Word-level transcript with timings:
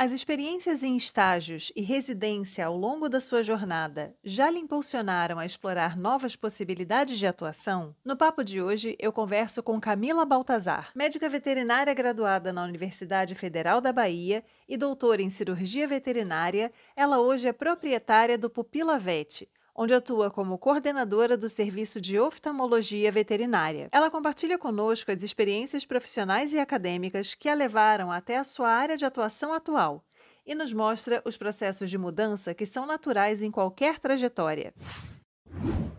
As 0.00 0.12
experiências 0.12 0.84
em 0.84 0.96
estágios 0.96 1.72
e 1.74 1.82
residência 1.82 2.64
ao 2.64 2.76
longo 2.76 3.08
da 3.08 3.18
sua 3.18 3.42
jornada 3.42 4.14
já 4.22 4.48
lhe 4.48 4.60
impulsionaram 4.60 5.40
a 5.40 5.44
explorar 5.44 5.96
novas 5.96 6.36
possibilidades 6.36 7.18
de 7.18 7.26
atuação? 7.26 7.96
No 8.04 8.16
papo 8.16 8.44
de 8.44 8.62
hoje, 8.62 8.94
eu 9.00 9.12
converso 9.12 9.60
com 9.60 9.80
Camila 9.80 10.24
Baltazar, 10.24 10.92
médica 10.94 11.28
veterinária 11.28 11.92
graduada 11.94 12.52
na 12.52 12.62
Universidade 12.62 13.34
Federal 13.34 13.80
da 13.80 13.92
Bahia 13.92 14.44
e 14.68 14.76
doutora 14.76 15.20
em 15.20 15.28
cirurgia 15.28 15.88
veterinária. 15.88 16.70
Ela 16.94 17.18
hoje 17.18 17.48
é 17.48 17.52
proprietária 17.52 18.38
do 18.38 18.48
Pupila 18.48 19.00
Vet, 19.00 19.48
onde 19.80 19.94
atua 19.94 20.28
como 20.28 20.58
coordenadora 20.58 21.36
do 21.36 21.48
Serviço 21.48 22.00
de 22.00 22.18
Oftalmologia 22.18 23.12
Veterinária. 23.12 23.88
Ela 23.92 24.10
compartilha 24.10 24.58
conosco 24.58 25.12
as 25.12 25.22
experiências 25.22 25.86
profissionais 25.86 26.52
e 26.52 26.58
acadêmicas 26.58 27.32
que 27.32 27.48
a 27.48 27.54
levaram 27.54 28.10
até 28.10 28.38
a 28.38 28.42
sua 28.42 28.68
área 28.68 28.96
de 28.96 29.04
atuação 29.04 29.52
atual 29.52 30.04
e 30.44 30.52
nos 30.52 30.72
mostra 30.72 31.22
os 31.24 31.36
processos 31.36 31.88
de 31.88 31.96
mudança 31.96 32.52
que 32.52 32.66
são 32.66 32.86
naturais 32.86 33.40
em 33.40 33.52
qualquer 33.52 34.00
trajetória. 34.00 34.74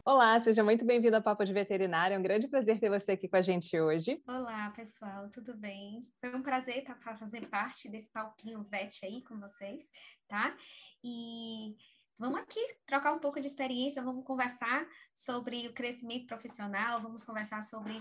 Olá, 0.04 0.42
seja 0.42 0.61
muito 0.61 0.84
bem-vindo 0.84 1.16
ao 1.16 1.22
Papo 1.22 1.45
de 1.45 1.54
Veterinária. 1.54 2.16
É 2.16 2.20
um 2.20 2.23
grande 2.23 2.50
prazer 2.50 2.80
ter 2.80 2.89
você 2.89 3.14
aqui 3.14 3.30
com 3.30 3.38
a 3.38 3.42
gente 3.42 3.80
hoje. 3.80 4.22
Olá, 4.28 4.72
pessoal, 4.72 5.30
tudo 5.30 5.56
bem? 5.56 6.02
Foi 6.20 6.36
um 6.36 6.42
prazer 6.42 6.80
estar 6.80 6.98
fazer 7.17 7.48
parte 7.48 7.88
desse 7.88 8.11
palquinho 8.11 8.61
VET 8.64 9.06
aí 9.06 9.22
com 9.23 9.39
vocês, 9.39 9.89
tá? 10.28 10.54
E 11.02 11.78
vamos 12.20 12.39
aqui 12.42 12.59
trocar 12.86 13.14
um 13.14 13.20
pouco 13.20 13.39
de 13.39 13.48
experiência, 13.48 14.03
vamos 14.03 14.25
conversar 14.25 14.86
sobre 15.16 15.67
o 15.67 15.73
crescimento 15.73 16.28
profissional, 16.28 17.02
vamos 17.02 17.23
conversar 17.23 17.64
sobre 17.64 17.98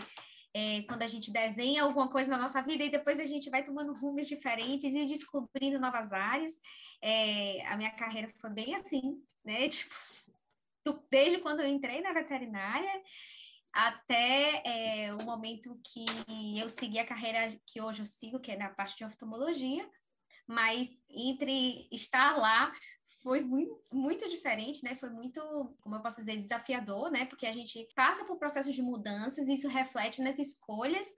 é, 0.53 0.83
quando 0.83 1.03
a 1.03 1.07
gente 1.07 1.31
desenha 1.31 1.85
alguma 1.85 2.11
coisa 2.11 2.29
na 2.29 2.39
nossa 2.39 2.61
vida 2.61 2.83
e 2.83 2.91
depois 2.91 3.21
a 3.21 3.25
gente 3.25 3.49
vai 3.49 3.65
tomando 3.65 3.95
rumos 3.95 4.27
diferentes 4.27 4.95
e 4.95 5.07
descobrindo 5.07 5.79
novas 5.79 6.13
áreas. 6.13 6.55
É, 7.01 7.65
a 7.67 7.77
minha 7.77 7.93
carreira 7.93 8.33
foi 8.41 8.51
bem 8.51 8.75
assim, 8.75 9.23
né? 9.45 9.69
Tipo, 10.85 11.07
desde 11.11 11.39
quando 11.39 11.61
eu 11.61 11.69
entrei 11.69 12.01
na 12.01 12.13
veterinária 12.13 13.03
até 13.71 14.63
é, 14.65 15.15
o 15.15 15.23
momento 15.23 15.79
que 15.85 16.07
eu 16.59 16.67
segui 16.69 16.99
a 16.99 17.07
carreira 17.07 17.61
que 17.67 17.81
hoje 17.81 18.01
eu 18.01 18.07
sigo, 18.07 18.41
que 18.41 18.51
é 18.51 18.57
na 18.57 18.71
parte 18.71 18.97
de 18.97 19.05
oftalmologia, 19.05 19.89
mas 20.47 20.91
entre 21.11 21.87
estar 21.93 22.39
lá 22.39 22.73
foi 23.23 23.41
muito, 23.41 23.75
muito 23.93 24.29
diferente, 24.29 24.85
né? 24.85 24.95
Foi 24.97 25.11
muito, 25.11 25.41
como 25.81 25.97
eu 25.97 26.01
posso 26.01 26.21
dizer, 26.21 26.37
desafiador, 26.37 27.11
né? 27.11 27.27
Porque 27.27 27.47
a 27.47 27.53
gente 27.53 27.87
passa 27.95 28.25
por 28.25 28.39
processos 28.39 28.75
de 28.75 28.83
mudanças 28.83 29.49
e 29.49 29.55
isso 29.55 29.69
reflete 29.69 30.23
nas 30.23 30.39
escolhas 30.39 31.09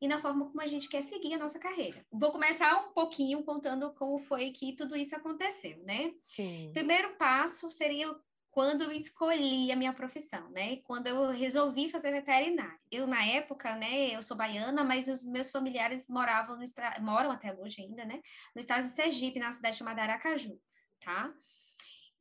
e 0.00 0.06
na 0.06 0.18
forma 0.18 0.46
como 0.46 0.60
a 0.60 0.66
gente 0.66 0.88
quer 0.88 1.02
seguir 1.02 1.34
a 1.34 1.38
nossa 1.38 1.58
carreira. 1.58 2.04
Vou 2.12 2.30
começar 2.30 2.76
um 2.76 2.92
pouquinho 2.92 3.42
contando 3.42 3.92
como 3.94 4.18
foi 4.18 4.50
que 4.50 4.76
tudo 4.76 4.96
isso 4.96 5.16
aconteceu, 5.16 5.82
né? 5.84 6.12
Sim. 6.20 6.70
Primeiro 6.72 7.16
passo 7.16 7.68
seria 7.68 8.08
quando 8.50 8.82
eu 8.82 8.90
escolhi 8.92 9.70
a 9.70 9.76
minha 9.76 9.92
profissão, 9.92 10.50
né? 10.50 10.76
Quando 10.84 11.06
eu 11.06 11.30
resolvi 11.30 11.88
fazer 11.88 12.10
veterinária. 12.10 12.78
Eu, 12.90 13.06
na 13.06 13.24
época, 13.24 13.76
né, 13.76 14.14
eu 14.16 14.22
sou 14.22 14.36
baiana, 14.36 14.82
mas 14.82 15.08
os 15.08 15.24
meus 15.24 15.50
familiares 15.50 16.08
moravam 16.08 16.56
no 16.56 16.64
moram 17.04 17.30
até 17.30 17.54
hoje 17.54 17.82
ainda, 17.82 18.04
né? 18.04 18.20
No 18.54 18.60
estado 18.60 18.82
de 18.82 18.94
Sergipe, 18.94 19.38
na 19.38 19.52
cidade 19.52 19.76
chamada 19.76 20.02
Aracaju, 20.02 20.58
tá? 21.00 21.32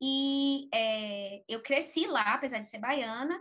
E 0.02 0.70
é, 0.74 1.44
eu 1.48 1.62
cresci 1.62 2.06
lá, 2.06 2.34
apesar 2.34 2.60
de 2.60 2.68
ser 2.68 2.80
baiana. 2.80 3.40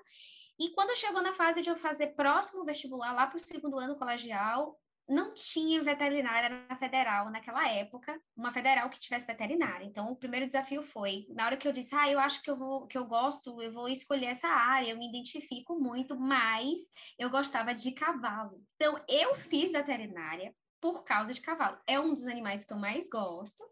E 0.58 0.70
quando 0.70 0.96
chegou 0.96 1.22
na 1.22 1.34
fase 1.34 1.60
de 1.62 1.68
eu 1.68 1.76
fazer 1.76 2.08
próximo 2.08 2.64
vestibular, 2.64 3.12
lá 3.12 3.26
para 3.26 3.36
o 3.36 3.40
segundo 3.40 3.78
ano 3.78 3.96
colegial, 3.96 4.78
não 5.08 5.32
tinha 5.34 5.82
veterinária 5.84 6.66
na 6.68 6.76
federal 6.76 7.30
naquela 7.30 7.68
época, 7.68 8.20
uma 8.36 8.50
federal 8.50 8.90
que 8.90 8.98
tivesse 8.98 9.26
veterinária. 9.26 9.84
Então, 9.84 10.10
o 10.10 10.16
primeiro 10.16 10.46
desafio 10.46 10.82
foi, 10.82 11.26
na 11.30 11.46
hora 11.46 11.56
que 11.56 11.68
eu 11.68 11.72
disse, 11.72 11.94
ah, 11.94 12.10
eu 12.10 12.18
acho 12.18 12.42
que 12.42 12.50
eu 12.50 12.56
vou, 12.56 12.86
que 12.86 12.98
eu 12.98 13.04
gosto, 13.04 13.62
eu 13.62 13.70
vou 13.70 13.88
escolher 13.88 14.26
essa 14.26 14.48
área, 14.48 14.90
eu 14.90 14.98
me 14.98 15.08
identifico 15.08 15.78
muito, 15.78 16.18
mas 16.18 16.78
eu 17.18 17.30
gostava 17.30 17.72
de 17.72 17.92
cavalo. 17.92 18.60
Então, 18.74 19.00
eu 19.08 19.34
fiz 19.34 19.72
veterinária 19.72 20.54
por 20.80 21.04
causa 21.04 21.32
de 21.32 21.40
cavalo. 21.40 21.78
É 21.86 22.00
um 22.00 22.12
dos 22.12 22.26
animais 22.26 22.64
que 22.64 22.72
eu 22.72 22.78
mais 22.78 23.08
gosto 23.08 23.62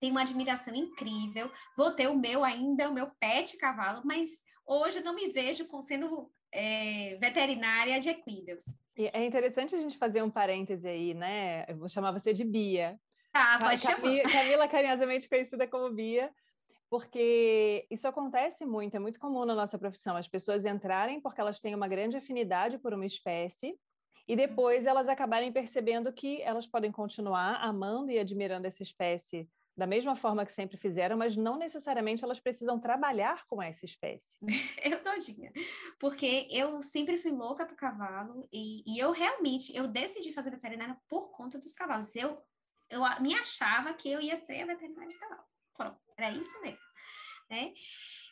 tenho 0.00 0.12
uma 0.12 0.22
admiração 0.22 0.74
incrível. 0.74 1.50
Vou 1.76 1.92
ter 1.92 2.08
o 2.08 2.18
meu 2.18 2.44
ainda, 2.44 2.88
o 2.88 2.94
meu 2.94 3.10
pet 3.20 3.56
cavalo, 3.56 4.02
mas 4.04 4.42
hoje 4.66 4.98
eu 4.98 5.04
não 5.04 5.14
me 5.14 5.28
vejo 5.28 5.66
com 5.66 5.82
sendo 5.82 6.30
é, 6.52 7.16
veterinária 7.20 8.00
de 8.00 8.10
equinos. 8.10 8.64
É 8.96 9.24
interessante 9.24 9.74
a 9.74 9.80
gente 9.80 9.96
fazer 9.96 10.22
um 10.22 10.30
parêntese 10.30 10.88
aí, 10.88 11.14
né? 11.14 11.64
Eu 11.68 11.76
vou 11.76 11.88
chamar 11.88 12.12
você 12.12 12.32
de 12.32 12.44
Bia. 12.44 12.98
Tá, 13.32 13.58
pode 13.60 13.80
Camila, 13.82 14.28
chamar. 14.28 14.32
Camila, 14.32 14.68
carinhosamente 14.68 15.28
conhecida 15.28 15.68
como 15.68 15.94
Bia, 15.94 16.32
porque 16.90 17.86
isso 17.90 18.08
acontece 18.08 18.64
muito, 18.64 18.96
é 18.96 18.98
muito 18.98 19.20
comum 19.20 19.44
na 19.44 19.54
nossa 19.54 19.78
profissão, 19.78 20.16
as 20.16 20.26
pessoas 20.26 20.64
entrarem 20.64 21.20
porque 21.20 21.40
elas 21.40 21.60
têm 21.60 21.74
uma 21.74 21.86
grande 21.86 22.16
afinidade 22.16 22.78
por 22.78 22.94
uma 22.94 23.06
espécie, 23.06 23.78
e 24.26 24.34
depois 24.34 24.84
elas 24.84 25.08
acabarem 25.08 25.52
percebendo 25.52 26.12
que 26.12 26.42
elas 26.42 26.66
podem 26.66 26.90
continuar 26.90 27.62
amando 27.62 28.10
e 28.10 28.18
admirando 28.18 28.66
essa 28.66 28.82
espécie 28.82 29.48
da 29.78 29.86
mesma 29.86 30.16
forma 30.16 30.44
que 30.44 30.52
sempre 30.52 30.76
fizeram, 30.76 31.16
mas 31.16 31.36
não 31.36 31.56
necessariamente 31.56 32.24
elas 32.24 32.40
precisam 32.40 32.80
trabalhar 32.80 33.46
com 33.46 33.62
essa 33.62 33.84
espécie. 33.84 34.36
eu 34.82 35.00
todinha. 35.04 35.52
Porque 36.00 36.48
eu 36.50 36.82
sempre 36.82 37.16
fui 37.16 37.30
louca 37.30 37.64
pro 37.64 37.76
cavalo 37.76 38.48
e, 38.52 38.82
e 38.84 38.98
eu 38.98 39.12
realmente, 39.12 39.74
eu 39.76 39.86
decidi 39.86 40.32
fazer 40.32 40.50
veterinária 40.50 40.98
por 41.08 41.30
conta 41.30 41.60
dos 41.60 41.72
cavalos. 41.72 42.16
Eu, 42.16 42.42
eu 42.90 43.00
me 43.20 43.36
achava 43.36 43.94
que 43.94 44.10
eu 44.10 44.20
ia 44.20 44.34
ser 44.34 44.66
veterinária 44.66 45.08
de 45.08 45.16
cavalo. 45.16 45.44
Pronto, 45.76 46.00
era 46.16 46.32
isso 46.32 46.60
mesmo. 46.60 46.84
Né? 47.48 47.72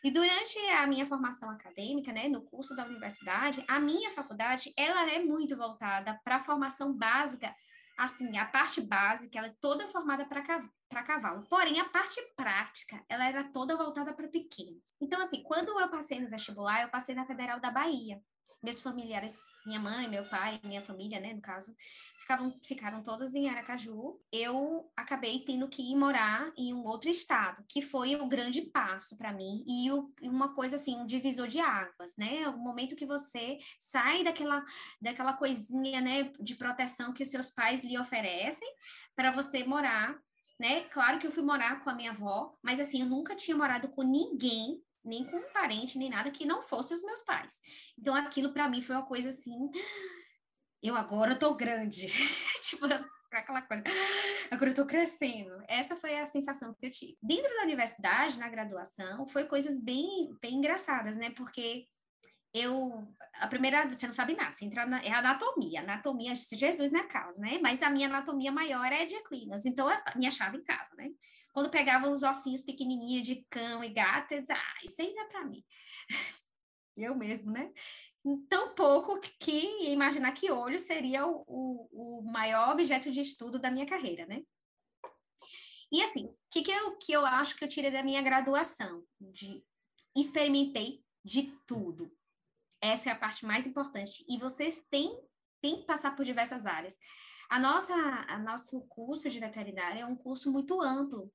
E 0.02 0.10
durante 0.10 0.58
a 0.70 0.84
minha 0.88 1.06
formação 1.06 1.48
acadêmica, 1.48 2.12
né, 2.12 2.26
no 2.26 2.42
curso 2.42 2.74
da 2.74 2.84
universidade, 2.84 3.64
a 3.68 3.78
minha 3.78 4.10
faculdade, 4.10 4.72
ela 4.76 5.08
é 5.12 5.20
muito 5.22 5.56
voltada 5.56 6.20
para 6.24 6.36
a 6.36 6.40
formação 6.40 6.92
básica 6.92 7.54
assim, 7.96 8.36
a 8.36 8.44
parte 8.44 8.80
básica, 8.80 9.38
ela 9.38 9.48
é 9.48 9.56
toda 9.60 9.88
formada 9.88 10.24
para 10.24 11.02
cavalo. 11.02 11.46
Porém, 11.48 11.80
a 11.80 11.88
parte 11.88 12.20
prática, 12.36 13.02
ela 13.08 13.26
era 13.26 13.44
toda 13.44 13.76
voltada 13.76 14.12
para 14.12 14.28
pequenos. 14.28 14.94
Então, 15.00 15.20
assim, 15.20 15.42
quando 15.42 15.78
eu 15.80 15.88
passei 15.88 16.20
no 16.20 16.28
vestibular, 16.28 16.82
eu 16.82 16.88
passei 16.88 17.14
na 17.14 17.24
Federal 17.24 17.60
da 17.60 17.70
Bahia 17.70 18.20
meus 18.62 18.80
familiares, 18.80 19.38
minha 19.64 19.78
mãe, 19.78 20.08
meu 20.08 20.28
pai, 20.28 20.60
minha 20.64 20.82
família, 20.82 21.20
né, 21.20 21.32
no 21.32 21.40
caso, 21.40 21.74
ficavam, 22.18 22.58
ficaram 22.64 23.02
todas 23.02 23.34
em 23.34 23.48
Aracaju. 23.48 24.20
Eu 24.32 24.90
acabei 24.96 25.40
tendo 25.40 25.68
que 25.68 25.82
ir 25.82 25.96
morar 25.96 26.52
em 26.56 26.74
um 26.74 26.84
outro 26.84 27.08
estado, 27.08 27.64
que 27.68 27.80
foi 27.80 28.16
o 28.16 28.26
grande 28.26 28.62
passo 28.62 29.16
para 29.16 29.32
mim 29.32 29.64
e 29.66 29.90
o, 29.92 30.12
uma 30.22 30.54
coisa 30.54 30.76
assim, 30.76 30.96
um 30.96 31.06
divisor 31.06 31.46
de 31.46 31.60
águas, 31.60 32.16
né? 32.16 32.48
O 32.48 32.58
momento 32.58 32.96
que 32.96 33.06
você 33.06 33.58
sai 33.78 34.24
daquela, 34.24 34.64
daquela 35.00 35.32
coisinha, 35.32 36.00
né, 36.00 36.32
de 36.40 36.54
proteção 36.56 37.12
que 37.12 37.22
os 37.22 37.30
seus 37.30 37.48
pais 37.50 37.84
lhe 37.84 37.98
oferecem 37.98 38.68
para 39.14 39.30
você 39.30 39.64
morar 39.64 40.18
né? 40.58 40.84
Claro 40.84 41.18
que 41.18 41.26
eu 41.26 41.30
fui 41.30 41.42
morar 41.42 41.84
com 41.84 41.90
a 41.90 41.94
minha 41.94 42.12
avó, 42.12 42.54
mas 42.62 42.80
assim, 42.80 43.02
eu 43.02 43.06
nunca 43.06 43.36
tinha 43.36 43.54
morado 43.54 43.88
com 43.88 44.02
ninguém 44.02 44.82
nem 45.06 45.24
com 45.24 45.36
um 45.36 45.52
parente, 45.52 45.98
nem 45.98 46.10
nada 46.10 46.30
que 46.30 46.44
não 46.44 46.62
fosse 46.62 46.92
os 46.92 47.02
meus 47.02 47.22
pais. 47.22 47.60
Então 47.98 48.14
aquilo 48.14 48.52
para 48.52 48.68
mim 48.68 48.82
foi 48.82 48.96
uma 48.96 49.06
coisa 49.06 49.28
assim, 49.28 49.70
eu 50.82 50.96
agora 50.96 51.36
tô 51.36 51.54
grande. 51.54 52.06
tipo, 52.62 52.86
aquela 53.32 53.62
coisa, 53.62 53.84
agora 54.50 54.70
eu 54.70 54.74
tô 54.74 54.86
crescendo. 54.86 55.62
Essa 55.68 55.96
foi 55.96 56.18
a 56.18 56.26
sensação 56.26 56.74
que 56.74 56.86
eu 56.86 56.90
tive. 56.90 57.16
Dentro 57.22 57.54
da 57.54 57.62
universidade, 57.62 58.38
na 58.38 58.48
graduação, 58.48 59.26
foi 59.26 59.44
coisas 59.44 59.80
bem, 59.80 60.36
bem 60.40 60.54
engraçadas, 60.56 61.16
né? 61.16 61.30
Porque 61.30 61.86
eu, 62.54 63.06
a 63.34 63.46
primeira, 63.46 63.86
você 63.86 64.06
não 64.06 64.14
sabe 64.14 64.34
nada, 64.34 64.54
você 64.54 64.64
entra 64.64 64.86
na, 64.86 65.02
é 65.02 65.12
anatomia, 65.12 65.80
anatomia, 65.80 66.32
Jesus 66.34 66.90
na 66.90 67.04
casa, 67.04 67.38
né? 67.38 67.58
Mas 67.60 67.82
a 67.82 67.90
minha 67.90 68.08
anatomia 68.08 68.50
maior 68.50 68.90
é 68.92 69.04
de 69.04 69.14
equinas, 69.14 69.66
então 69.66 69.90
eu 69.90 69.98
me 70.16 70.26
achava 70.26 70.56
em 70.56 70.62
casa, 70.62 70.94
né? 70.96 71.10
Quando 71.56 71.70
pegava 71.70 72.10
os 72.10 72.22
ossinhos 72.22 72.60
pequenininhos 72.60 73.26
de 73.26 73.36
cão 73.48 73.82
e 73.82 73.88
gato, 73.88 74.32
eu 74.32 74.42
dizia, 74.42 74.56
ah, 74.56 74.78
isso 74.84 75.00
aí 75.00 75.14
não 75.14 75.22
é 75.22 75.26
para 75.26 75.46
mim. 75.46 75.64
eu 76.94 77.14
mesmo, 77.14 77.50
né? 77.50 77.72
Tão 78.46 78.74
pouco 78.74 79.18
que 79.40 79.90
imaginar 79.90 80.32
que 80.32 80.50
olho 80.50 80.78
seria 80.78 81.26
o, 81.26 81.88
o, 81.90 82.22
maior 82.30 82.72
objeto 82.72 83.10
de 83.10 83.22
estudo 83.22 83.58
da 83.58 83.70
minha 83.70 83.86
carreira, 83.86 84.26
né? 84.26 84.42
E 85.90 86.02
assim, 86.02 86.26
o 86.26 86.36
que, 86.50 86.60
que, 86.60 86.70
eu, 86.70 86.98
que 86.98 87.12
eu 87.12 87.24
acho 87.24 87.56
que 87.56 87.64
eu 87.64 87.68
tirei 87.68 87.90
da 87.90 88.02
minha 88.02 88.20
graduação? 88.20 89.02
De 89.18 89.64
experimentei 90.14 91.02
de 91.24 91.58
tudo. 91.66 92.14
Essa 92.82 93.08
é 93.08 93.12
a 93.12 93.18
parte 93.18 93.46
mais 93.46 93.66
importante. 93.66 94.26
E 94.28 94.36
vocês 94.36 94.86
têm, 94.90 95.18
têm 95.62 95.80
que 95.80 95.86
passar 95.86 96.14
por 96.14 96.22
diversas 96.22 96.66
áreas. 96.66 96.98
A 97.48 97.58
nossa, 97.58 97.94
a 97.94 98.38
nosso 98.38 98.80
curso 98.88 99.30
de 99.30 99.38
veterinária 99.38 100.00
é 100.00 100.06
um 100.06 100.16
curso 100.16 100.50
muito 100.50 100.82
amplo. 100.82 101.32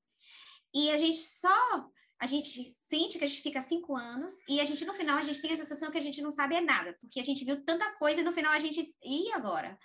E 0.74 0.90
a 0.90 0.96
gente 0.96 1.18
só 1.18 1.90
a 2.22 2.26
gente 2.28 2.62
sente 2.88 3.18
que 3.18 3.24
a 3.24 3.26
gente 3.26 3.42
fica 3.42 3.60
cinco 3.60 3.96
anos 3.96 4.32
e 4.48 4.60
a 4.60 4.64
gente, 4.64 4.84
no 4.84 4.94
final, 4.94 5.18
a 5.18 5.24
gente 5.24 5.42
tem 5.42 5.52
a 5.52 5.56
sensação 5.56 5.90
que 5.90 5.98
a 5.98 6.00
gente 6.00 6.22
não 6.22 6.30
sabe 6.30 6.60
nada, 6.60 6.96
porque 7.00 7.18
a 7.18 7.24
gente 7.24 7.44
viu 7.44 7.64
tanta 7.64 7.92
coisa 7.94 8.20
e 8.20 8.24
no 8.24 8.32
final 8.32 8.52
a 8.52 8.60
gente. 8.60 8.80
E 9.02 9.32
agora? 9.32 9.76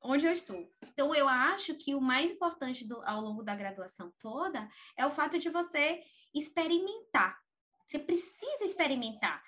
Onde 0.00 0.24
eu 0.24 0.32
estou? 0.32 0.66
Então, 0.82 1.14
eu 1.14 1.28
acho 1.28 1.74
que 1.74 1.94
o 1.94 2.00
mais 2.00 2.30
importante 2.30 2.88
do, 2.88 3.02
ao 3.04 3.20
longo 3.20 3.42
da 3.42 3.54
graduação 3.54 4.10
toda 4.18 4.66
é 4.96 5.04
o 5.04 5.10
fato 5.10 5.38
de 5.38 5.50
você 5.50 6.02
experimentar. 6.34 7.38
Você 7.86 7.98
precisa 7.98 8.64
experimentar. 8.64 9.42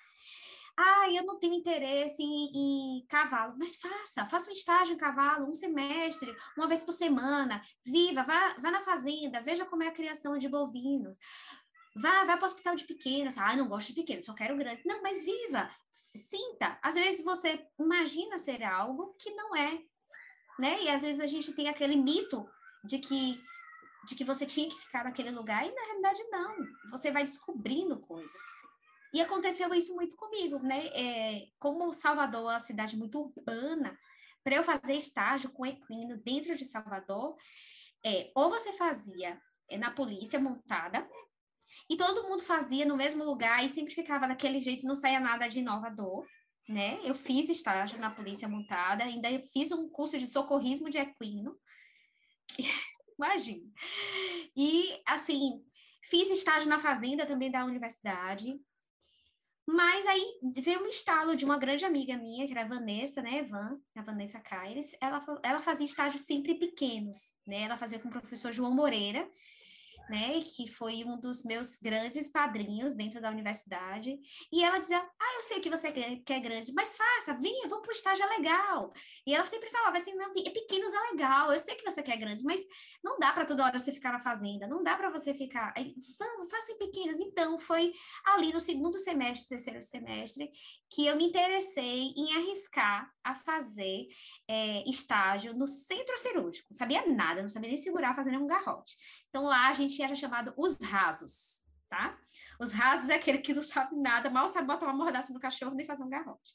Ah, 0.78 1.10
eu 1.10 1.24
não 1.24 1.38
tenho 1.38 1.54
interesse 1.54 2.22
em, 2.22 2.98
em, 2.98 3.06
cavalo, 3.06 3.54
mas 3.58 3.76
faça, 3.76 4.26
faça 4.26 4.50
um 4.50 4.52
estágio 4.52 4.94
em 4.94 4.98
cavalo, 4.98 5.48
um 5.48 5.54
semestre, 5.54 6.36
uma 6.56 6.68
vez 6.68 6.82
por 6.82 6.92
semana, 6.92 7.62
viva, 7.82 8.22
vá, 8.22 8.54
vá 8.58 8.70
na 8.70 8.82
fazenda, 8.82 9.40
veja 9.40 9.64
como 9.64 9.82
é 9.82 9.88
a 9.88 9.92
criação 9.92 10.36
de 10.36 10.50
bovinos, 10.50 11.16
vá, 11.96 12.24
vá 12.24 12.36
para 12.36 12.42
o 12.42 12.46
hospital 12.46 12.76
de 12.76 12.84
pequenos, 12.84 13.38
ah, 13.38 13.56
não 13.56 13.68
gosto 13.68 13.88
de 13.88 13.94
pequenos, 13.94 14.26
só 14.26 14.34
quero 14.34 14.54
grandes, 14.54 14.84
não, 14.84 15.00
mas 15.00 15.24
viva, 15.24 15.70
sinta, 15.90 16.78
às 16.82 16.94
vezes 16.94 17.24
você 17.24 17.66
imagina 17.78 18.36
ser 18.36 18.62
algo 18.62 19.16
que 19.18 19.30
não 19.30 19.56
é, 19.56 19.80
né, 20.58 20.82
e 20.82 20.90
às 20.90 21.00
vezes 21.00 21.20
a 21.20 21.26
gente 21.26 21.54
tem 21.54 21.68
aquele 21.68 21.96
mito 21.96 22.46
de 22.84 22.98
que 22.98 23.42
de 24.06 24.14
que 24.14 24.24
você 24.24 24.46
tinha 24.46 24.68
que 24.68 24.78
ficar 24.78 25.04
naquele 25.04 25.30
lugar, 25.30 25.66
e 25.66 25.74
na 25.74 25.84
realidade 25.84 26.22
não, 26.30 26.56
você 26.90 27.10
vai 27.10 27.24
descobrindo 27.24 27.98
coisas. 27.98 28.40
E 29.16 29.20
aconteceu 29.22 29.72
isso 29.72 29.94
muito 29.94 30.14
comigo, 30.14 30.58
né? 30.58 30.88
É, 30.88 31.46
como 31.58 31.90
Salvador 31.90 32.50
é 32.50 32.52
uma 32.52 32.58
cidade 32.58 32.98
muito 32.98 33.18
urbana, 33.18 33.98
para 34.44 34.56
eu 34.56 34.62
fazer 34.62 34.92
estágio 34.92 35.50
com 35.52 35.64
equino 35.64 36.18
dentro 36.18 36.54
de 36.54 36.66
Salvador, 36.66 37.34
é, 38.04 38.30
ou 38.34 38.50
você 38.50 38.74
fazia 38.74 39.40
é, 39.70 39.78
na 39.78 39.90
polícia 39.90 40.38
montada, 40.38 41.08
e 41.88 41.96
todo 41.96 42.28
mundo 42.28 42.42
fazia 42.42 42.84
no 42.84 42.94
mesmo 42.94 43.24
lugar 43.24 43.64
e 43.64 43.70
sempre 43.70 43.94
ficava 43.94 44.28
daquele 44.28 44.60
jeito, 44.60 44.86
não 44.86 44.94
saía 44.94 45.18
nada 45.18 45.48
de 45.48 45.60
inovador, 45.60 46.26
né? 46.68 47.00
Eu 47.02 47.14
fiz 47.14 47.48
estágio 47.48 47.98
na 47.98 48.10
polícia 48.10 48.46
montada, 48.46 49.02
ainda 49.02 49.30
fiz 49.50 49.72
um 49.72 49.88
curso 49.88 50.18
de 50.18 50.26
socorrismo 50.26 50.90
de 50.90 50.98
equino. 50.98 51.58
Imagina. 53.18 53.66
E 54.54 55.00
assim, 55.06 55.64
fiz 56.02 56.30
estágio 56.30 56.68
na 56.68 56.78
fazenda 56.78 57.24
também 57.24 57.50
da 57.50 57.64
universidade. 57.64 58.60
Mas 59.66 60.06
aí 60.06 60.38
veio 60.54 60.82
um 60.82 60.86
estalo 60.86 61.34
de 61.34 61.44
uma 61.44 61.58
grande 61.58 61.84
amiga 61.84 62.16
minha, 62.16 62.46
que 62.46 62.52
era 62.52 62.62
a 62.62 62.68
Vanessa, 62.68 63.20
né, 63.20 63.42
Van, 63.42 63.80
a 63.96 64.02
Vanessa 64.02 64.38
Caires, 64.38 64.96
ela, 65.00 65.24
ela 65.42 65.58
fazia 65.58 65.84
estágios 65.84 66.22
sempre 66.22 66.54
pequenos, 66.54 67.16
né, 67.44 67.62
ela 67.62 67.76
fazia 67.76 67.98
com 67.98 68.08
o 68.08 68.12
professor 68.12 68.52
João 68.52 68.72
Moreira, 68.72 69.28
né, 70.08 70.40
que 70.40 70.70
foi 70.70 71.04
um 71.04 71.18
dos 71.18 71.42
meus 71.44 71.76
grandes 71.76 72.30
padrinhos 72.30 72.94
dentro 72.94 73.20
da 73.20 73.30
universidade, 73.30 74.16
e 74.52 74.62
ela 74.62 74.78
dizia, 74.78 74.98
ah, 74.98 75.34
eu 75.36 75.42
sei 75.42 75.60
que 75.60 75.70
você 75.70 75.90
quer, 75.90 76.16
quer 76.24 76.40
grande, 76.40 76.72
mas 76.74 76.96
faça, 76.96 77.34
venha, 77.34 77.68
vamos 77.68 77.82
para 77.82 77.90
o 77.90 77.96
estágio, 77.96 78.24
é 78.24 78.28
legal. 78.36 78.92
E 79.26 79.34
ela 79.34 79.44
sempre 79.44 79.70
falava 79.70 79.96
assim, 79.96 80.14
não, 80.14 80.30
é 80.30 80.50
pequenos 80.50 80.92
é 80.92 81.00
legal, 81.12 81.52
eu 81.52 81.58
sei 81.58 81.74
que 81.74 81.88
você 81.88 82.02
quer 82.02 82.16
grandes, 82.16 82.42
mas 82.42 82.60
não 83.02 83.18
dá 83.18 83.32
para 83.32 83.44
toda 83.44 83.64
hora 83.64 83.78
você 83.78 83.92
ficar 83.92 84.12
na 84.12 84.20
fazenda, 84.20 84.66
não 84.66 84.82
dá 84.82 84.96
para 84.96 85.10
você 85.10 85.34
ficar, 85.34 85.74
vamos, 86.18 86.50
faça 86.50 86.72
em 86.72 86.78
pequenas. 86.78 87.20
Então, 87.20 87.58
foi 87.58 87.92
ali 88.24 88.52
no 88.52 88.60
segundo 88.60 88.98
semestre, 88.98 89.48
terceiro 89.48 89.80
semestre, 89.82 90.50
que 90.90 91.06
eu 91.06 91.16
me 91.16 91.24
interessei 91.24 92.12
em 92.16 92.36
arriscar 92.36 93.10
a 93.24 93.34
fazer 93.34 94.06
é, 94.48 94.88
estágio 94.88 95.52
no 95.54 95.66
centro 95.66 96.16
cirúrgico. 96.16 96.68
Não 96.70 96.76
sabia 96.76 97.06
nada, 97.06 97.42
não 97.42 97.48
sabia 97.48 97.68
nem 97.68 97.76
segurar 97.76 98.14
fazendo 98.14 98.42
um 98.42 98.46
garrote. 98.46 98.96
Então 99.36 99.48
lá 99.48 99.68
a 99.68 99.72
gente 99.74 100.02
era 100.02 100.14
chamado 100.14 100.54
os 100.56 100.80
rasos, 100.80 101.62
tá? 101.90 102.18
Os 102.58 102.72
rasos 102.72 103.10
é 103.10 103.16
aquele 103.16 103.36
que 103.36 103.52
não 103.52 103.60
sabe 103.60 103.94
nada, 103.94 104.30
mal 104.30 104.48
sabe 104.48 104.66
botar 104.66 104.86
uma 104.86 104.94
mordaça 104.94 105.30
no 105.30 105.38
cachorro 105.38 105.74
nem 105.74 105.84
fazer 105.84 106.04
um 106.04 106.08
garrote. 106.08 106.54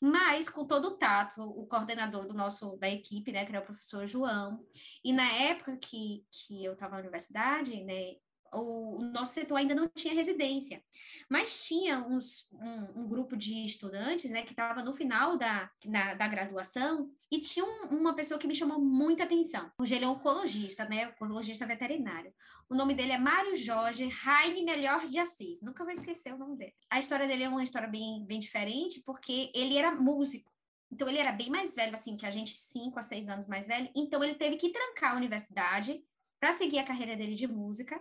Mas 0.00 0.48
com 0.48 0.64
todo 0.64 0.90
o 0.90 0.96
tato, 0.96 1.42
o 1.42 1.66
coordenador 1.66 2.24
do 2.28 2.32
nosso 2.32 2.76
da 2.76 2.88
equipe, 2.88 3.32
né, 3.32 3.44
que 3.44 3.50
era 3.50 3.60
o 3.60 3.66
professor 3.66 4.06
João, 4.06 4.64
e 5.02 5.12
na 5.12 5.28
época 5.28 5.76
que, 5.76 6.24
que 6.30 6.64
eu 6.64 6.74
estava 6.74 6.92
na 6.92 7.00
universidade, 7.00 7.82
né, 7.82 8.14
o, 8.60 9.00
nosso 9.00 9.34
setor 9.34 9.56
ainda 9.56 9.74
não 9.74 9.88
tinha 9.88 10.14
residência, 10.14 10.82
mas 11.28 11.66
tinha 11.66 11.98
uns, 12.00 12.48
um, 12.52 13.02
um 13.02 13.08
grupo 13.08 13.36
de 13.36 13.64
estudantes 13.64 14.30
né, 14.30 14.42
que 14.42 14.52
estava 14.52 14.82
no 14.82 14.92
final 14.92 15.36
da, 15.36 15.70
da, 15.84 16.14
da 16.14 16.28
graduação 16.28 17.10
e 17.30 17.40
tinha 17.40 17.64
um, 17.64 17.98
uma 17.98 18.14
pessoa 18.14 18.38
que 18.38 18.46
me 18.46 18.54
chamou 18.54 18.80
muita 18.80 19.24
atenção. 19.24 19.70
Hoje 19.78 19.94
ele 19.94 20.04
é 20.04 20.08
oncologista, 20.08 20.84
né, 20.84 21.08
oncologista 21.08 21.66
veterinário. 21.66 22.32
O 22.68 22.74
nome 22.74 22.94
dele 22.94 23.12
é 23.12 23.18
Mário 23.18 23.56
Jorge 23.56 24.06
Raine 24.08 24.62
Melhor 24.64 25.04
de 25.06 25.18
Assis. 25.18 25.60
Nunca 25.60 25.84
vou 25.84 25.92
esquecer 25.92 26.32
o 26.32 26.38
nome 26.38 26.56
dele. 26.56 26.74
A 26.90 26.98
história 26.98 27.26
dele 27.26 27.44
é 27.44 27.48
uma 27.48 27.62
história 27.62 27.88
bem, 27.88 28.24
bem 28.26 28.38
diferente, 28.38 29.02
porque 29.04 29.50
ele 29.54 29.76
era 29.76 29.94
músico. 29.94 30.52
Então, 30.90 31.08
ele 31.08 31.18
era 31.18 31.32
bem 31.32 31.50
mais 31.50 31.74
velho, 31.74 31.92
assim, 31.92 32.16
que 32.16 32.24
a 32.24 32.30
gente, 32.30 32.56
cinco 32.56 32.98
a 33.00 33.02
seis 33.02 33.28
anos 33.28 33.48
mais 33.48 33.66
velho. 33.66 33.90
Então, 33.96 34.22
ele 34.22 34.36
teve 34.36 34.56
que 34.56 34.70
trancar 34.70 35.12
a 35.12 35.16
universidade 35.16 36.00
para 36.38 36.52
seguir 36.52 36.78
a 36.78 36.84
carreira 36.84 37.16
dele 37.16 37.34
de 37.34 37.48
música. 37.48 38.00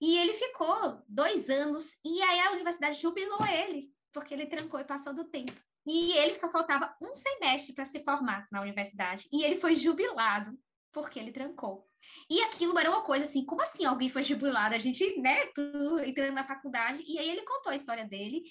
E 0.00 0.16
ele 0.16 0.32
ficou 0.34 1.02
dois 1.08 1.48
anos, 1.50 1.98
e 2.04 2.22
aí 2.22 2.40
a 2.40 2.52
universidade 2.52 3.00
jubilou 3.00 3.44
ele, 3.46 3.90
porque 4.12 4.32
ele 4.32 4.46
trancou 4.46 4.78
e 4.78 4.84
passou 4.84 5.12
do 5.12 5.24
tempo. 5.24 5.60
E 5.86 6.12
ele 6.12 6.34
só 6.34 6.50
faltava 6.50 6.94
um 7.02 7.14
semestre 7.14 7.74
para 7.74 7.84
se 7.84 8.00
formar 8.00 8.46
na 8.52 8.60
universidade, 8.60 9.28
e 9.32 9.42
ele 9.42 9.56
foi 9.56 9.74
jubilado 9.74 10.56
porque 10.92 11.18
ele 11.18 11.32
trancou. 11.32 11.86
E 12.30 12.40
aquilo 12.42 12.78
era 12.78 12.90
uma 12.90 13.02
coisa 13.02 13.24
assim, 13.24 13.44
como 13.44 13.62
assim 13.62 13.84
alguém 13.84 14.08
foi 14.08 14.22
jubilado? 14.22 14.74
A 14.74 14.78
gente, 14.78 15.20
né, 15.20 15.46
tudo 15.46 16.00
entrando 16.00 16.34
na 16.34 16.44
faculdade, 16.44 17.02
e 17.06 17.18
aí 17.18 17.28
ele 17.28 17.42
contou 17.42 17.72
a 17.72 17.74
história 17.74 18.04
dele, 18.04 18.42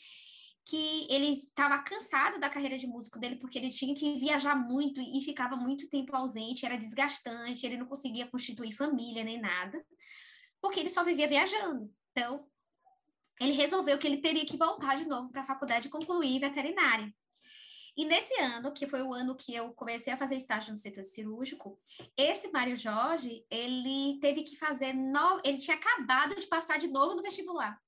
que 0.65 1.07
ele 1.09 1.33
estava 1.33 1.77
cansado 1.79 2.39
da 2.39 2.49
carreira 2.49 2.77
de 2.77 2.87
músico 2.87 3.17
dele, 3.17 3.37
porque 3.37 3.57
ele 3.57 3.69
tinha 3.69 3.95
que 3.95 4.17
viajar 4.17 4.53
muito 4.53 4.99
e 4.99 5.21
ficava 5.21 5.55
muito 5.55 5.89
tempo 5.89 6.13
ausente, 6.13 6.65
era 6.65 6.77
desgastante, 6.77 7.65
ele 7.65 7.77
não 7.77 7.85
conseguia 7.85 8.27
constituir 8.27 8.73
família 8.73 9.23
nem 9.23 9.39
nada 9.39 9.81
porque 10.61 10.79
ele 10.79 10.89
só 10.89 11.03
vivia 11.03 11.27
viajando. 11.27 11.93
Então, 12.11 12.45
ele 13.39 13.51
resolveu 13.51 13.97
que 13.97 14.07
ele 14.07 14.17
teria 14.17 14.45
que 14.45 14.57
voltar 14.57 14.95
de 14.95 15.07
novo 15.07 15.29
para 15.29 15.41
a 15.41 15.45
faculdade 15.45 15.87
e 15.87 15.91
concluir 15.91 16.39
veterinária. 16.39 17.13
E 17.95 18.05
nesse 18.05 18.39
ano, 18.39 18.71
que 18.71 18.87
foi 18.87 19.01
o 19.01 19.11
ano 19.11 19.35
que 19.35 19.55
eu 19.55 19.73
comecei 19.73 20.13
a 20.13 20.17
fazer 20.17 20.35
estágio 20.35 20.71
no 20.71 20.77
setor 20.77 21.03
cirúrgico, 21.03 21.79
esse 22.15 22.51
Mário 22.51 22.77
Jorge, 22.77 23.43
ele 23.49 24.19
teve 24.19 24.43
que 24.43 24.55
fazer, 24.55 24.93
no... 24.93 25.41
ele 25.43 25.57
tinha 25.57 25.75
acabado 25.75 26.35
de 26.35 26.45
passar 26.45 26.77
de 26.77 26.87
novo 26.87 27.15
no 27.15 27.23
vestibular. 27.23 27.81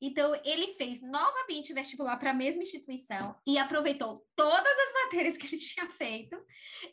Então, 0.00 0.34
ele 0.44 0.68
fez 0.74 1.00
novamente 1.00 1.72
o 1.72 1.74
vestibular 1.74 2.16
para 2.18 2.30
a 2.30 2.34
mesma 2.34 2.62
instituição 2.62 3.36
e 3.46 3.58
aproveitou 3.58 4.24
todas 4.36 4.78
as 4.78 5.04
matérias 5.04 5.36
que 5.36 5.46
ele 5.46 5.58
tinha 5.58 5.88
feito 5.90 6.36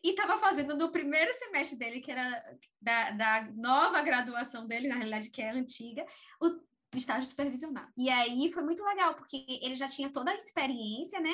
e 0.04 0.10
estava 0.10 0.40
fazendo 0.40 0.76
no 0.76 0.92
primeiro 0.92 1.32
semestre 1.34 1.78
dele, 1.78 2.02
que 2.02 2.12
era 2.12 2.58
da, 2.82 3.12
da 3.12 3.52
nova 3.56 4.02
graduação 4.02 4.68
dele, 4.68 4.88
na 4.88 4.96
realidade, 4.96 5.30
que 5.30 5.42
é 5.42 5.52
antiga, 5.52 6.06
o 6.42 6.60
estágio 6.98 7.26
supervisionado. 7.26 7.92
E 7.98 8.10
aí 8.10 8.52
foi 8.52 8.64
muito 8.64 8.84
legal, 8.84 9.14
porque 9.16 9.46
ele 9.62 9.76
já 9.76 9.88
tinha 9.88 10.12
toda 10.12 10.32
a 10.32 10.36
experiência, 10.36 11.20
né? 11.20 11.34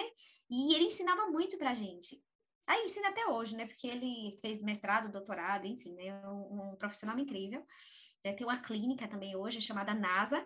E 0.50 0.74
ele 0.74 0.86
ensinava 0.86 1.28
muito 1.28 1.58
para 1.58 1.72
a 1.72 1.76
gente. 1.76 2.22
Aí 2.68 2.84
ensina 2.84 3.10
até 3.10 3.26
hoje, 3.28 3.56
né? 3.56 3.66
Porque 3.66 3.88
ele 3.88 4.38
fez 4.42 4.62
mestrado, 4.62 5.12
doutorado, 5.12 5.66
enfim, 5.66 5.94
né? 5.94 6.28
Um, 6.28 6.72
um 6.72 6.76
profissional 6.76 7.18
incrível. 7.18 7.66
Tem 8.22 8.36
uma 8.44 8.60
clínica 8.60 9.08
também 9.08 9.36
hoje 9.36 9.62
chamada 9.62 9.94
NASA, 9.94 10.46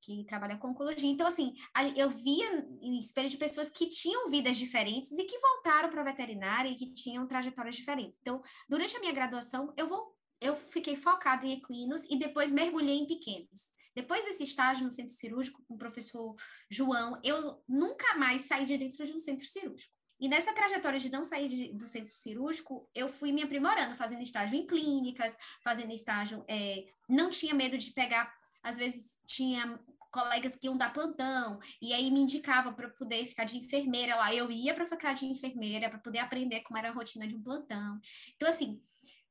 que 0.00 0.24
trabalha 0.24 0.56
com 0.56 0.68
oncologia. 0.68 1.08
Então, 1.08 1.26
assim, 1.26 1.54
eu 1.96 2.10
via 2.10 2.66
em 2.80 2.98
espelho 2.98 3.28
de 3.28 3.36
pessoas 3.36 3.70
que 3.70 3.88
tinham 3.88 4.28
vidas 4.28 4.56
diferentes 4.56 5.12
e 5.12 5.24
que 5.24 5.38
voltaram 5.38 5.90
para 5.90 6.00
a 6.00 6.04
veterinária 6.04 6.70
e 6.70 6.74
que 6.74 6.92
tinham 6.92 7.26
trajetórias 7.26 7.76
diferentes. 7.76 8.18
Então, 8.20 8.42
durante 8.68 8.96
a 8.96 9.00
minha 9.00 9.12
graduação, 9.12 9.72
eu 9.76 9.88
vou, 9.88 10.16
eu 10.40 10.56
fiquei 10.56 10.96
focada 10.96 11.46
em 11.46 11.52
equinos 11.52 12.04
e 12.10 12.18
depois 12.18 12.50
mergulhei 12.50 12.98
em 12.98 13.06
pequenos. 13.06 13.72
Depois 13.94 14.24
desse 14.24 14.44
estágio 14.44 14.84
no 14.84 14.90
centro 14.90 15.12
cirúrgico 15.12 15.62
com 15.66 15.74
o 15.74 15.78
professor 15.78 16.34
João, 16.70 17.20
eu 17.24 17.62
nunca 17.68 18.16
mais 18.16 18.42
saí 18.42 18.64
de 18.64 18.78
dentro 18.78 19.04
de 19.04 19.12
um 19.12 19.18
centro 19.18 19.44
cirúrgico. 19.44 19.92
E 20.20 20.28
nessa 20.28 20.52
trajetória 20.52 20.98
de 20.98 21.10
não 21.10 21.24
sair 21.24 21.48
de, 21.48 21.72
do 21.72 21.86
centro 21.86 22.12
cirúrgico, 22.12 22.88
eu 22.94 23.08
fui 23.08 23.32
me 23.32 23.42
aprimorando, 23.42 23.96
fazendo 23.96 24.22
estágio 24.22 24.54
em 24.54 24.66
clínicas, 24.66 25.34
fazendo 25.64 25.92
estágio. 25.92 26.44
É, 26.46 26.84
não 27.08 27.30
tinha 27.30 27.54
medo 27.54 27.78
de 27.78 27.90
pegar 27.92 28.30
às 28.62 28.76
vezes 28.76 29.18
tinha 29.26 29.78
colegas 30.10 30.56
que 30.56 30.66
iam 30.66 30.76
dar 30.76 30.92
plantão, 30.92 31.58
e 31.80 31.92
aí 31.92 32.10
me 32.10 32.20
indicava 32.20 32.72
para 32.72 32.88
poder 32.88 33.24
ficar 33.26 33.44
de 33.44 33.58
enfermeira 33.58 34.16
lá. 34.16 34.34
Eu 34.34 34.50
ia 34.50 34.74
para 34.74 34.86
ficar 34.86 35.14
de 35.14 35.26
enfermeira, 35.26 35.88
para 35.88 35.98
poder 35.98 36.18
aprender 36.18 36.60
como 36.62 36.78
era 36.78 36.88
a 36.88 36.92
rotina 36.92 37.26
de 37.26 37.36
um 37.36 37.42
plantão. 37.42 38.00
Então, 38.34 38.48
assim, 38.48 38.82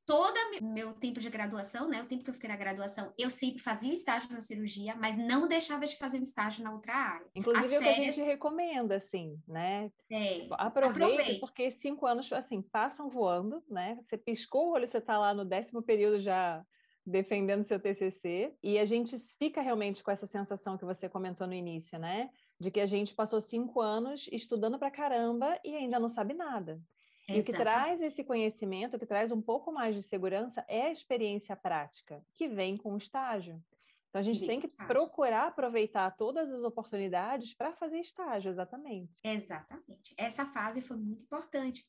todo 0.06 0.34
meu 0.60 0.92
tempo 0.94 1.20
de 1.20 1.30
graduação, 1.30 1.88
né, 1.88 2.02
o 2.02 2.06
tempo 2.06 2.24
que 2.24 2.30
eu 2.30 2.34
fiquei 2.34 2.48
na 2.48 2.56
graduação, 2.56 3.12
eu 3.16 3.30
sempre 3.30 3.62
fazia 3.62 3.92
estágio 3.92 4.32
na 4.32 4.40
cirurgia, 4.40 4.96
mas 4.96 5.16
não 5.16 5.46
deixava 5.46 5.86
de 5.86 5.96
fazer 5.96 6.18
um 6.18 6.22
estágio 6.22 6.64
na 6.64 6.72
outra 6.72 6.94
área. 6.94 7.26
Inclusive, 7.34 7.66
As 7.66 7.72
é 7.72 7.78
o 7.78 7.82
que 7.82 7.88
a 7.88 8.04
gente 8.04 8.22
recomenda, 8.22 8.96
assim, 8.96 9.38
né? 9.46 9.90
É, 10.10 10.48
aproveite, 10.52 11.04
aproveite, 11.04 11.40
porque 11.40 11.70
cinco 11.70 12.06
anos, 12.06 12.32
assim, 12.32 12.60
passam 12.60 13.08
voando, 13.08 13.62
né? 13.68 13.98
Você 14.02 14.18
piscou 14.18 14.68
o 14.68 14.72
olho, 14.72 14.88
você 14.88 14.98
está 14.98 15.16
lá 15.18 15.32
no 15.32 15.44
décimo 15.44 15.82
período 15.82 16.20
já 16.20 16.64
defendendo 17.10 17.64
seu 17.64 17.78
TCC, 17.78 18.54
e 18.62 18.78
a 18.78 18.84
gente 18.84 19.18
fica 19.38 19.60
realmente 19.60 20.02
com 20.02 20.10
essa 20.10 20.26
sensação 20.26 20.78
que 20.78 20.84
você 20.84 21.08
comentou 21.08 21.46
no 21.46 21.54
início, 21.54 21.98
né? 21.98 22.30
De 22.58 22.70
que 22.70 22.80
a 22.80 22.86
gente 22.86 23.14
passou 23.14 23.40
cinco 23.40 23.80
anos 23.80 24.28
estudando 24.32 24.78
pra 24.78 24.90
caramba 24.90 25.58
e 25.64 25.74
ainda 25.74 25.98
não 25.98 26.08
sabe 26.08 26.34
nada. 26.34 26.80
Exato. 27.28 27.38
E 27.38 27.40
o 27.40 27.44
que 27.44 27.52
traz 27.52 28.02
esse 28.02 28.24
conhecimento, 28.24 28.96
o 28.96 28.98
que 28.98 29.06
traz 29.06 29.30
um 29.30 29.40
pouco 29.40 29.72
mais 29.72 29.94
de 29.94 30.02
segurança 30.02 30.64
é 30.68 30.82
a 30.82 30.92
experiência 30.92 31.54
prática, 31.54 32.24
que 32.34 32.48
vem 32.48 32.76
com 32.76 32.94
o 32.94 32.98
estágio. 32.98 33.62
Então, 34.10 34.20
a 34.20 34.24
gente 34.24 34.44
tem 34.44 34.60
que 34.60 34.68
procurar 34.68 35.48
aproveitar 35.48 36.10
todas 36.16 36.50
as 36.50 36.64
oportunidades 36.64 37.54
para 37.54 37.72
fazer 37.72 38.00
estágio, 38.00 38.50
exatamente. 38.50 39.16
Exatamente. 39.22 40.12
Essa 40.18 40.44
fase 40.46 40.80
foi 40.80 40.96
muito 40.96 41.22
importante. 41.22 41.84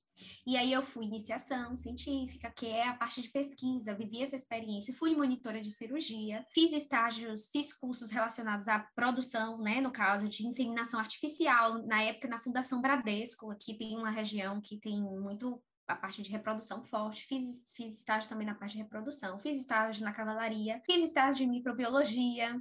E 0.45 0.55
aí 0.55 0.71
eu 0.71 0.83
fui 0.83 1.05
iniciação 1.05 1.75
científica, 1.75 2.51
que 2.55 2.67
é 2.67 2.87
a 2.87 2.93
parte 2.93 3.21
de 3.21 3.29
pesquisa, 3.29 3.95
vivi 3.95 4.21
essa 4.21 4.35
experiência, 4.35 4.93
fui 4.93 5.15
monitora 5.15 5.61
de 5.61 5.71
cirurgia, 5.71 6.45
fiz 6.53 6.71
estágios, 6.73 7.49
fiz 7.51 7.73
cursos 7.73 8.11
relacionados 8.11 8.67
à 8.67 8.79
produção, 8.95 9.57
né, 9.57 9.81
no 9.81 9.91
caso 9.91 10.27
de 10.29 10.45
inseminação 10.45 10.99
artificial, 10.99 11.81
na 11.87 12.03
época 12.03 12.27
na 12.27 12.39
Fundação 12.39 12.81
Bradesco, 12.81 13.49
aqui 13.49 13.75
tem 13.75 13.97
uma 13.97 14.11
região 14.11 14.61
que 14.61 14.79
tem 14.79 15.01
muito 15.01 15.61
a 15.91 15.95
parte 15.95 16.21
de 16.21 16.31
reprodução 16.31 16.83
forte, 16.83 17.25
fiz, 17.25 17.71
fiz 17.75 17.99
estágio 17.99 18.29
também 18.29 18.47
na 18.47 18.55
parte 18.55 18.73
de 18.73 18.79
reprodução, 18.79 19.37
fiz 19.39 19.59
estágio 19.59 20.03
na 20.03 20.13
cavalaria, 20.13 20.81
fiz 20.85 21.03
estágio 21.03 21.45
de 21.45 21.51
microbiologia, 21.51 22.59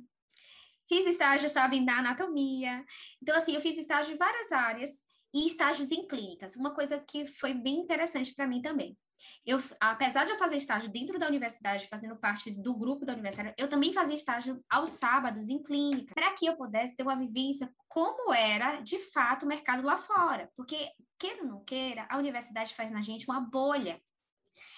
fiz 0.88 1.06
estágio, 1.06 1.49
sabe, 1.49 1.80
na 1.80 1.99
anatomia. 1.99 2.84
Então, 3.22 3.37
assim, 3.37 3.54
eu 3.54 3.60
fiz 3.60 3.78
estágio 3.78 4.14
em 4.14 4.18
várias 4.18 4.50
áreas 4.50 4.90
e 5.32 5.46
estágios 5.46 5.90
em 5.90 6.06
clínicas, 6.06 6.56
uma 6.56 6.75
coisa 6.75 6.99
que 6.99 7.26
foi 7.26 7.54
bem 7.54 7.78
interessante 7.78 8.34
para 8.34 8.46
mim 8.46 8.60
também. 8.60 8.96
Eu, 9.44 9.62
apesar 9.78 10.25
de 10.25 10.32
eu 10.32 10.38
fazer 10.38 10.56
estágio 10.56 10.90
dentro 10.90 11.18
da 11.18 11.26
universidade, 11.26 11.88
fazendo 11.88 12.16
parte 12.16 12.50
do 12.50 12.75
grupo 12.75 13.04
da 13.04 13.12
universidade, 13.12 13.54
eu 13.58 13.68
também 13.68 13.92
fazia 13.92 14.16
estágio 14.16 14.62
aos 14.68 14.90
sábados 14.90 15.49
em 15.49 15.62
clínica, 15.62 16.14
para 16.14 16.32
que 16.32 16.46
eu 16.46 16.56
pudesse 16.56 16.96
ter 16.96 17.02
uma 17.02 17.16
vivência 17.16 17.72
como 17.88 18.32
era 18.32 18.80
de 18.80 18.99
fato 18.99 19.44
o 19.44 19.49
mercado 19.49 19.82
lá 19.82 19.96
fora. 19.96 20.50
Porque, 20.56 20.90
queira 21.18 21.42
ou 21.42 21.49
não 21.49 21.64
queira, 21.64 22.06
a 22.08 22.16
universidade 22.16 22.75
faz 22.75 22.90
na 22.90 23.02
gente 23.02 23.26
uma 23.26 23.40
bolha. 23.40 24.00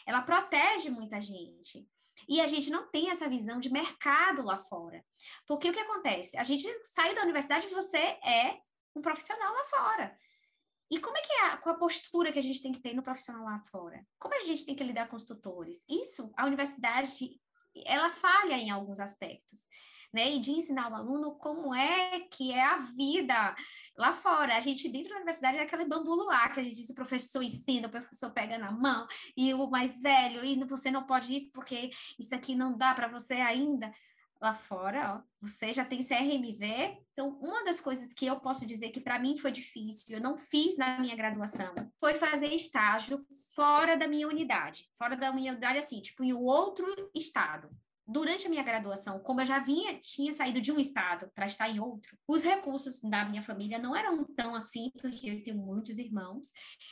Ela 0.07 0.23
protege 0.23 0.91
muita 0.91 1.21
gente. 1.21 1.87
E 2.29 2.41
a 2.41 2.47
gente 2.47 2.71
não 2.71 2.89
tem 2.89 3.11
essa 3.11 3.29
visão 3.29 3.59
de 3.59 3.71
mercado 3.71 4.43
lá 4.43 4.57
fora. 4.57 5.05
Porque 5.47 5.69
o 5.69 5.73
que 5.73 5.81
acontece? 5.81 6.37
A 6.37 6.45
gente 6.45 6.67
sai 6.85 7.15
da 7.15 7.23
universidade 7.23 7.67
e 7.67 7.75
você 7.75 7.99
é 7.99 8.59
um 8.95 9.01
profissional 9.01 9.53
lá 9.53 9.65
fora. 9.65 10.19
E 10.93 11.01
como 11.01 11.17
é 11.17 11.23
que 11.23 11.33
é 11.33 11.41
a, 11.47 11.53
a 11.55 11.75
postura 11.75 12.31
que 12.31 12.39
a 12.39 12.43
gente 12.43 12.61
tem 12.61 12.71
que 12.71 12.83
ter 12.83 12.93
no 12.93 13.03
profissional 13.03 13.47
lá 13.47 13.59
fora? 13.61 14.05
Como 14.19 14.35
a 14.35 14.45
gente 14.45 14.67
tem 14.67 14.77
que 14.77 14.85
lidar 14.85 15.09
com 15.09 15.17
os 15.17 15.25
tutores? 15.25 15.83
Isso, 15.89 16.31
a 16.37 16.45
universidade, 16.45 17.41
ela 17.87 18.11
falha 18.11 18.57
em 18.57 18.71
alguns 18.71 19.01
aspectos. 19.01 19.61
Né, 20.15 20.35
e 20.35 20.39
de 20.39 20.51
ensinar 20.51 20.93
o 20.93 20.95
aluno 20.95 21.37
como 21.37 21.75
é 21.75 22.21
que 22.31 22.53
é 22.53 22.63
a 22.63 22.81
vida 22.81 23.57
lá 23.97 24.13
fora. 24.13 24.55
A 24.55 24.61
gente, 24.61 24.87
dentro 24.91 25.09
da 25.09 25.17
universidade, 25.17 25.57
é 25.57 25.63
aquele 25.63 25.87
bambu 25.87 26.29
que 26.53 26.61
a 26.61 26.63
gente 26.63 26.77
diz, 26.77 26.91
o 26.91 26.95
professor 26.95 27.43
ensina, 27.43 27.89
o 27.89 27.91
professor 27.91 28.31
pega 28.31 28.59
na 28.59 28.71
mão, 28.71 29.07
e 29.35 29.55
o 29.55 29.71
mais 29.71 30.03
velho, 30.03 30.45
e 30.45 30.63
você 30.67 30.91
não 30.91 31.07
pode 31.07 31.35
isso, 31.35 31.51
porque 31.51 31.89
isso 32.19 32.35
aqui 32.35 32.55
não 32.55 32.77
dá 32.77 32.93
para 32.93 33.09
você 33.09 33.33
ainda 33.37 33.91
lá 34.43 34.53
fora, 34.53 35.15
ó, 35.15 35.23
você 35.41 35.73
já 35.73 35.85
tem 35.85 36.03
CRMV. 36.03 36.99
Então, 37.13 37.39
uma 37.41 37.65
das 37.65 37.81
coisas 37.81 38.13
que 38.13 38.27
eu 38.27 38.41
posso 38.41 38.67
dizer 38.67 38.91
que 38.91 39.01
para 39.01 39.19
mim 39.19 39.37
foi 39.37 39.53
difícil, 39.53 40.17
eu 40.17 40.21
não 40.21 40.37
fiz 40.37 40.77
na 40.77 40.99
minha 40.99 41.15
graduação, 41.15 41.73
foi 42.01 42.15
fazer 42.15 42.49
estágio 42.49 43.17
fora 43.55 43.97
da 43.97 44.09
minha 44.09 44.27
unidade. 44.27 44.91
Fora 44.99 45.17
da 45.17 45.33
minha 45.33 45.53
unidade, 45.53 45.79
assim, 45.79 46.01
tipo, 46.01 46.25
em 46.25 46.33
outro 46.33 46.87
estado. 47.15 47.71
Durante 48.05 48.49
a 48.49 48.51
minha 48.51 48.65
graduação, 48.65 49.21
como 49.21 49.41
eu 49.41 49.47
já 49.47 49.61
vinha, 49.61 49.97
tinha 50.01 50.33
saído 50.33 50.61
de 50.61 50.73
um 50.73 50.79
estado 50.79 51.31
para 51.33 51.47
estar 51.47 51.69
em 51.69 51.79
outro, 51.79 52.19
os 52.27 52.43
recursos 52.43 53.01
da 53.01 53.25
minha 53.25 53.43
família 53.43 53.79
não 53.79 53.95
eram 53.95 54.25
tão 54.25 54.57
assim, 54.57 54.91
porque 55.01 55.31
eu 55.31 55.43
tenho 55.45 55.57
muitos 55.57 55.99
irmãos, 55.99 56.51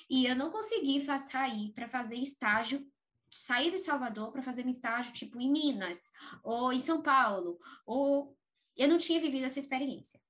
e 0.09 0.25
eu 0.25 0.37
não 0.37 0.51
consegui 0.51 1.05
sair 1.19 1.73
para 1.73 1.89
fazer 1.89 2.17
estágio 2.17 2.87
sair 3.31 3.71
de 3.71 3.79
Salvador 3.79 4.33
para 4.33 4.43
fazer 4.43 4.67
um 4.67 4.71
estágio 4.71 5.13
tipo 5.13 5.41
em 5.41 5.51
Minas 5.51 6.11
ou 6.43 6.73
em 6.73 6.81
São 6.81 7.01
Paulo, 7.01 7.59
ou 7.87 8.37
eu 8.77 8.89
não 8.89 8.99
tinha 8.99 9.21
vivido 9.21 9.45
essa 9.45 9.59
experiência. 9.59 10.21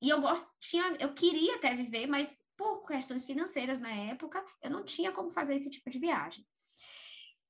E 0.00 0.08
eu 0.08 0.20
gosto, 0.20 0.50
tinha, 0.60 0.96
eu 1.00 1.14
queria 1.14 1.56
até 1.56 1.74
viver, 1.74 2.06
mas 2.06 2.40
por 2.56 2.86
questões 2.86 3.24
financeiras 3.24 3.78
na 3.78 3.90
época, 3.90 4.44
eu 4.62 4.70
não 4.70 4.84
tinha 4.84 5.12
como 5.12 5.30
fazer 5.30 5.54
esse 5.54 5.70
tipo 5.70 5.90
de 5.90 5.98
viagem. 5.98 6.46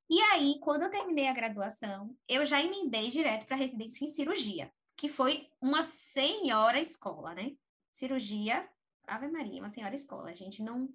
E 0.09 0.21
aí, 0.21 0.59
quando 0.61 0.83
eu 0.83 0.91
terminei 0.91 1.27
a 1.27 1.33
graduação, 1.33 2.17
eu 2.29 2.45
já 2.45 2.63
emendei 2.63 3.09
direto 3.11 3.47
para 3.47 3.57
residência 3.57 4.05
em 4.05 4.09
cirurgia, 4.09 4.73
que 4.97 5.09
foi 5.09 5.49
uma 5.61 5.83
senhora 5.83 6.81
escola, 6.81 7.35
né? 7.35 7.57
Cirurgia, 7.93 8.69
Ave 9.07 9.29
Maria, 9.29 9.61
uma 9.61 9.69
senhora 9.69 9.95
escola. 9.95 10.31
A 10.31 10.35
gente 10.35 10.63
não, 10.63 10.89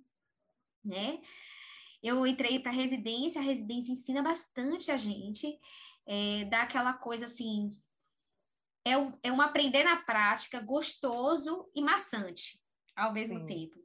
né? 0.84 1.22
Eu 2.02 2.26
entrei 2.26 2.60
para 2.60 2.72
residência, 2.72 3.40
a 3.40 3.44
residência 3.44 3.92
ensina 3.92 4.22
bastante 4.22 4.92
a 4.92 4.98
gente, 4.98 5.60
é, 6.06 6.46
dá 6.46 6.64
aquela 6.64 6.94
coisa 6.94 7.26
assim, 7.26 7.78
é, 8.86 8.98
um, 8.98 9.14
é 9.22 9.32
um 9.32 9.42
aprender 9.42 9.84
na 9.84 9.98
prática 9.98 10.60
gostoso 10.60 11.70
e 11.76 11.82
maçante 11.82 12.60
ao 12.96 13.14
mesmo 13.14 13.40
Sim. 13.40 13.46
tempo. 13.46 13.82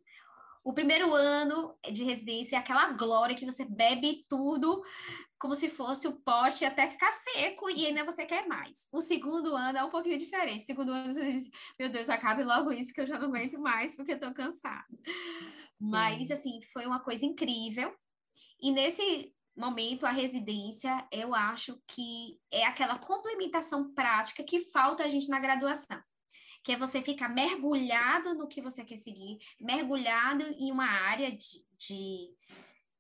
O 0.65 0.73
primeiro 0.73 1.15
ano 1.15 1.79
de 1.93 2.03
residência 2.03 2.57
é 2.57 2.59
aquela 2.59 2.91
glória 2.91 3.37
que 3.37 3.45
você 3.45 3.65
bebe 3.65 4.27
tudo 4.29 4.83
como 5.39 5.55
se 5.55 5.71
fosse 5.71 6.09
o 6.09 6.21
pote 6.21 6.65
até 6.65 6.89
ficar 6.89 7.13
seco 7.13 7.71
e 7.71 7.87
ainda 7.87 8.05
você 8.05 8.27
quer 8.27 8.49
mais. 8.49 8.89
O 8.93 9.01
segundo 9.01 9.55
ano 9.55 9.79
é 9.79 9.85
um 9.85 9.91
pouquinho 9.91 10.19
diferente. 10.19 10.63
O 10.63 10.67
segundo 10.67 10.91
ano 10.91 11.13
você 11.13 11.29
diz, 11.31 11.51
meu 11.79 11.89
Deus, 11.89 12.09
acabe 12.09 12.43
logo 12.43 12.73
isso 12.73 12.93
que 12.93 13.01
eu 13.01 13.07
já 13.07 13.17
não 13.17 13.29
aguento 13.29 13.61
mais 13.61 13.95
porque 13.95 14.15
eu 14.15 14.19
tô 14.21 14.33
cansada. 14.33 14.87
Mas, 15.79 16.33
assim, 16.33 16.61
foi 16.73 16.85
uma 16.85 16.99
coisa 16.99 17.25
incrível. 17.25 17.95
E 18.61 18.71
nesse 18.71 19.35
momento, 19.57 20.05
a 20.05 20.11
residência, 20.11 21.07
eu 21.11 21.35
acho 21.35 21.81
que 21.87 22.39
é 22.51 22.65
aquela 22.67 22.99
complementação 22.99 23.93
prática 23.95 24.45
que 24.45 24.61
falta 24.61 25.05
a 25.05 25.09
gente 25.09 25.29
na 25.29 25.41
graduação. 25.41 26.01
Que 26.63 26.73
é 26.73 26.77
você 26.77 27.01
ficar 27.01 27.29
mergulhado 27.29 28.35
no 28.35 28.49
que 28.49 28.61
você 28.61 28.85
quer 28.85 28.99
seguir, 28.99 29.39
mergulhado 29.61 30.45
em 30.59 30.71
uma 30.71 30.87
área 30.87 31.31
de, 31.31 31.65
de, 31.79 32.35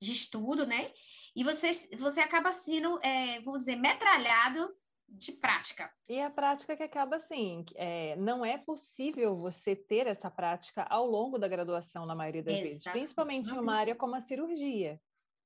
de 0.00 0.12
estudo, 0.12 0.66
né? 0.66 0.92
E 1.34 1.44
você, 1.44 1.70
você 1.96 2.20
acaba 2.20 2.52
sendo, 2.52 2.98
é, 3.02 3.40
vamos 3.40 3.60
dizer, 3.60 3.76
metralhado 3.76 4.74
de 5.08 5.32
prática. 5.32 5.92
E 6.08 6.20
a 6.20 6.30
prática 6.30 6.76
que 6.76 6.82
acaba 6.82 7.16
assim, 7.16 7.64
é, 7.74 8.16
não 8.16 8.44
é 8.44 8.56
possível 8.56 9.36
você 9.36 9.76
ter 9.76 10.06
essa 10.06 10.30
prática 10.30 10.84
ao 10.84 11.06
longo 11.06 11.38
da 11.38 11.46
graduação, 11.46 12.06
na 12.06 12.14
maioria 12.14 12.42
das 12.42 12.54
Exato. 12.54 12.68
vezes, 12.68 12.84
principalmente 12.84 13.50
uhum. 13.50 13.56
em 13.56 13.60
uma 13.60 13.76
área 13.76 13.94
como 13.94 14.14
a 14.14 14.20
cirurgia 14.20 15.00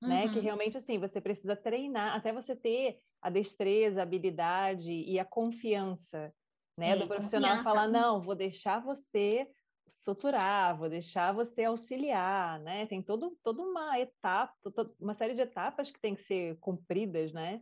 né? 0.08 0.28
Que 0.28 0.38
uhum. 0.38 0.42
realmente, 0.42 0.76
assim, 0.76 0.98
você 0.98 1.20
precisa 1.20 1.54
treinar 1.54 2.16
até 2.16 2.32
você 2.32 2.56
ter 2.56 2.98
a 3.20 3.28
destreza, 3.28 4.00
a 4.00 4.02
habilidade 4.02 4.92
e 4.92 5.18
a 5.18 5.24
confiança, 5.24 6.32
né? 6.76 6.90
É, 6.90 6.96
do 6.96 7.06
profissional 7.06 7.62
falar, 7.62 7.88
não, 7.88 8.22
vou 8.22 8.34
deixar 8.34 8.80
você 8.80 9.46
suturar, 9.88 10.76
vou 10.76 10.88
deixar 10.88 11.32
você 11.32 11.64
auxiliar, 11.64 12.60
né? 12.60 12.86
Tem 12.86 13.02
todo, 13.02 13.36
toda 13.42 13.62
uma 13.62 13.98
etapa, 13.98 14.54
uma 14.98 15.14
série 15.14 15.34
de 15.34 15.42
etapas 15.42 15.90
que 15.90 16.00
tem 16.00 16.14
que 16.14 16.22
ser 16.22 16.56
cumpridas, 16.60 17.32
né? 17.32 17.60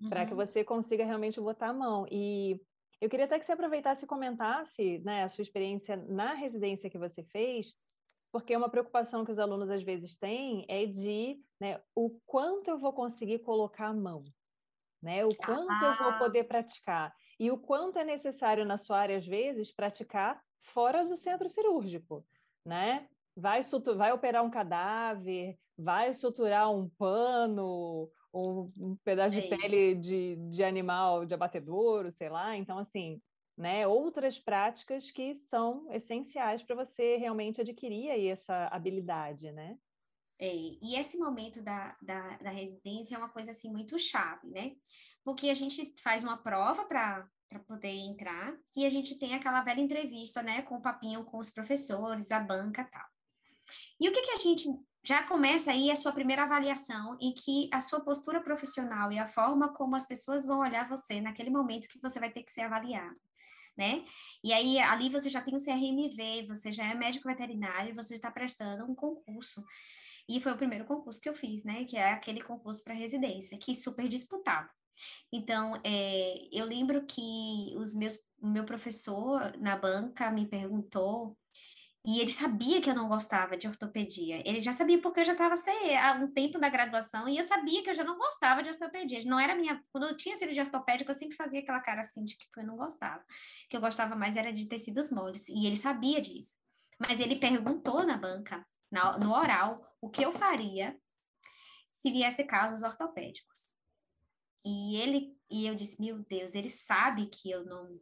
Uhum. 0.00 0.08
Para 0.08 0.26
que 0.26 0.34
você 0.34 0.62
consiga 0.62 1.04
realmente 1.04 1.40
botar 1.40 1.68
a 1.68 1.72
mão. 1.72 2.06
E 2.10 2.60
eu 3.00 3.08
queria 3.08 3.24
até 3.24 3.38
que 3.38 3.44
você 3.44 3.52
aproveitasse 3.52 4.04
e 4.04 4.08
comentasse, 4.08 4.98
né, 5.00 5.24
a 5.24 5.28
sua 5.28 5.42
experiência 5.42 5.96
na 5.96 6.34
residência 6.34 6.88
que 6.88 6.98
você 6.98 7.24
fez, 7.24 7.74
porque 8.32 8.56
uma 8.56 8.70
preocupação 8.70 9.24
que 9.24 9.30
os 9.30 9.38
alunos 9.38 9.68
às 9.68 9.82
vezes 9.82 10.16
têm 10.16 10.64
é 10.66 10.86
de 10.86 11.38
né, 11.60 11.78
o 11.94 12.10
quanto 12.24 12.68
eu 12.68 12.78
vou 12.78 12.92
conseguir 12.92 13.40
colocar 13.40 13.88
a 13.88 13.94
mão, 13.94 14.24
né? 15.02 15.24
O 15.24 15.36
quanto 15.36 15.70
ah. 15.70 15.96
eu 15.98 16.04
vou 16.04 16.14
ah. 16.14 16.18
poder 16.18 16.44
praticar 16.44 17.14
e 17.38 17.50
o 17.50 17.58
quanto 17.58 17.98
é 17.98 18.04
necessário 18.04 18.64
na 18.64 18.78
sua 18.78 18.98
área 18.98 19.18
às 19.18 19.26
vezes 19.26 19.70
praticar 19.70 20.42
fora 20.62 21.04
do 21.04 21.14
centro 21.14 21.48
cirúrgico, 21.48 22.24
né? 22.64 23.06
Vai, 23.36 23.60
vai 23.96 24.12
operar 24.12 24.42
um 24.42 24.50
cadáver, 24.50 25.58
vai 25.76 26.14
suturar 26.14 26.70
um 26.70 26.88
pano, 26.88 28.10
um, 28.32 28.70
um 28.78 28.96
pedaço 29.04 29.40
de 29.40 29.48
pele 29.48 29.94
de, 29.94 30.36
de 30.50 30.64
animal 30.64 31.26
de 31.26 31.34
abatedouro, 31.34 32.12
sei 32.12 32.28
lá. 32.28 32.56
Então, 32.56 32.78
assim, 32.78 33.20
né, 33.56 33.86
outras 33.86 34.38
práticas 34.38 35.10
que 35.10 35.34
são 35.34 35.86
essenciais 35.92 36.62
para 36.62 36.76
você 36.76 37.16
realmente 37.16 37.60
adquirir 37.60 38.10
aí 38.10 38.26
essa 38.28 38.66
habilidade, 38.68 39.52
né? 39.52 39.78
É, 40.38 40.52
e 40.54 40.96
esse 40.96 41.16
momento 41.18 41.62
da, 41.62 41.96
da, 42.02 42.36
da, 42.38 42.50
residência 42.50 43.14
é 43.14 43.18
uma 43.18 43.28
coisa 43.28 43.52
assim 43.52 43.70
muito 43.70 43.96
chave, 43.98 44.48
né? 44.48 44.72
Porque 45.22 45.50
a 45.50 45.54
gente 45.54 45.94
faz 46.02 46.24
uma 46.24 46.36
prova 46.36 46.84
para 46.84 47.28
poder 47.68 47.94
entrar 47.94 48.56
e 48.74 48.84
a 48.84 48.90
gente 48.90 49.16
tem 49.16 49.34
aquela 49.34 49.60
velha 49.60 49.80
entrevista, 49.80 50.42
né, 50.42 50.62
com 50.62 50.76
o 50.76 50.82
papinho 50.82 51.24
com 51.24 51.38
os 51.38 51.50
professores, 51.50 52.32
a 52.32 52.40
banca 52.40 52.82
tal. 52.84 53.06
E 54.00 54.08
o 54.08 54.12
que, 54.12 54.22
que 54.22 54.32
a 54.32 54.38
gente 54.38 54.68
já 55.04 55.22
começa 55.22 55.70
aí 55.70 55.92
a 55.92 55.94
sua 55.94 56.10
primeira 56.10 56.42
avaliação 56.42 57.16
em 57.20 57.32
que 57.34 57.68
a 57.72 57.78
sua 57.78 58.00
postura 58.00 58.40
profissional 58.40 59.12
e 59.12 59.18
a 59.18 59.28
forma 59.28 59.72
como 59.72 59.94
as 59.94 60.06
pessoas 60.06 60.44
vão 60.44 60.58
olhar 60.58 60.88
você 60.88 61.20
naquele 61.20 61.50
momento 61.50 61.88
que 61.88 62.00
você 62.00 62.18
vai 62.18 62.32
ter 62.32 62.42
que 62.42 62.50
ser 62.50 62.62
avaliado 62.62 63.16
né? 63.82 64.04
E 64.44 64.52
aí 64.52 64.78
ali 64.78 65.08
você 65.08 65.28
já 65.28 65.40
tem 65.40 65.56
o 65.56 65.64
CRMV, 65.64 66.46
você 66.46 66.70
já 66.70 66.84
é 66.86 66.94
médico 66.94 67.28
veterinário, 67.28 67.94
você 67.94 68.14
está 68.14 68.30
prestando 68.30 68.84
um 68.84 68.94
concurso. 68.94 69.64
E 70.28 70.40
foi 70.40 70.52
o 70.52 70.56
primeiro 70.56 70.84
concurso 70.84 71.20
que 71.20 71.28
eu 71.28 71.34
fiz, 71.34 71.64
né? 71.64 71.84
Que 71.84 71.96
é 71.96 72.12
aquele 72.12 72.40
concurso 72.40 72.82
para 72.84 72.94
residência, 72.94 73.58
que 73.58 73.74
super 73.74 74.08
disputado. 74.08 74.70
Então, 75.32 75.80
é, 75.84 76.48
eu 76.52 76.64
lembro 76.64 77.04
que 77.06 77.74
o 78.40 78.46
meu 78.46 78.64
professor 78.64 79.56
na 79.58 79.76
banca 79.76 80.30
me 80.30 80.46
perguntou 80.46 81.36
e 82.04 82.18
ele 82.18 82.30
sabia 82.30 82.82
que 82.82 82.90
eu 82.90 82.94
não 82.96 83.08
gostava 83.08 83.56
de 83.56 83.68
ortopedia. 83.68 84.42
Ele 84.44 84.60
já 84.60 84.72
sabia 84.72 85.00
porque 85.00 85.20
eu 85.20 85.24
já 85.24 85.32
estava 85.32 85.54
há 85.54 86.12
um 86.14 86.26
tempo 86.32 86.58
da 86.58 86.68
graduação 86.68 87.28
e 87.28 87.38
eu 87.38 87.44
sabia 87.44 87.80
que 87.82 87.90
eu 87.90 87.94
já 87.94 88.02
não 88.02 88.18
gostava 88.18 88.60
de 88.60 88.70
ortopedia. 88.70 89.22
Não 89.24 89.38
era 89.38 89.54
minha. 89.54 89.80
Quando 89.92 90.08
eu 90.08 90.16
tinha 90.16 90.34
cirurgia 90.34 90.64
ortopédica, 90.64 91.10
eu 91.10 91.14
sempre 91.14 91.36
fazia 91.36 91.60
aquela 91.60 91.80
cara 91.80 92.00
assim 92.00 92.24
de 92.24 92.36
que 92.36 92.46
eu 92.56 92.66
não 92.66 92.76
gostava. 92.76 93.24
Que 93.70 93.76
eu 93.76 93.80
gostava 93.80 94.16
mais 94.16 94.36
era 94.36 94.52
de 94.52 94.66
tecidos 94.66 95.12
moles. 95.12 95.48
E 95.48 95.64
ele 95.64 95.76
sabia 95.76 96.20
disso. 96.20 96.56
Mas 96.98 97.20
ele 97.20 97.36
perguntou 97.36 98.04
na 98.04 98.16
banca, 98.16 98.66
no 99.20 99.32
oral, 99.32 99.96
o 100.00 100.10
que 100.10 100.24
eu 100.24 100.32
faria 100.32 100.96
se 101.92 102.10
viesse 102.10 102.42
casos 102.42 102.82
ortopédicos. 102.82 103.76
E 104.64 104.96
ele 104.96 105.36
e 105.48 105.66
eu 105.66 105.74
disse, 105.74 106.00
meu 106.00 106.18
Deus, 106.18 106.54
ele 106.54 106.70
sabe 106.70 107.26
que 107.26 107.50
eu 107.50 107.64
não 107.64 108.00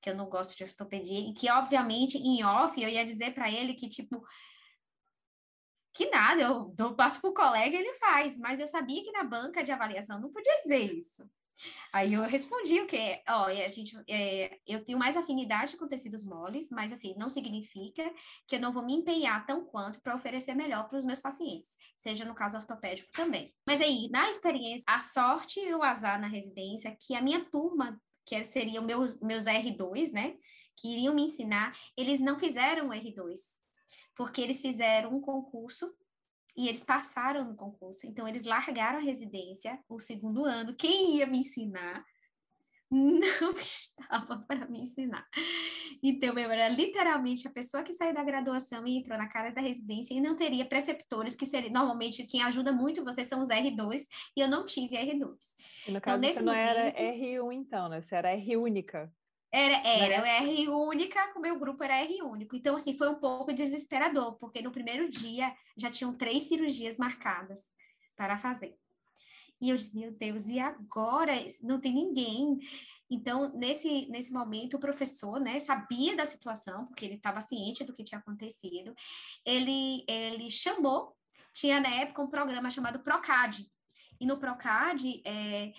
que 0.00 0.10
eu 0.10 0.16
não 0.16 0.28
gosto 0.28 0.56
de 0.56 0.64
ortopedia, 0.64 1.20
e 1.20 1.32
que, 1.32 1.50
obviamente, 1.50 2.18
em 2.18 2.44
off, 2.44 2.80
eu 2.80 2.88
ia 2.88 3.04
dizer 3.04 3.34
para 3.34 3.50
ele 3.50 3.74
que, 3.74 3.88
tipo, 3.88 4.24
que 5.94 6.10
nada, 6.10 6.42
eu, 6.42 6.74
eu 6.78 6.94
passo 6.94 7.20
para 7.20 7.30
o 7.30 7.34
colega 7.34 7.74
e 7.74 7.78
ele 7.78 7.94
faz, 7.94 8.38
mas 8.38 8.60
eu 8.60 8.66
sabia 8.66 9.02
que 9.02 9.12
na 9.12 9.24
banca 9.24 9.64
de 9.64 9.72
avaliação 9.72 10.20
não 10.20 10.30
podia 10.30 10.58
dizer 10.58 10.92
isso. 10.92 11.28
Aí 11.92 12.12
eu 12.12 12.22
respondi 12.22 12.80
o 12.80 12.86
que, 12.86 13.22
ó, 13.28 13.46
a 13.46 13.68
gente, 13.68 13.96
é, 14.08 14.58
eu 14.66 14.84
tenho 14.84 14.98
mais 14.98 15.16
afinidade 15.16 15.76
com 15.76 15.88
tecidos 15.88 16.22
moles, 16.22 16.68
mas 16.70 16.92
assim, 16.92 17.14
não 17.16 17.28
significa 17.28 18.12
que 18.46 18.56
eu 18.56 18.60
não 18.60 18.72
vou 18.72 18.84
me 18.84 18.94
empenhar 18.94 19.46
tão 19.46 19.64
quanto 19.64 20.00
para 20.00 20.14
oferecer 20.14 20.54
melhor 20.54 20.88
para 20.88 20.98
os 20.98 21.06
meus 21.06 21.20
pacientes, 21.20 21.70
seja 21.96 22.24
no 22.24 22.34
caso 22.34 22.58
ortopédico 22.58 23.10
também. 23.12 23.54
Mas 23.66 23.80
aí, 23.80 24.08
na 24.10 24.28
experiência, 24.28 24.84
a 24.86 24.98
sorte 24.98 25.60
e 25.60 25.74
o 25.74 25.82
azar 25.82 26.20
na 26.20 26.26
residência, 26.26 26.96
que 27.00 27.14
a 27.14 27.22
minha 27.22 27.44
turma 27.46 27.98
que 28.26 28.44
seriam 28.44 28.84
meus, 28.84 29.18
meus 29.20 29.44
R2, 29.44 30.12
né? 30.12 30.36
Que 30.76 30.88
iriam 30.88 31.14
me 31.14 31.22
ensinar, 31.22 31.74
eles 31.96 32.20
não 32.20 32.38
fizeram 32.38 32.88
o 32.88 32.90
R2, 32.90 33.38
porque 34.14 34.42
eles 34.42 34.60
fizeram 34.60 35.14
um 35.14 35.20
concurso 35.20 35.94
e 36.56 36.68
eles 36.68 36.82
passaram 36.82 37.44
no 37.44 37.54
concurso. 37.54 38.06
Então, 38.06 38.26
eles 38.26 38.44
largaram 38.44 38.98
a 38.98 39.02
residência, 39.02 39.78
o 39.88 39.98
segundo 39.98 40.44
ano. 40.44 40.74
Quem 40.74 41.16
ia 41.16 41.26
me 41.26 41.38
ensinar 41.38 42.04
não 42.90 43.50
estava 43.58 44.38
para 44.46 44.66
me 44.66 44.80
ensinar. 44.80 45.26
Então, 46.02 46.38
eu 46.38 46.50
era 46.50 46.68
literalmente 46.68 47.46
a 47.48 47.50
pessoa 47.50 47.82
que 47.82 47.92
saiu 47.92 48.14
da 48.14 48.22
graduação 48.22 48.86
e 48.86 48.98
entrou 48.98 49.18
na 49.18 49.28
cara 49.28 49.50
da 49.50 49.60
residência 49.60 50.14
e 50.14 50.20
não 50.20 50.36
teria 50.36 50.64
preceptores, 50.64 51.34
que 51.34 51.46
seria 51.46 51.70
normalmente 51.70 52.26
quem 52.26 52.42
ajuda 52.42 52.72
muito 52.72 53.04
vocês 53.04 53.26
são 53.26 53.40
os 53.40 53.48
R2, 53.48 54.02
e 54.36 54.40
eu 54.40 54.48
não 54.48 54.64
tive 54.64 54.96
R2. 54.96 55.08
E 55.08 55.90
no 55.90 55.98
então, 55.98 56.00
caso, 56.00 56.24
então, 56.24 56.32
você 56.32 56.42
não 56.42 56.52
momento, 56.52 56.78
era 56.78 57.14
R1, 57.14 57.52
então, 57.52 57.88
né? 57.88 58.00
Você 58.00 58.14
era 58.14 58.32
R 58.32 58.56
única. 58.56 59.12
Era, 59.52 59.88
era, 59.88 60.22
né? 60.22 60.38
R 60.38 60.68
única, 60.68 61.32
o 61.36 61.40
meu 61.40 61.58
grupo 61.58 61.82
era 61.82 62.02
R 62.02 62.22
único. 62.22 62.54
Então, 62.54 62.76
assim, 62.76 62.96
foi 62.96 63.08
um 63.08 63.14
pouco 63.14 63.52
desesperador, 63.52 64.36
porque 64.38 64.60
no 64.60 64.70
primeiro 64.70 65.08
dia 65.08 65.52
já 65.76 65.90
tinham 65.90 66.16
três 66.16 66.44
cirurgias 66.44 66.96
marcadas 66.96 67.62
para 68.16 68.36
fazer. 68.38 68.76
E 69.60 69.70
eu 69.70 69.76
disse, 69.76 69.98
meu 69.98 70.12
Deus, 70.12 70.46
e 70.48 70.58
agora? 70.58 71.32
Não 71.62 71.80
tem 71.80 71.94
ninguém. 71.94 72.58
Então, 73.08 73.52
nesse, 73.56 74.06
nesse 74.06 74.32
momento, 74.32 74.76
o 74.76 74.80
professor, 74.80 75.40
né, 75.40 75.60
sabia 75.60 76.16
da 76.16 76.26
situação, 76.26 76.86
porque 76.86 77.04
ele 77.04 77.14
estava 77.14 77.40
ciente 77.40 77.84
do 77.84 77.92
que 77.92 78.04
tinha 78.04 78.18
acontecido. 78.18 78.94
Ele, 79.44 80.04
ele 80.08 80.50
chamou, 80.50 81.16
tinha 81.54 81.80
na 81.80 81.88
época 81.88 82.22
um 82.22 82.30
programa 82.30 82.70
chamado 82.70 83.00
Procad. 83.00 83.64
E 84.20 84.26
no 84.26 84.38
Procad, 84.38 85.02
é, 85.24 85.72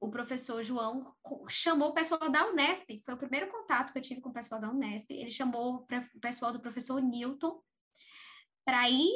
o 0.00 0.10
professor 0.10 0.62
João 0.62 1.14
chamou 1.48 1.90
o 1.90 1.94
pessoal 1.94 2.30
da 2.30 2.46
Unesp, 2.48 2.98
foi 3.04 3.14
o 3.14 3.18
primeiro 3.18 3.50
contato 3.50 3.92
que 3.92 3.98
eu 3.98 4.02
tive 4.02 4.20
com 4.20 4.30
o 4.30 4.32
pessoal 4.32 4.60
da 4.60 4.70
Unesp. 4.70 5.10
Ele 5.10 5.30
chamou 5.30 5.86
o 6.14 6.20
pessoal 6.20 6.52
do 6.52 6.60
professor 6.60 7.00
Newton 7.00 7.60
para 8.64 8.88
ir 8.90 9.12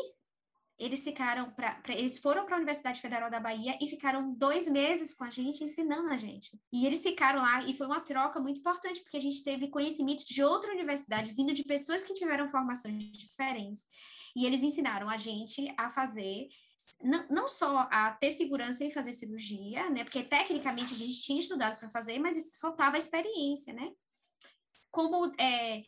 eles 0.83 1.05
ficaram 1.05 1.51
pra 1.51 1.81
eles 1.89 2.19
foram 2.19 2.45
para 2.45 2.55
a 2.55 2.59
Universidade 2.59 3.01
Federal 3.01 3.31
da 3.31 3.39
Bahia 3.39 3.79
e 3.81 3.89
ficaram 3.89 4.35
dois 4.35 4.69
meses 4.69 5.15
com 5.15 5.25
a 5.25 5.31
gente 5.31 5.63
ensinando 5.63 6.11
a 6.11 6.17
gente. 6.17 6.59
E 6.73 6.87
eles 6.87 7.03
ficaram 7.03 7.41
lá 7.41 7.63
e 7.65 7.75
foi 7.75 7.87
uma 7.87 8.01
troca 8.01 8.41
muito 8.41 8.61
importante 8.61 9.01
porque 9.01 9.17
a 9.17 9.21
gente 9.21 9.43
teve 9.45 9.69
conhecimento 9.69 10.25
de 10.25 10.43
outra 10.43 10.73
universidade 10.73 11.33
vindo 11.33 11.53
de 11.53 11.65
pessoas 11.65 12.03
que 12.03 12.15
tiveram 12.15 12.51
formações 12.51 13.05
diferentes 13.05 13.85
e 14.35 14.45
eles 14.45 14.63
ensinaram 14.63 15.09
a 15.09 15.17
gente 15.17 15.73
a 15.77 15.91
fazer 15.91 16.49
não, 17.01 17.27
não 17.29 17.49
só 17.49 17.87
a 17.91 18.13
ter 18.13 18.31
segurança 18.31 18.85
em 18.85 18.91
fazer 18.91 19.13
cirurgia, 19.13 19.89
né? 19.91 20.05
Porque 20.05 20.23
tecnicamente 20.23 20.95
a 20.95 20.97
gente 20.97 21.23
tinha 21.23 21.39
estudado 21.39 21.79
para 21.79 21.89
fazer, 21.89 22.19
mas 22.19 22.57
faltava 22.57 22.99
experiência, 22.99 23.73
né? 23.73 23.93
Como 24.91 25.33
é, 25.39 25.85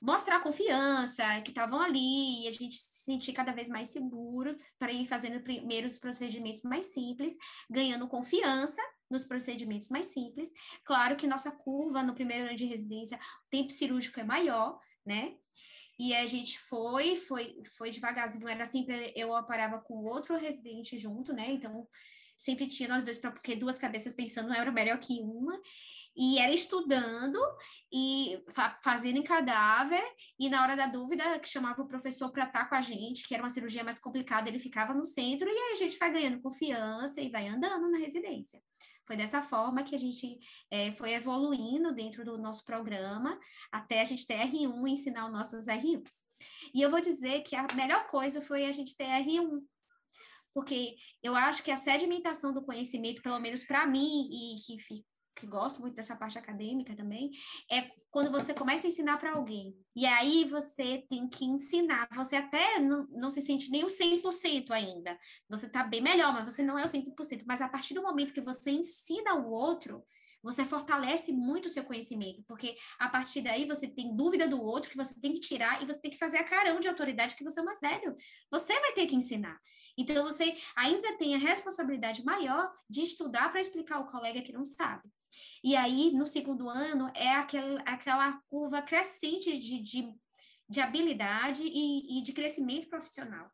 mostrar 0.00 0.40
confiança, 0.40 1.40
que 1.42 1.50
estavam 1.50 1.80
ali, 1.80 2.44
e 2.44 2.48
a 2.48 2.52
gente 2.52 2.74
se 2.74 3.04
sentir 3.04 3.32
cada 3.32 3.52
vez 3.52 3.68
mais 3.68 3.90
seguro 3.90 4.56
para 4.78 4.92
ir 4.92 5.06
fazendo 5.06 5.42
primeiros 5.42 5.98
procedimentos 5.98 6.62
mais 6.62 6.86
simples, 6.86 7.36
ganhando 7.68 8.08
confiança 8.08 8.80
nos 9.10 9.24
procedimentos 9.24 9.88
mais 9.88 10.06
simples. 10.06 10.50
Claro 10.84 11.16
que 11.16 11.26
nossa 11.26 11.50
curva 11.50 12.02
no 12.02 12.14
primeiro 12.14 12.46
ano 12.46 12.56
de 12.56 12.64
residência, 12.64 13.18
o 13.18 13.50
tempo 13.50 13.70
cirúrgico 13.70 14.20
é 14.20 14.24
maior, 14.24 14.78
né? 15.04 15.34
E 15.98 16.14
a 16.14 16.26
gente 16.26 16.58
foi, 16.60 17.16
foi, 17.16 17.62
foi 17.76 17.90
devagarzinho, 17.90 18.48
era 18.48 18.64
sempre 18.64 19.12
eu 19.14 19.32
operava 19.32 19.78
com 19.80 20.04
outro 20.04 20.34
residente 20.34 20.98
junto, 20.98 21.32
né? 21.34 21.50
Então 21.50 21.86
sempre 22.38 22.66
tinha 22.66 22.88
nós 22.88 23.04
dois, 23.04 23.18
pra, 23.18 23.30
porque 23.30 23.54
duas 23.54 23.78
cabeças 23.78 24.14
pensando 24.14 24.50
era 24.50 24.72
melhor 24.72 24.98
que 24.98 25.20
uma 25.20 25.60
e 26.16 26.38
era 26.38 26.52
estudando 26.52 27.38
e 27.92 28.42
fa 28.50 28.78
fazendo 28.82 29.18
em 29.18 29.22
cadáver, 29.22 30.02
e 30.38 30.48
na 30.48 30.62
hora 30.62 30.76
da 30.76 30.86
dúvida, 30.86 31.38
que 31.38 31.48
chamava 31.48 31.82
o 31.82 31.88
professor 31.88 32.30
para 32.30 32.44
estar 32.44 32.68
com 32.68 32.74
a 32.74 32.80
gente, 32.80 33.26
que 33.26 33.34
era 33.34 33.42
uma 33.42 33.48
cirurgia 33.48 33.84
mais 33.84 33.98
complicada, 33.98 34.48
ele 34.48 34.58
ficava 34.58 34.94
no 34.94 35.04
centro, 35.04 35.48
e 35.48 35.52
aí 35.52 35.72
a 35.72 35.76
gente 35.76 35.98
vai 35.98 36.12
ganhando 36.12 36.40
confiança 36.40 37.20
e 37.20 37.28
vai 37.28 37.48
andando 37.48 37.90
na 37.90 37.98
residência. 37.98 38.60
Foi 39.06 39.16
dessa 39.16 39.42
forma 39.42 39.82
que 39.82 39.96
a 39.96 39.98
gente 39.98 40.38
é, 40.70 40.92
foi 40.92 41.12
evoluindo 41.14 41.92
dentro 41.92 42.24
do 42.24 42.38
nosso 42.38 42.64
programa, 42.64 43.38
até 43.72 44.00
a 44.00 44.04
gente 44.04 44.24
ter 44.24 44.38
R1 44.46 44.86
e 44.86 44.92
ensinar 44.92 45.26
os 45.26 45.32
nossos 45.32 45.66
R1s. 45.66 46.26
E 46.72 46.80
eu 46.80 46.88
vou 46.88 47.00
dizer 47.00 47.42
que 47.42 47.56
a 47.56 47.66
melhor 47.74 48.06
coisa 48.06 48.40
foi 48.40 48.66
a 48.66 48.72
gente 48.72 48.96
ter 48.96 49.06
R1, 49.06 49.62
porque 50.54 50.94
eu 51.22 51.34
acho 51.34 51.62
que 51.62 51.70
a 51.70 51.76
sedimentação 51.76 52.52
do 52.52 52.62
conhecimento, 52.62 53.22
pelo 53.22 53.40
menos 53.40 53.64
para 53.64 53.84
mim, 53.86 54.28
e 54.30 54.60
que 54.60 54.78
que 55.34 55.46
gosto 55.46 55.80
muito 55.80 55.94
dessa 55.94 56.16
parte 56.16 56.38
acadêmica 56.38 56.94
também, 56.94 57.30
é 57.70 57.90
quando 58.10 58.30
você 58.30 58.52
começa 58.52 58.86
a 58.86 58.88
ensinar 58.88 59.18
para 59.18 59.32
alguém. 59.32 59.74
E 59.94 60.04
aí 60.04 60.44
você 60.44 61.04
tem 61.08 61.28
que 61.28 61.44
ensinar. 61.44 62.08
Você 62.14 62.36
até 62.36 62.78
não, 62.78 63.06
não 63.10 63.30
se 63.30 63.40
sente 63.40 63.70
nem 63.70 63.84
o 63.84 63.88
100% 63.88 64.70
ainda. 64.70 65.18
Você 65.48 65.66
está 65.66 65.84
bem 65.84 66.02
melhor, 66.02 66.32
mas 66.32 66.52
você 66.52 66.62
não 66.62 66.78
é 66.78 66.84
o 66.84 66.88
100%. 66.88 67.44
Mas 67.46 67.62
a 67.62 67.68
partir 67.68 67.94
do 67.94 68.02
momento 68.02 68.32
que 68.32 68.40
você 68.40 68.70
ensina 68.70 69.34
o 69.34 69.50
outro, 69.50 70.04
você 70.42 70.64
fortalece 70.64 71.32
muito 71.32 71.66
o 71.66 71.68
seu 71.68 71.84
conhecimento, 71.84 72.42
porque 72.46 72.76
a 72.98 73.08
partir 73.08 73.42
daí 73.42 73.66
você 73.66 73.86
tem 73.86 74.16
dúvida 74.16 74.48
do 74.48 74.60
outro 74.60 74.90
que 74.90 74.96
você 74.96 75.18
tem 75.20 75.32
que 75.34 75.40
tirar 75.40 75.82
e 75.82 75.86
você 75.86 76.00
tem 76.00 76.10
que 76.10 76.18
fazer 76.18 76.38
a 76.38 76.44
carão 76.44 76.80
de 76.80 76.88
autoridade 76.88 77.36
que 77.36 77.44
você 77.44 77.60
é 77.60 77.62
mais 77.62 77.80
velho. 77.80 78.16
Você 78.50 78.78
vai 78.80 78.92
ter 78.92 79.06
que 79.06 79.16
ensinar. 79.16 79.60
Então 79.96 80.24
você 80.24 80.56
ainda 80.76 81.16
tem 81.18 81.34
a 81.34 81.38
responsabilidade 81.38 82.24
maior 82.24 82.72
de 82.88 83.02
estudar 83.02 83.50
para 83.50 83.60
explicar 83.60 83.96
ao 83.96 84.10
colega 84.10 84.42
que 84.42 84.52
não 84.52 84.64
sabe. 84.64 85.08
E 85.62 85.76
aí, 85.76 86.10
no 86.12 86.26
segundo 86.26 86.68
ano, 86.68 87.10
é 87.14 87.28
aquela, 87.28 87.80
aquela 87.82 88.32
curva 88.48 88.82
crescente 88.82 89.56
de, 89.58 89.82
de, 89.82 90.14
de 90.68 90.80
habilidade 90.80 91.62
e, 91.62 92.18
e 92.18 92.22
de 92.22 92.32
crescimento 92.32 92.88
profissional. 92.88 93.50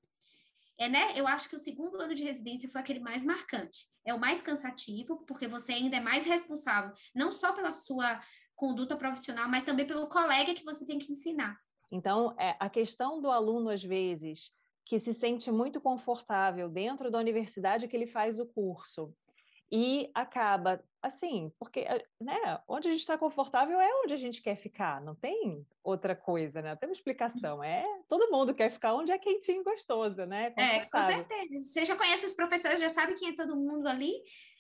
É, 0.78 0.88
né? 0.88 1.12
Eu 1.16 1.26
acho 1.26 1.48
que 1.48 1.56
o 1.56 1.58
segundo 1.58 1.98
ano 2.00 2.14
de 2.14 2.22
residência 2.22 2.68
foi 2.70 2.80
aquele 2.80 3.00
mais 3.00 3.24
marcante. 3.24 3.88
É 4.06 4.14
o 4.14 4.20
mais 4.20 4.40
cansativo, 4.40 5.24
porque 5.26 5.48
você 5.48 5.72
ainda 5.72 5.96
é 5.96 6.00
mais 6.00 6.24
responsável, 6.24 6.92
não 7.14 7.32
só 7.32 7.52
pela 7.52 7.70
sua 7.70 8.20
conduta 8.54 8.96
profissional, 8.96 9.48
mas 9.48 9.64
também 9.64 9.86
pelo 9.86 10.08
colega 10.08 10.54
que 10.54 10.64
você 10.64 10.86
tem 10.86 10.98
que 10.98 11.12
ensinar. 11.12 11.58
Então, 11.92 12.34
é, 12.38 12.56
a 12.58 12.70
questão 12.70 13.20
do 13.20 13.30
aluno, 13.30 13.68
às 13.68 13.82
vezes, 13.82 14.52
que 14.84 14.98
se 14.98 15.12
sente 15.12 15.50
muito 15.50 15.80
confortável 15.80 16.68
dentro 16.68 17.10
da 17.10 17.18
universidade 17.18 17.88
que 17.88 17.96
ele 17.96 18.06
faz 18.06 18.38
o 18.38 18.46
curso 18.46 19.12
e 19.70 20.10
acaba 20.14 20.82
assim, 21.02 21.52
porque 21.58 21.84
né, 22.20 22.60
onde 22.68 22.88
a 22.88 22.90
gente 22.90 23.00
está 23.00 23.16
confortável 23.16 23.80
é 23.80 23.88
onde 24.02 24.14
a 24.14 24.16
gente 24.16 24.42
quer 24.42 24.56
ficar, 24.56 25.00
não 25.00 25.14
tem 25.14 25.64
outra 25.82 26.16
coisa, 26.16 26.60
né? 26.60 26.74
Tem 26.76 26.88
uma 26.88 26.92
explicação, 26.92 27.62
é 27.62 27.84
todo 28.08 28.30
mundo 28.30 28.54
quer 28.54 28.70
ficar 28.70 28.94
onde 28.94 29.12
é 29.12 29.18
quentinho 29.18 29.60
e 29.60 29.64
gostoso, 29.64 30.24
né? 30.26 30.52
É, 30.56 30.84
com 30.86 31.02
certeza. 31.02 31.60
Você 31.60 31.84
já 31.84 31.96
conhece 31.96 32.26
os 32.26 32.34
professores, 32.34 32.80
já 32.80 32.88
sabe 32.88 33.14
quem 33.14 33.30
é 33.30 33.34
todo 33.34 33.56
mundo 33.56 33.86
ali, 33.86 34.12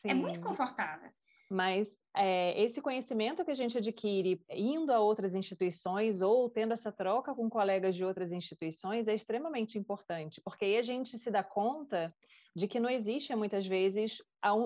Sim. 0.02 0.10
é 0.10 0.14
muito 0.14 0.40
confortável. 0.40 1.10
Mas 1.50 1.88
é, 2.16 2.60
esse 2.60 2.80
conhecimento 2.80 3.44
que 3.44 3.50
a 3.50 3.54
gente 3.54 3.78
adquire 3.78 4.40
indo 4.50 4.92
a 4.92 4.98
outras 4.98 5.34
instituições 5.34 6.22
ou 6.22 6.48
tendo 6.48 6.72
essa 6.72 6.90
troca 6.90 7.34
com 7.34 7.48
colegas 7.48 7.94
de 7.94 8.04
outras 8.04 8.32
instituições 8.32 9.06
é 9.06 9.14
extremamente 9.14 9.78
importante, 9.78 10.40
porque 10.40 10.64
aí 10.64 10.78
a 10.78 10.82
gente 10.82 11.18
se 11.18 11.30
dá 11.30 11.44
conta 11.44 12.14
de 12.56 12.66
que 12.66 12.80
não 12.80 12.88
existe 12.88 13.36
muitas 13.36 13.66
vezes 13.66 14.22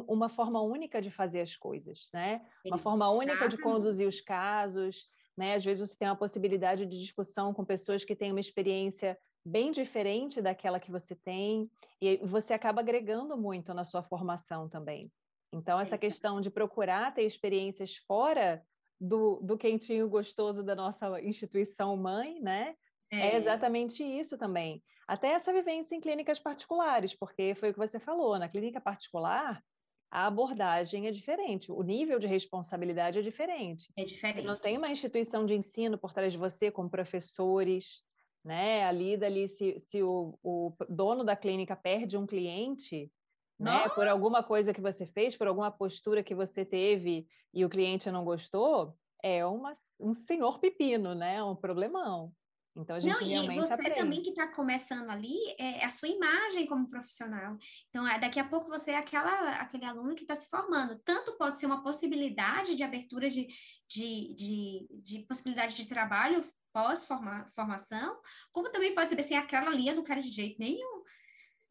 uma 0.07 0.29
forma 0.29 0.63
única 0.63 1.03
de 1.03 1.11
fazer 1.11 1.41
as 1.41 1.57
coisas, 1.57 2.09
né? 2.15 2.41
Uma 2.65 2.79
forma 2.79 3.11
única 3.11 3.49
de 3.49 3.59
conduzir 3.59 4.07
os 4.07 4.21
casos, 4.21 5.09
né? 5.37 5.57
Às 5.57 5.65
vezes 5.65 5.89
você 5.89 5.97
tem 5.99 6.07
uma 6.07 6.17
possibilidade 6.17 6.87
de 6.87 6.97
discussão 6.97 7.53
com 7.53 7.65
pessoas 7.65 8.05
que 8.05 8.15
têm 8.15 8.31
uma 8.31 8.39
experiência 8.39 9.19
bem 9.45 9.73
diferente 9.73 10.41
daquela 10.41 10.79
que 10.79 10.89
você 10.89 11.17
tem 11.17 11.69
e 12.01 12.19
você 12.19 12.55
acaba 12.55 12.81
agregando 12.81 13.37
muito 13.37 13.75
na 13.75 13.83
sua 13.83 14.05
formação 14.05 14.69
também. 14.69 15.11
Então 15.53 15.81
essa 15.81 15.99
questão 15.99 16.41
de 16.41 16.49
procurar 16.49 17.13
ter 17.13 17.25
experiências 17.25 17.97
fora 17.97 18.63
do, 19.01 19.41
do 19.43 19.59
quentinho 19.59 20.09
gostoso 20.09 20.63
da 20.63 20.77
nossa 20.77 21.21
instituição 21.23 21.97
mãe, 21.97 22.41
né? 22.41 22.77
É. 23.11 23.31
é 23.31 23.37
exatamente 23.37 24.05
isso 24.05 24.39
também. 24.39 24.81
Até 25.11 25.33
essa 25.33 25.53
vivência 25.53 25.97
em 25.97 26.01
clínicas 26.01 26.39
particulares, 26.39 27.13
porque 27.13 27.53
foi 27.57 27.71
o 27.71 27.73
que 27.73 27.79
você 27.81 27.99
falou, 27.99 28.39
na 28.39 28.49
clínica 28.49 28.81
particular, 28.81 29.61
a 30.09 30.25
abordagem 30.29 31.09
é 31.09 31.11
diferente, 31.11 31.73
o 31.73 31.83
nível 31.83 32.21
de 32.21 32.29
responsabilidade 32.29 33.19
é 33.19 33.23
diferente. 33.23 33.93
É 33.97 34.05
diferente. 34.05 34.43
Você 34.43 34.47
não 34.47 34.55
tem 34.55 34.79
uma 34.79 34.89
instituição 34.89 35.45
de 35.45 35.53
ensino 35.53 35.99
por 35.99 36.13
trás 36.13 36.33
de 36.33 36.39
você, 36.39 36.71
com 36.71 36.89
professores, 36.89 38.03
né? 38.45 38.85
Ali, 38.85 39.17
dali, 39.17 39.49
se, 39.49 39.81
se 39.81 40.01
o, 40.01 40.39
o 40.45 40.73
dono 40.89 41.25
da 41.25 41.35
clínica 41.35 41.75
perde 41.75 42.17
um 42.17 42.25
cliente, 42.25 43.11
né? 43.59 43.89
Por 43.89 44.07
alguma 44.07 44.45
coisa 44.45 44.73
que 44.73 44.81
você 44.81 45.07
fez, 45.07 45.37
por 45.37 45.49
alguma 45.49 45.73
postura 45.73 46.23
que 46.23 46.37
você 46.37 46.65
teve 46.65 47.27
e 47.53 47.65
o 47.65 47.69
cliente 47.69 48.09
não 48.13 48.25
gostou, 48.25 48.95
é 49.21 49.45
uma, 49.45 49.73
um 49.99 50.13
senhor 50.13 50.61
pepino, 50.61 51.17
né? 51.17 51.43
Um 51.43 51.57
problemão. 51.57 52.33
Então 52.77 52.97
a 52.97 53.01
gente 53.01 53.13
Não, 53.13 53.21
e 53.23 53.57
você 53.57 53.75
aprende. 53.75 53.97
também 53.97 54.23
que 54.23 54.31
está 54.31 54.47
começando 54.47 55.11
ali 55.11 55.37
é 55.59 55.85
a 55.85 55.91
sua 55.91 56.09
imagem 56.09 56.67
como 56.67 56.89
profissional. 56.89 57.57
Então 57.89 58.07
é, 58.07 58.19
daqui 58.19 58.39
a 58.39 58.45
pouco 58.45 58.69
você 58.69 58.93
é 58.93 58.97
aquela, 58.97 59.57
aquele 59.57 59.85
aluno 59.85 60.15
que 60.15 60.23
está 60.23 60.35
se 60.35 60.49
formando. 60.49 60.99
Tanto 61.05 61.37
pode 61.37 61.59
ser 61.59 61.67
uma 61.67 61.83
possibilidade 61.83 62.77
de 62.77 62.85
abertura 62.85 63.29
de, 63.29 63.49
de, 63.89 64.35
de, 64.35 64.89
de 65.03 65.19
possibilidade 65.27 65.75
de 65.75 65.89
trabalho 65.89 66.45
pós-formação, 66.73 68.21
como 68.53 68.71
também 68.71 68.95
pode 68.95 69.11
ser 69.11 69.19
assim, 69.19 69.35
aquela 69.35 69.71
ali 69.71 69.89
eu 69.89 69.97
não 69.97 70.05
quero 70.05 70.23
de 70.23 70.29
jeito 70.29 70.59
nenhum. 70.61 71.03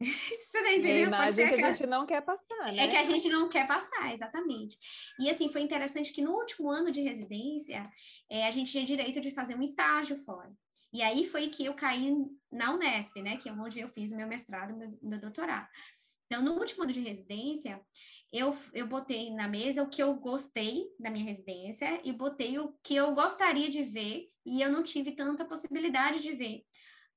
Você 0.00 0.62
tá 0.62 0.72
entendendo? 0.72 0.86
É 0.86 1.04
a 1.04 1.26
imagem 1.26 1.48
que 1.48 1.54
a 1.54 1.72
gente 1.72 1.86
não 1.86 2.06
quer 2.06 2.22
passar, 2.22 2.72
né? 2.72 2.84
É 2.84 2.88
que 2.88 2.96
a 2.96 3.02
gente 3.02 3.28
não 3.28 3.48
quer 3.48 3.66
passar, 3.66 4.12
exatamente. 4.12 4.76
E 5.18 5.28
assim, 5.28 5.52
foi 5.52 5.60
interessante 5.60 6.12
que 6.12 6.22
no 6.22 6.32
último 6.32 6.70
ano 6.70 6.90
de 6.90 7.02
residência, 7.02 7.90
é, 8.30 8.46
a 8.46 8.50
gente 8.50 8.72
tinha 8.72 8.84
direito 8.84 9.20
de 9.20 9.30
fazer 9.30 9.54
um 9.56 9.62
estágio 9.62 10.16
fora. 10.16 10.50
E 10.92 11.02
aí 11.02 11.24
foi 11.24 11.48
que 11.48 11.64
eu 11.64 11.74
caí 11.74 12.14
na 12.50 12.74
Unesp, 12.74 13.16
né, 13.22 13.36
que 13.36 13.48
é 13.48 13.52
onde 13.52 13.80
eu 13.80 13.88
fiz 13.88 14.10
meu 14.12 14.26
mestrado, 14.26 14.76
meu, 14.76 14.98
meu 15.02 15.20
doutorado. 15.20 15.68
Então, 16.26 16.42
no 16.42 16.54
último 16.54 16.84
ano 16.84 16.92
de 16.92 17.00
residência, 17.00 17.80
eu, 18.32 18.56
eu 18.72 18.86
botei 18.86 19.32
na 19.32 19.48
mesa 19.48 19.82
o 19.82 19.88
que 19.88 20.02
eu 20.02 20.14
gostei 20.14 20.86
da 20.98 21.10
minha 21.10 21.24
residência 21.24 22.00
e 22.04 22.12
botei 22.12 22.58
o 22.58 22.72
que 22.82 22.94
eu 22.94 23.14
gostaria 23.14 23.68
de 23.68 23.82
ver 23.82 24.28
e 24.46 24.62
eu 24.62 24.70
não 24.70 24.82
tive 24.82 25.12
tanta 25.12 25.44
possibilidade 25.44 26.20
de 26.20 26.32
ver 26.32 26.64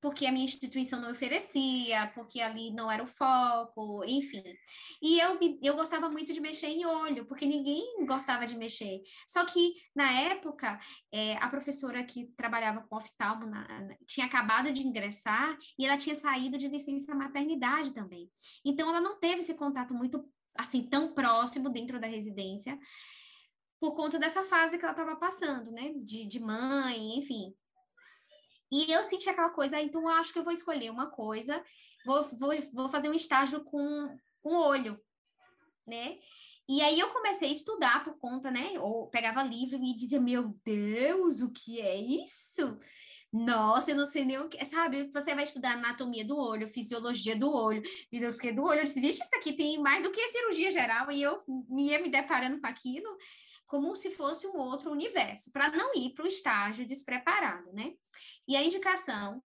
porque 0.04 0.26
a 0.26 0.34
minha 0.34 0.44
instituição 0.44 1.00
não 1.00 1.12
oferecia, 1.12 2.12
porque 2.14 2.42
ali 2.42 2.74
não 2.74 2.92
era 2.92 3.02
o 3.02 3.08
foco, 3.08 4.04
enfim. 4.06 4.44
E 5.02 5.18
eu, 5.18 5.40
eu 5.62 5.76
gostava 5.78 6.10
muito 6.10 6.34
de 6.34 6.42
mexer 6.42 6.68
em 6.68 6.86
olho, 6.86 7.26
porque 7.26 7.46
ninguém 7.46 8.06
gostava 8.06 8.46
de 8.46 8.58
mexer. 8.58 9.02
Só 9.26 9.46
que, 9.46 9.76
na 9.96 10.12
época, 10.12 10.78
é, 11.10 11.38
a 11.38 11.48
professora 11.48 12.04
que 12.04 12.26
trabalhava 12.36 12.82
com 12.82 12.98
oftalmo 12.98 13.46
na, 13.46 13.66
na, 13.66 13.96
tinha 14.06 14.26
acabado 14.26 14.74
de 14.74 14.86
ingressar 14.86 15.58
e 15.80 15.86
ela 15.86 15.98
tinha 15.98 16.16
saído 16.16 16.58
de 16.58 16.68
licença 16.68 17.16
maternidade 17.16 17.94
também. 17.94 18.30
Então, 18.66 18.90
ela 18.90 19.00
não 19.00 19.18
teve 19.22 19.40
esse 19.40 19.54
contato 19.54 19.94
muito, 19.94 20.30
assim, 20.58 20.84
tão 20.84 21.14
próximo 21.14 21.70
dentro 21.70 21.98
da 21.98 22.08
residência, 22.08 22.78
por 23.80 23.96
conta 23.96 24.20
dessa 24.20 24.44
fase 24.44 24.78
que 24.78 24.84
ela 24.84 24.92
estava 24.92 25.16
passando, 25.16 25.72
né? 25.72 25.94
De, 25.96 26.26
de 26.26 26.42
mãe, 26.42 27.18
enfim. 27.18 27.54
E 28.74 28.92
eu 28.92 29.04
senti 29.04 29.30
aquela 29.30 29.52
coisa, 29.52 29.80
então 29.80 30.02
eu 30.02 30.08
acho 30.16 30.34
que 30.34 30.40
eu 30.40 30.44
vou 30.44 30.52
escolher 30.52 30.90
uma 30.90 31.06
coisa, 31.06 31.64
vou, 32.04 32.24
vou, 32.40 32.50
vou 32.74 32.90
fazer 32.90 33.08
um 33.08 33.14
estágio 33.14 33.64
com, 33.64 34.18
com 34.42 34.56
olho, 34.56 35.00
né? 35.86 36.18
E 36.68 36.82
aí 36.82 37.00
eu 37.00 37.10
comecei 37.10 37.50
a 37.50 37.52
estudar 37.52 38.04
por 38.04 38.18
conta, 38.18 38.50
né? 38.50 38.74
Ou 38.80 39.08
pegava 39.10 39.44
livro 39.44 39.78
e 39.78 39.94
dizia, 39.94 40.20
meu 40.20 40.56
Deus, 40.66 41.42
o 41.42 41.52
que 41.52 41.80
é 41.80 41.96
isso? 41.96 42.80
Nossa, 43.32 43.92
eu 43.92 43.96
não 43.96 44.06
sei 44.06 44.26
nem 44.26 44.40
o 44.40 44.50
que. 44.50 44.66
Sabe, 44.66 45.04
você 45.14 45.36
vai 45.36 45.44
estudar 45.44 45.74
anatomia 45.74 46.26
do 46.26 46.36
olho, 46.36 46.68
fisiologia 46.68 47.36
do 47.36 47.52
olho, 47.52 47.84
e 48.12 48.20
não 48.20 48.32
sei 48.32 48.54
do 48.54 48.64
olho. 48.64 48.80
Eu 48.80 48.86
disse, 48.86 49.00
vixe, 49.00 49.22
isso 49.22 49.36
aqui 49.36 49.54
tem 49.54 49.78
mais 49.78 50.02
do 50.02 50.12
que 50.12 50.28
cirurgia 50.30 50.72
geral, 50.72 51.12
e 51.12 51.22
eu 51.22 51.40
ia 51.78 52.02
me 52.02 52.10
deparando 52.10 52.60
com 52.60 52.66
aquilo 52.66 53.18
como 53.66 53.96
se 53.96 54.12
fosse 54.12 54.46
um 54.48 54.58
outro 54.58 54.92
universo, 54.92 55.52
para 55.52 55.70
não 55.72 55.94
ir 55.96 56.14
para 56.14 56.26
o 56.26 56.28
estágio 56.28 56.86
despreparado, 56.86 57.72
né? 57.74 57.94
E 58.48 58.56
a 58.56 58.64
indicação 58.64 59.42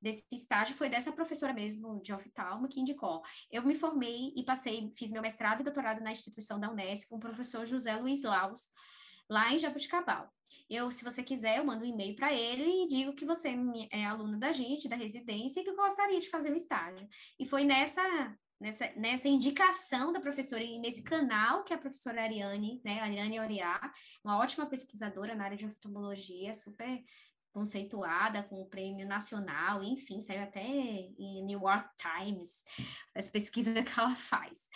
desse 0.00 0.24
estágio 0.32 0.74
foi 0.74 0.88
dessa 0.88 1.12
professora 1.12 1.52
mesmo 1.52 2.00
de 2.02 2.12
oftalmo 2.12 2.68
que 2.68 2.80
indicou. 2.80 3.22
Eu 3.50 3.62
me 3.62 3.74
formei 3.74 4.32
e 4.34 4.44
passei, 4.44 4.90
fiz 4.96 5.12
meu 5.12 5.22
mestrado 5.22 5.60
e 5.60 5.64
doutorado 5.64 6.02
na 6.02 6.12
instituição 6.12 6.58
da 6.58 6.70
Unesco 6.70 7.10
com 7.10 7.16
o 7.16 7.20
professor 7.20 7.66
José 7.66 7.96
Luiz 7.96 8.22
Laus, 8.22 8.68
lá 9.28 9.52
em 9.52 9.58
Jabuticabal. 9.58 10.32
Eu, 10.68 10.90
se 10.90 11.04
você 11.04 11.22
quiser, 11.22 11.58
eu 11.58 11.64
mando 11.64 11.84
um 11.84 11.88
e-mail 11.88 12.14
para 12.14 12.32
ele 12.32 12.84
e 12.84 12.88
digo 12.88 13.12
que 13.12 13.24
você 13.24 13.54
é 13.90 14.04
aluna 14.04 14.38
da 14.38 14.52
gente, 14.52 14.88
da 14.88 14.96
residência, 14.96 15.60
e 15.60 15.64
que 15.64 15.72
gostaria 15.72 16.20
de 16.20 16.30
fazer 16.30 16.52
um 16.52 16.56
estágio. 16.56 17.08
E 17.38 17.44
foi 17.44 17.64
nessa 17.64 18.02
nessa, 18.60 18.92
nessa 18.94 19.28
indicação 19.28 20.12
da 20.12 20.20
professora 20.20 20.62
e 20.62 20.78
nesse 20.78 21.02
canal 21.02 21.64
que 21.64 21.72
a 21.72 21.78
professora 21.78 22.22
Ariane, 22.22 22.80
né, 22.84 23.00
Ariane 23.00 23.40
Oriá, 23.40 23.80
uma 24.22 24.38
ótima 24.38 24.66
pesquisadora 24.66 25.34
na 25.34 25.44
área 25.44 25.56
de 25.56 25.66
oftalmologia, 25.66 26.52
super 26.54 27.02
conceituada 27.52 28.44
com 28.44 28.60
o 28.60 28.66
prêmio 28.66 29.08
nacional, 29.08 29.82
enfim, 29.82 30.20
saiu 30.20 30.42
até 30.42 30.62
em 30.62 31.44
New 31.44 31.60
York 31.60 31.88
Times, 31.96 32.62
essa 33.14 33.30
pesquisa 33.30 33.82
que 33.82 33.98
ela 33.98 34.14
faz. 34.14 34.68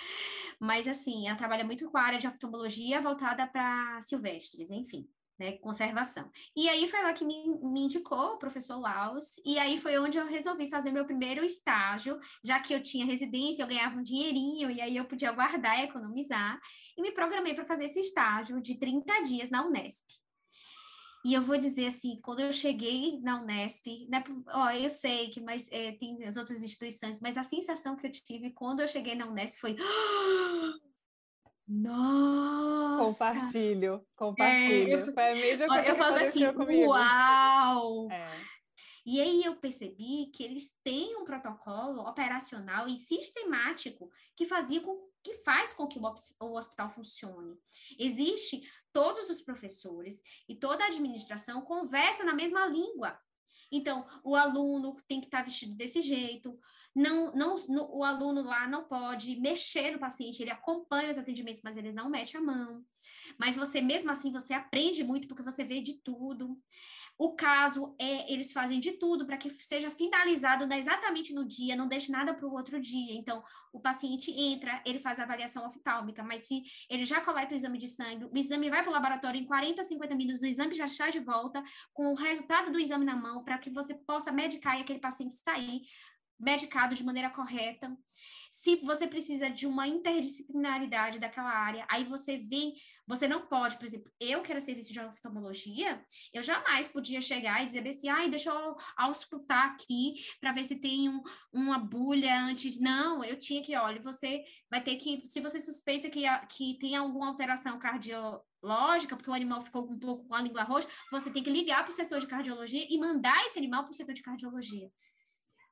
Mas, 0.58 0.88
assim, 0.88 1.28
ela 1.28 1.36
trabalha 1.36 1.64
muito 1.64 1.88
com 1.88 1.98
a 1.98 2.02
área 2.02 2.18
de 2.18 2.26
oftalmologia 2.26 3.00
voltada 3.00 3.46
para 3.46 4.00
silvestres, 4.00 4.70
enfim 4.70 5.08
né, 5.38 5.52
conservação. 5.58 6.30
E 6.56 6.68
aí 6.68 6.88
foi 6.88 7.02
lá 7.02 7.12
que 7.12 7.24
me, 7.24 7.48
me 7.62 7.82
indicou 7.82 8.34
o 8.34 8.38
professor 8.38 8.78
Laus, 8.78 9.40
e 9.44 9.58
aí 9.58 9.78
foi 9.78 9.98
onde 9.98 10.18
eu 10.18 10.26
resolvi 10.26 10.68
fazer 10.68 10.90
meu 10.90 11.04
primeiro 11.04 11.44
estágio, 11.44 12.18
já 12.42 12.60
que 12.60 12.72
eu 12.72 12.82
tinha 12.82 13.04
residência, 13.04 13.62
eu 13.62 13.68
ganhava 13.68 13.96
um 13.96 14.02
dinheirinho, 14.02 14.70
e 14.70 14.80
aí 14.80 14.96
eu 14.96 15.04
podia 15.04 15.32
guardar 15.32 15.78
e 15.80 15.84
economizar, 15.84 16.60
e 16.96 17.02
me 17.02 17.12
programei 17.12 17.54
para 17.54 17.64
fazer 17.64 17.86
esse 17.86 18.00
estágio 18.00 18.60
de 18.60 18.78
30 18.78 19.22
dias 19.22 19.50
na 19.50 19.66
Unesp. 19.66 20.04
E 21.24 21.32
eu 21.32 21.40
vou 21.40 21.56
dizer 21.56 21.86
assim, 21.86 22.20
quando 22.22 22.40
eu 22.40 22.52
cheguei 22.52 23.18
na 23.20 23.40
Unesp, 23.40 23.86
né, 24.10 24.22
ó, 24.48 24.70
eu 24.72 24.90
sei 24.90 25.30
que 25.30 25.40
mas, 25.40 25.72
é, 25.72 25.92
tem 25.92 26.22
as 26.22 26.36
outras 26.36 26.62
instituições, 26.62 27.18
mas 27.18 27.38
a 27.38 27.42
sensação 27.42 27.96
que 27.96 28.06
eu 28.06 28.12
tive 28.12 28.50
quando 28.50 28.80
eu 28.80 28.88
cheguei 28.88 29.14
na 29.14 29.26
Unesp 29.26 29.58
foi 29.58 29.74
Nossa! 31.66 33.04
Compartilho, 33.04 34.06
compartilho. 34.16 34.98
É, 34.98 35.08
eu, 35.08 35.14
Foi 35.14 35.30
a 35.30 35.34
mesma 35.34 35.66
coisa 35.68 35.88
eu 35.88 35.96
falo 35.96 36.16
assim, 36.16 36.52
comigo. 36.52 36.90
uau! 36.90 38.10
É. 38.10 38.54
E 39.06 39.20
aí 39.20 39.44
eu 39.44 39.56
percebi 39.56 40.30
que 40.34 40.42
eles 40.42 40.78
têm 40.82 41.14
um 41.16 41.24
protocolo 41.24 42.00
operacional 42.08 42.88
e 42.88 42.96
sistemático 42.96 44.10
que 44.34 44.46
fazia 44.46 44.80
com 44.80 45.12
que 45.22 45.38
faz 45.38 45.72
com 45.72 45.86
que 45.86 45.98
o 45.98 46.52
hospital 46.54 46.90
funcione. 46.90 47.58
Existe 47.98 48.62
todos 48.92 49.30
os 49.30 49.40
professores 49.40 50.22
e 50.46 50.54
toda 50.54 50.84
a 50.84 50.88
administração 50.88 51.62
conversa 51.62 52.24
na 52.24 52.34
mesma 52.34 52.66
língua. 52.66 53.18
Então, 53.72 54.06
o 54.22 54.36
aluno 54.36 54.94
tem 55.08 55.20
que 55.20 55.26
estar 55.26 55.42
vestido 55.42 55.74
desse 55.74 56.02
jeito, 56.02 56.58
não, 56.94 57.32
não, 57.34 57.56
no, 57.68 57.96
o 57.96 58.04
aluno 58.04 58.42
lá 58.42 58.68
não 58.68 58.84
pode 58.84 59.38
mexer 59.40 59.90
no 59.90 59.98
paciente, 59.98 60.40
ele 60.40 60.50
acompanha 60.50 61.10
os 61.10 61.18
atendimentos, 61.18 61.60
mas 61.64 61.76
ele 61.76 61.92
não 61.92 62.08
mete 62.08 62.36
a 62.36 62.40
mão. 62.40 62.84
Mas 63.38 63.56
você, 63.56 63.80
mesmo 63.80 64.10
assim, 64.10 64.30
você 64.30 64.54
aprende 64.54 65.02
muito 65.02 65.26
porque 65.26 65.42
você 65.42 65.64
vê 65.64 65.80
de 65.80 65.94
tudo. 65.94 66.56
O 67.16 67.32
caso 67.32 67.94
é, 67.96 68.32
eles 68.32 68.52
fazem 68.52 68.80
de 68.80 68.92
tudo 68.92 69.24
para 69.24 69.36
que 69.36 69.48
seja 69.48 69.88
finalizado 69.88 70.72
exatamente 70.74 71.32
no 71.32 71.44
dia, 71.44 71.76
não 71.76 71.86
deixe 71.86 72.10
nada 72.10 72.34
para 72.34 72.46
o 72.46 72.52
outro 72.52 72.80
dia. 72.80 73.14
Então, 73.14 73.40
o 73.72 73.78
paciente 73.78 74.32
entra, 74.32 74.82
ele 74.84 74.98
faz 74.98 75.20
a 75.20 75.22
avaliação 75.22 75.64
oftálmica, 75.64 76.24
mas 76.24 76.42
se 76.42 76.64
ele 76.90 77.04
já 77.04 77.20
coleta 77.20 77.54
o 77.54 77.56
exame 77.56 77.78
de 77.78 77.86
sangue, 77.86 78.24
o 78.24 78.36
exame 78.36 78.68
vai 78.68 78.82
para 78.82 78.90
o 78.90 78.92
laboratório 78.92 79.40
em 79.40 79.46
40, 79.46 79.80
50 79.84 80.14
minutos, 80.16 80.42
o 80.42 80.46
exame 80.46 80.74
já 80.74 80.86
está 80.86 81.08
de 81.08 81.20
volta, 81.20 81.62
com 81.92 82.12
o 82.12 82.16
resultado 82.16 82.72
do 82.72 82.80
exame 82.80 83.04
na 83.04 83.14
mão, 83.14 83.44
para 83.44 83.58
que 83.58 83.70
você 83.70 83.94
possa 83.94 84.32
medicar 84.32 84.76
e 84.76 84.82
aquele 84.82 84.98
paciente 84.98 85.34
sair 85.34 85.82
medicado 86.38 86.94
de 86.94 87.04
maneira 87.04 87.30
correta. 87.30 87.96
Se 88.50 88.76
você 88.76 89.06
precisa 89.06 89.50
de 89.50 89.66
uma 89.66 89.86
interdisciplinaridade 89.86 91.18
daquela 91.18 91.50
área, 91.50 91.84
aí 91.90 92.04
você 92.04 92.38
vem, 92.38 92.72
você 93.06 93.26
não 93.26 93.46
pode, 93.46 93.76
por 93.76 93.84
exemplo, 93.84 94.10
eu 94.20 94.42
que 94.42 94.50
era 94.50 94.60
serviço 94.60 94.92
de 94.92 95.00
oftalmologia, 95.00 96.02
eu 96.32 96.42
jamais 96.42 96.86
podia 96.86 97.20
chegar 97.20 97.62
e 97.62 97.66
dizer 97.66 97.86
assim, 97.86 98.08
ai, 98.08 98.30
deixa 98.30 98.50
eu 98.50 98.76
auscultar 98.96 99.66
aqui 99.66 100.14
para 100.40 100.52
ver 100.52 100.64
se 100.64 100.76
tem 100.76 101.08
um, 101.08 101.20
uma 101.52 101.78
bulha 101.78 102.40
antes. 102.42 102.80
Não, 102.80 103.24
eu 103.24 103.36
tinha 103.36 103.60
que, 103.60 103.76
olha, 103.76 104.00
você 104.00 104.44
vai 104.70 104.82
ter 104.82 104.96
que, 104.96 105.20
se 105.20 105.40
você 105.40 105.58
suspeita 105.58 106.08
que, 106.08 106.22
que 106.48 106.78
tem 106.78 106.94
alguma 106.94 107.26
alteração 107.26 107.78
cardiológica, 107.78 109.16
porque 109.16 109.30
o 109.30 109.34
animal 109.34 109.62
ficou 109.62 109.90
um 109.90 109.98
pouco 109.98 110.28
com 110.28 110.34
a 110.34 110.40
língua 110.40 110.62
roxa, 110.62 110.88
você 111.10 111.28
tem 111.28 111.42
que 111.42 111.50
ligar 111.50 111.82
para 111.82 111.90
o 111.90 111.94
setor 111.94 112.20
de 112.20 112.28
cardiologia 112.28 112.86
e 112.88 112.96
mandar 112.98 113.44
esse 113.46 113.58
animal 113.58 113.82
para 113.82 113.90
o 113.90 113.94
setor 113.94 114.14
de 114.14 114.22
cardiologia. 114.22 114.88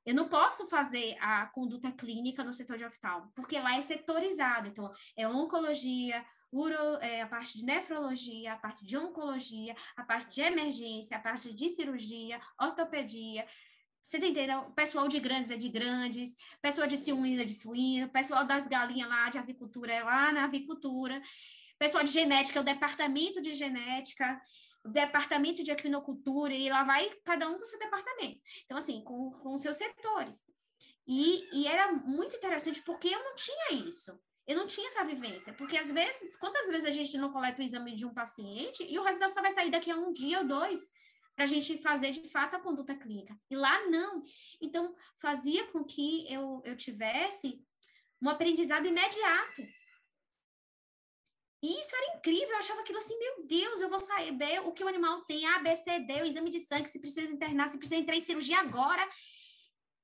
Eu 0.04 0.14
não 0.14 0.28
posso 0.28 0.66
fazer 0.68 1.16
a 1.20 1.46
conduta 1.46 1.92
clínica 1.92 2.42
no 2.42 2.52
setor 2.52 2.76
de 2.76 2.84
oftalmo, 2.84 3.30
porque 3.34 3.58
lá 3.58 3.76
é 3.76 3.80
setorizado. 3.80 4.68
Então, 4.68 4.90
é 5.16 5.28
oncologia, 5.28 6.24
uro, 6.50 6.74
é, 7.00 7.22
a 7.22 7.26
parte 7.26 7.56
de 7.56 7.64
nefrologia, 7.64 8.52
a 8.52 8.56
parte 8.56 8.84
de 8.84 8.96
oncologia, 8.96 9.74
a 9.96 10.02
parte 10.02 10.34
de 10.34 10.40
emergência, 10.42 11.16
a 11.16 11.20
parte 11.20 11.52
de 11.52 11.68
cirurgia, 11.68 12.40
ortopedia. 12.60 13.46
Você 14.02 14.18
tá 14.18 14.26
entendendo? 14.26 14.70
Pessoal 14.72 15.06
de 15.06 15.20
grandes 15.20 15.52
é 15.52 15.56
de 15.56 15.68
grandes, 15.68 16.36
pessoal 16.60 16.88
de 16.88 16.98
suína 16.98 17.42
é 17.42 17.44
de 17.44 17.54
suína, 17.54 18.08
pessoal 18.08 18.44
das 18.44 18.66
galinhas 18.66 19.08
lá 19.08 19.30
de 19.30 19.38
avicultura 19.38 19.92
é 19.92 20.02
lá 20.02 20.32
na 20.32 20.44
avicultura, 20.44 21.22
pessoal 21.78 22.02
de 22.02 22.10
genética 22.10 22.58
é 22.58 22.62
o 22.62 22.64
departamento 22.64 23.40
de 23.40 23.54
genética 23.54 24.40
departamento 24.84 25.62
de 25.62 25.70
equinocultura, 25.70 26.52
e 26.52 26.68
lá 26.68 26.82
vai 26.84 27.10
cada 27.24 27.48
um 27.48 27.58
com 27.58 27.64
seu 27.64 27.78
departamento. 27.78 28.40
Então, 28.64 28.76
assim, 28.76 29.02
com, 29.04 29.30
com 29.30 29.58
seus 29.58 29.76
setores. 29.76 30.44
E, 31.06 31.48
e 31.52 31.66
era 31.66 31.92
muito 31.92 32.36
interessante 32.36 32.82
porque 32.82 33.08
eu 33.08 33.22
não 33.22 33.34
tinha 33.34 33.88
isso. 33.88 34.18
Eu 34.46 34.56
não 34.56 34.66
tinha 34.66 34.88
essa 34.88 35.04
vivência, 35.04 35.52
porque 35.52 35.78
às 35.78 35.92
vezes, 35.92 36.36
quantas 36.36 36.66
vezes 36.68 36.84
a 36.84 36.90
gente 36.90 37.16
não 37.16 37.32
coleta 37.32 37.60
o 37.60 37.64
exame 37.64 37.94
de 37.94 38.04
um 38.04 38.12
paciente 38.12 38.84
e 38.88 38.98
o 38.98 39.04
resultado 39.04 39.30
só 39.30 39.40
vai 39.40 39.52
sair 39.52 39.70
daqui 39.70 39.90
a 39.90 39.96
um 39.96 40.12
dia 40.12 40.40
ou 40.40 40.46
dois 40.46 40.90
para 41.34 41.44
a 41.44 41.46
gente 41.46 41.78
fazer 41.78 42.10
de 42.10 42.28
fato 42.28 42.56
a 42.56 42.60
conduta 42.60 42.94
clínica. 42.94 43.38
E 43.48 43.56
lá 43.56 43.86
não. 43.88 44.22
Então, 44.60 44.94
fazia 45.20 45.64
com 45.68 45.84
que 45.84 46.26
eu, 46.32 46.60
eu 46.64 46.76
tivesse 46.76 47.64
um 48.20 48.28
aprendizado 48.28 48.86
imediato. 48.86 49.62
E 51.62 51.80
isso 51.80 51.94
era 51.94 52.16
incrível, 52.16 52.48
eu 52.48 52.56
achava 52.56 52.80
aquilo 52.80 52.98
assim, 52.98 53.16
meu 53.18 53.46
Deus, 53.46 53.80
eu 53.80 53.88
vou 53.88 53.98
saber 53.98 54.60
o 54.66 54.72
que 54.72 54.82
o 54.82 54.88
animal 54.88 55.20
tem, 55.22 55.46
A, 55.46 55.60
B, 55.60 55.76
C, 55.76 56.00
D, 56.00 56.14
o 56.22 56.26
exame 56.26 56.50
de 56.50 56.58
sangue, 56.58 56.88
se 56.88 56.98
precisa 56.98 57.32
internar, 57.32 57.68
se 57.68 57.78
precisa 57.78 58.00
entrar 58.00 58.16
em 58.16 58.20
cirurgia 58.20 58.58
agora. 58.58 59.08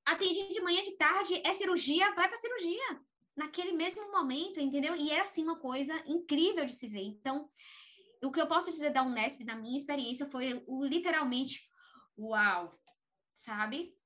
Atendi 0.06 0.52
de 0.52 0.60
manhã, 0.60 0.80
de 0.84 0.96
tarde, 0.96 1.42
é 1.44 1.52
cirurgia, 1.52 2.14
vai 2.14 2.28
para 2.28 2.36
cirurgia. 2.36 3.00
Naquele 3.36 3.72
mesmo 3.72 4.10
momento, 4.12 4.60
entendeu? 4.60 4.94
E 4.94 5.10
era 5.10 5.22
assim 5.22 5.42
uma 5.42 5.58
coisa 5.58 5.92
incrível 6.06 6.64
de 6.64 6.72
se 6.72 6.86
ver. 6.86 7.02
Então, 7.02 7.50
o 8.22 8.30
que 8.30 8.40
eu 8.40 8.46
posso 8.46 8.70
dizer 8.70 8.90
da 8.90 9.02
Unesp, 9.02 9.44
na 9.44 9.56
minha 9.56 9.76
experiência, 9.76 10.26
foi 10.26 10.64
literalmente 10.82 11.68
uau, 12.16 12.80
sabe? 13.34 13.96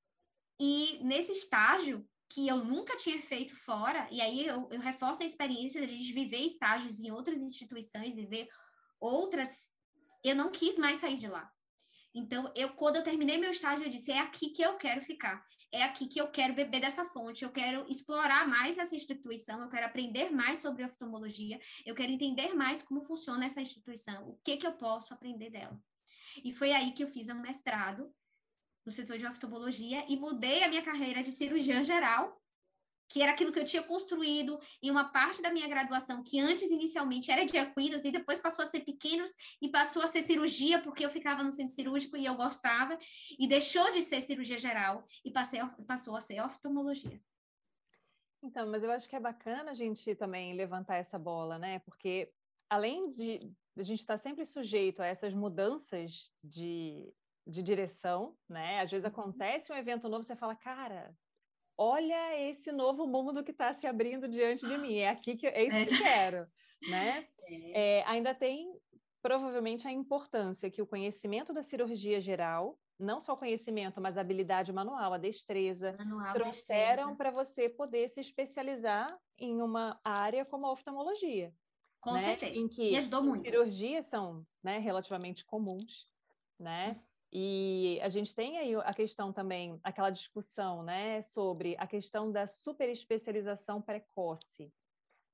E 0.59 0.99
nesse 1.03 1.33
estágio, 1.33 2.07
que 2.33 2.49
eu 2.49 2.65
nunca 2.65 2.97
tinha 2.97 3.21
feito 3.21 3.55
fora, 3.55 4.09
e 4.11 4.21
aí 4.21 4.47
eu, 4.47 4.67
eu 4.71 4.81
reforço 4.81 5.23
a 5.23 5.27
experiência 5.27 5.87
de 5.87 5.93
a 5.93 5.97
gente 5.97 6.13
viver 6.15 6.39
estágios 6.39 6.99
em 6.99 7.11
outras 7.11 7.43
instituições 7.43 8.17
e 8.17 8.25
ver 8.25 8.49
outras, 8.99 9.49
eu 10.25 10.35
não 10.35 10.51
quis 10.51 10.79
mais 10.79 10.99
sair 10.99 11.19
de 11.19 11.29
lá. 11.29 11.51
Então, 12.15 12.51
eu 12.55 12.71
quando 12.71 12.97
eu 12.97 13.05
terminei 13.05 13.37
meu 13.37 13.51
estágio, 13.51 13.85
eu 13.85 13.91
disse, 13.91 14.13
é 14.13 14.19
aqui 14.19 14.49
que 14.51 14.63
eu 14.63 14.77
quero 14.77 15.03
ficar. 15.03 15.45
É 15.71 15.83
aqui 15.83 16.07
que 16.07 16.21
eu 16.21 16.29
quero 16.29 16.55
beber 16.55 16.81
dessa 16.81 17.05
fonte, 17.05 17.45
eu 17.45 17.51
quero 17.51 17.87
explorar 17.89 18.47
mais 18.47 18.77
essa 18.77 18.95
instituição, 18.95 19.61
eu 19.61 19.71
quero 19.71 19.87
aprender 19.87 20.31
mais 20.31 20.59
sobre 20.59 20.85
oftalmologia, 20.85 21.59
eu 21.85 21.95
quero 21.95 22.13
entender 22.13 22.55
mais 22.55 22.83
como 22.83 23.05
funciona 23.05 23.47
essa 23.47 23.61
instituição, 23.61 24.29
o 24.29 24.39
que 24.45 24.59
que 24.59 24.67
eu 24.67 24.73
posso 24.73 25.15
aprender 25.15 25.51
dela. 25.51 25.79
E 26.45 26.53
foi 26.53 26.73
aí 26.73 26.93
que 26.93 27.03
eu 27.03 27.09
fiz 27.09 27.29
um 27.29 27.41
mestrado 27.41 28.11
no 28.85 28.93
setor 28.93 29.19
de 29.19 29.27
oftalmologia 29.27 30.05
e 30.09 30.17
mudei 30.17 30.63
a 30.63 30.69
minha 30.69 30.83
carreira 30.83 31.23
de 31.23 31.31
cirurgiã 31.31 31.85
geral, 31.85 32.41
que 33.09 33.21
era 33.21 33.33
aquilo 33.33 33.53
que 33.53 33.59
eu 33.59 33.65
tinha 33.65 33.83
construído 33.83 34.59
em 34.83 34.91
uma 34.91 35.05
parte 35.05 35.43
da 35.43 35.53
minha 35.53 35.69
graduação, 35.69 36.23
que 36.23 36.41
antes 36.41 36.71
inicialmente 36.71 37.31
era 37.31 37.45
de 37.45 37.57
equinos 37.57 38.05
e 38.05 38.11
depois 38.11 38.41
passou 38.41 38.63
a 38.63 38.67
ser 38.67 38.81
pequenos 38.81 39.31
e 39.61 39.69
passou 39.69 40.03
a 40.03 40.07
ser 40.07 40.23
cirurgia, 40.23 40.81
porque 40.81 41.05
eu 41.05 41.11
ficava 41.11 41.43
no 41.43 41.53
centro 41.53 41.75
cirúrgico 41.75 42.17
e 42.17 42.25
eu 42.25 42.35
gostava, 42.35 42.97
e 43.39 43.47
deixou 43.47 43.93
de 43.93 44.01
ser 44.01 44.23
cirurgia 44.23 44.57
geral 44.57 45.05
e 45.23 45.31
passei, 45.31 45.61
passou 45.87 46.17
a 46.17 46.23
ser 46.23 46.41
oftalmologia. 46.43 47.21
Então, 48.43 48.67
mas 48.71 48.83
eu 48.83 48.91
acho 48.91 49.09
que 49.09 49.15
é 49.15 49.21
bacana 49.21 49.71
a 49.71 49.75
gente 49.75 50.15
também 50.15 50.55
levantar 50.55 50.97
essa 50.97 51.19
bola, 51.19 51.59
né? 51.59 51.81
Porque 51.81 52.33
além 52.69 53.11
de 53.11 53.53
a 53.77 53.83
gente 53.83 54.01
estar 54.01 54.19
sempre 54.19 54.45
sujeito 54.45 55.01
a 55.01 55.07
essas 55.07 55.33
mudanças 55.33 56.33
de, 56.43 57.13
de 57.47 57.63
direção, 57.63 58.37
né? 58.49 58.81
Às 58.81 58.91
vezes 58.91 59.05
uhum. 59.05 59.11
acontece 59.11 59.73
um 59.73 59.77
evento 59.77 60.09
novo, 60.09 60.25
você 60.25 60.37
fala, 60.37 60.55
cara, 60.55 61.15
olha 61.77 62.41
esse 62.49 62.71
novo 62.71 63.07
mundo 63.07 63.43
que 63.43 63.51
está 63.51 63.73
se 63.75 63.87
abrindo 63.87 64.29
diante 64.29 64.67
de 64.67 64.79
mim, 64.79 64.99
é 64.99 65.09
aqui 65.09 65.37
que 65.37 65.47
é 65.47 65.65
isso 65.65 65.91
que 65.91 65.97
eu 65.97 66.03
quero, 66.03 66.47
né? 66.89 67.27
É. 67.45 67.99
É, 67.99 68.05
ainda 68.05 68.33
tem 68.33 68.73
provavelmente 69.21 69.87
a 69.87 69.93
importância 69.93 70.71
que 70.71 70.81
o 70.81 70.87
conhecimento 70.87 71.53
da 71.53 71.63
cirurgia 71.63 72.21
geral, 72.21 72.79
não 72.99 73.21
só 73.21 73.33
o 73.33 73.37
conhecimento, 73.37 74.01
mas 74.01 74.17
a 74.17 74.21
habilidade 74.21 74.73
manual, 74.73 75.13
a 75.13 75.19
destreza, 75.19 75.95
manual, 75.99 76.33
trouxeram 76.35 77.17
para 77.17 77.31
você 77.31 77.69
poder 77.69 78.09
se 78.09 78.21
especializar 78.21 79.17
em 79.37 79.61
uma 79.61 80.01
área 80.05 80.45
como 80.45 80.67
a 80.67 80.73
oftalmologia. 80.73 81.53
Com 82.01 82.13
né? 82.13 82.19
certeza. 82.19 82.57
Em 82.57 82.69
que 82.69 82.91
Me 82.91 82.97
ajudou 82.97 83.23
muito. 83.23 83.45
cirurgias 83.45 84.07
são 84.07 84.45
né, 84.63 84.79
relativamente 84.79 85.45
comuns, 85.45 86.09
né? 86.59 87.01
E 87.33 87.99
a 88.03 88.11
gente 88.11 88.35
tem 88.35 88.59
aí 88.59 88.75
a 88.75 88.93
questão 88.93 89.33
também, 89.33 89.81
aquela 89.83 90.11
discussão, 90.11 90.83
né, 90.83 91.23
sobre 91.23 91.75
a 91.79 91.87
questão 91.87 92.31
da 92.31 92.47
superespecialização 92.47 93.81
precoce, 93.81 94.71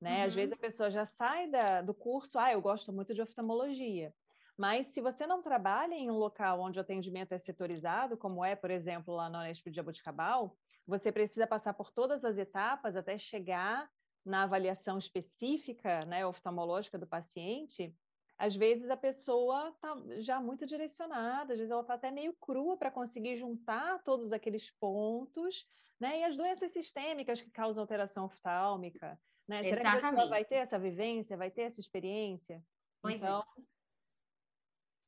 né? 0.01 0.19
Uhum. 0.19 0.25
Às 0.25 0.35
vezes 0.35 0.53
a 0.53 0.57
pessoa 0.57 0.91
já 0.91 1.05
sai 1.05 1.51
da, 1.51 1.83
do 1.83 1.93
curso, 1.93 2.39
ah, 2.39 2.53
eu 2.53 2.61
gosto 2.61 2.93
muito 2.93 3.13
de 3.13 3.21
oftalmologia, 3.21 4.15
mas 4.57 4.87
se 4.89 5.01
você 5.01 5.27
não 5.27 5.43
trabalha 5.43 5.95
em 5.95 6.09
um 6.09 6.17
local 6.17 6.61
onde 6.61 6.79
o 6.79 6.83
atendimento 6.83 7.33
é 7.33 7.39
setorizado, 7.39 8.17
como 8.17 8.45
é, 8.45 8.55
por 8.55 8.71
exemplo, 8.71 9.15
lá 9.15 9.29
na 9.29 9.41
Unesp 9.41 9.69
de 9.69 9.75
Jaboticabal, 9.75 10.57
você 10.87 11.11
precisa 11.11 11.47
passar 11.47 11.75
por 11.75 11.91
todas 11.91 12.25
as 12.25 12.39
etapas 12.39 12.97
até 12.97 13.19
chegar 13.19 13.89
na 14.25 14.45
avaliação 14.45 14.99
específica, 14.99 16.05
né, 16.05 16.25
oftalmológica 16.25 16.99
do 16.99 17.07
paciente, 17.07 17.95
às 18.39 18.55
vezes 18.55 18.89
a 18.89 18.97
pessoa 18.97 19.71
está 19.71 19.97
já 20.21 20.41
muito 20.41 20.65
direcionada, 20.65 21.53
às 21.53 21.59
vezes 21.59 21.73
ela 21.73 21.83
está 21.83 21.95
até 21.95 22.11
meio 22.11 22.33
crua 22.35 22.77
para 22.77 22.91
conseguir 22.91 23.35
juntar 23.35 24.01
todos 24.05 24.33
aqueles 24.33 24.71
pontos, 24.71 25.67
né? 25.99 26.21
E 26.21 26.25
as 26.25 26.37
doenças 26.37 26.71
sistêmicas 26.71 27.43
que 27.43 27.51
causam 27.51 27.83
alteração 27.83 28.27
oftálmica, 28.27 29.21
né? 29.49 29.65
Será 29.65 29.99
que 29.99 30.07
a 30.07 30.11
pessoa 30.11 30.29
vai 30.29 30.45
ter 30.45 30.57
essa 30.57 30.79
vivência, 30.79 31.37
vai 31.37 31.51
ter 31.51 31.63
essa 31.63 31.81
experiência? 31.81 32.63
Pois 33.03 33.15
é. 33.15 33.17
então, 33.17 33.41
é. 33.41 33.63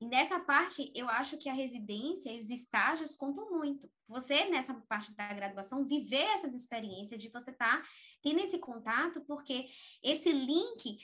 E 0.00 0.06
nessa 0.06 0.40
parte, 0.40 0.90
eu 0.94 1.08
acho 1.10 1.36
que 1.36 1.48
a 1.48 1.52
residência 1.52 2.32
e 2.32 2.38
os 2.38 2.50
estágios 2.50 3.14
contam 3.14 3.50
muito. 3.50 3.90
Você, 4.08 4.46
nessa 4.46 4.72
parte 4.88 5.14
da 5.14 5.32
graduação, 5.34 5.84
viver 5.84 6.24
essas 6.32 6.54
experiências 6.54 7.20
de 7.22 7.28
você 7.28 7.50
estar 7.50 7.82
tá 7.82 7.88
tendo 8.22 8.40
esse 8.40 8.58
contato, 8.58 9.20
porque 9.22 9.68
esse 10.02 10.32
link, 10.32 10.98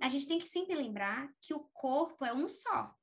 a 0.00 0.08
gente 0.08 0.26
tem 0.26 0.38
que 0.38 0.48
sempre 0.48 0.74
lembrar 0.74 1.30
que 1.38 1.52
o 1.52 1.68
corpo 1.74 2.24
é 2.24 2.32
um 2.32 2.48
só. 2.48 2.94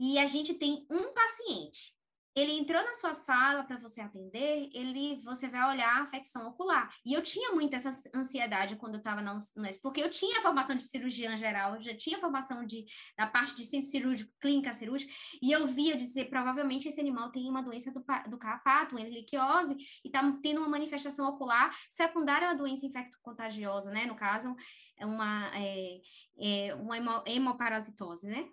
E 0.00 0.18
a 0.18 0.24
gente 0.24 0.54
tem 0.54 0.86
um 0.90 1.12
paciente. 1.12 1.97
Ele 2.38 2.52
entrou 2.52 2.82
na 2.82 2.94
sua 2.94 3.14
sala 3.14 3.64
para 3.64 3.78
você 3.78 4.00
atender, 4.00 4.70
ele 4.72 5.20
você 5.24 5.48
vai 5.48 5.68
olhar 5.68 5.98
a 5.98 6.02
afecção 6.02 6.48
ocular. 6.48 6.92
E 7.04 7.12
eu 7.12 7.22
tinha 7.22 7.52
muito 7.52 7.74
essa 7.74 7.90
ansiedade 8.14 8.76
quando 8.76 8.94
eu 8.94 8.98
estava 8.98 9.20
na 9.20 9.38
UNES, 9.56 9.80
porque 9.80 10.02
eu 10.02 10.10
tinha 10.10 10.40
formação 10.40 10.76
de 10.76 10.82
cirurgia 10.82 11.36
geral, 11.36 11.74
eu 11.74 11.80
já 11.80 11.96
tinha 11.96 12.18
formação 12.18 12.64
de 12.64 12.84
da 13.16 13.26
parte 13.26 13.56
de 13.56 13.64
centro 13.64 13.88
cirúrgico, 13.88 14.32
clínica 14.40 14.72
cirúrgica, 14.72 15.12
e 15.42 15.50
eu 15.52 15.66
via 15.66 15.96
dizer 15.96 16.26
provavelmente 16.26 16.88
esse 16.88 17.00
animal 17.00 17.30
tem 17.30 17.48
uma 17.48 17.62
doença 17.62 17.90
do, 17.92 18.04
do 18.28 18.38
carrapato, 18.38 18.94
uma 18.94 19.04
heliquiose, 19.04 19.74
e 20.04 20.08
está 20.08 20.20
tendo 20.42 20.58
uma 20.58 20.68
manifestação 20.68 21.28
ocular 21.28 21.74
secundária 21.90 22.48
a 22.48 22.50
uma 22.50 22.56
doença 22.56 22.86
infecto-contagiosa, 22.86 23.90
né? 23.90 24.06
No 24.06 24.14
caso, 24.14 24.54
é 24.96 25.06
uma, 25.06 25.50
é, 25.54 26.00
é 26.38 26.74
uma 26.74 27.22
hemoparasitose, 27.26 28.26
né? 28.26 28.48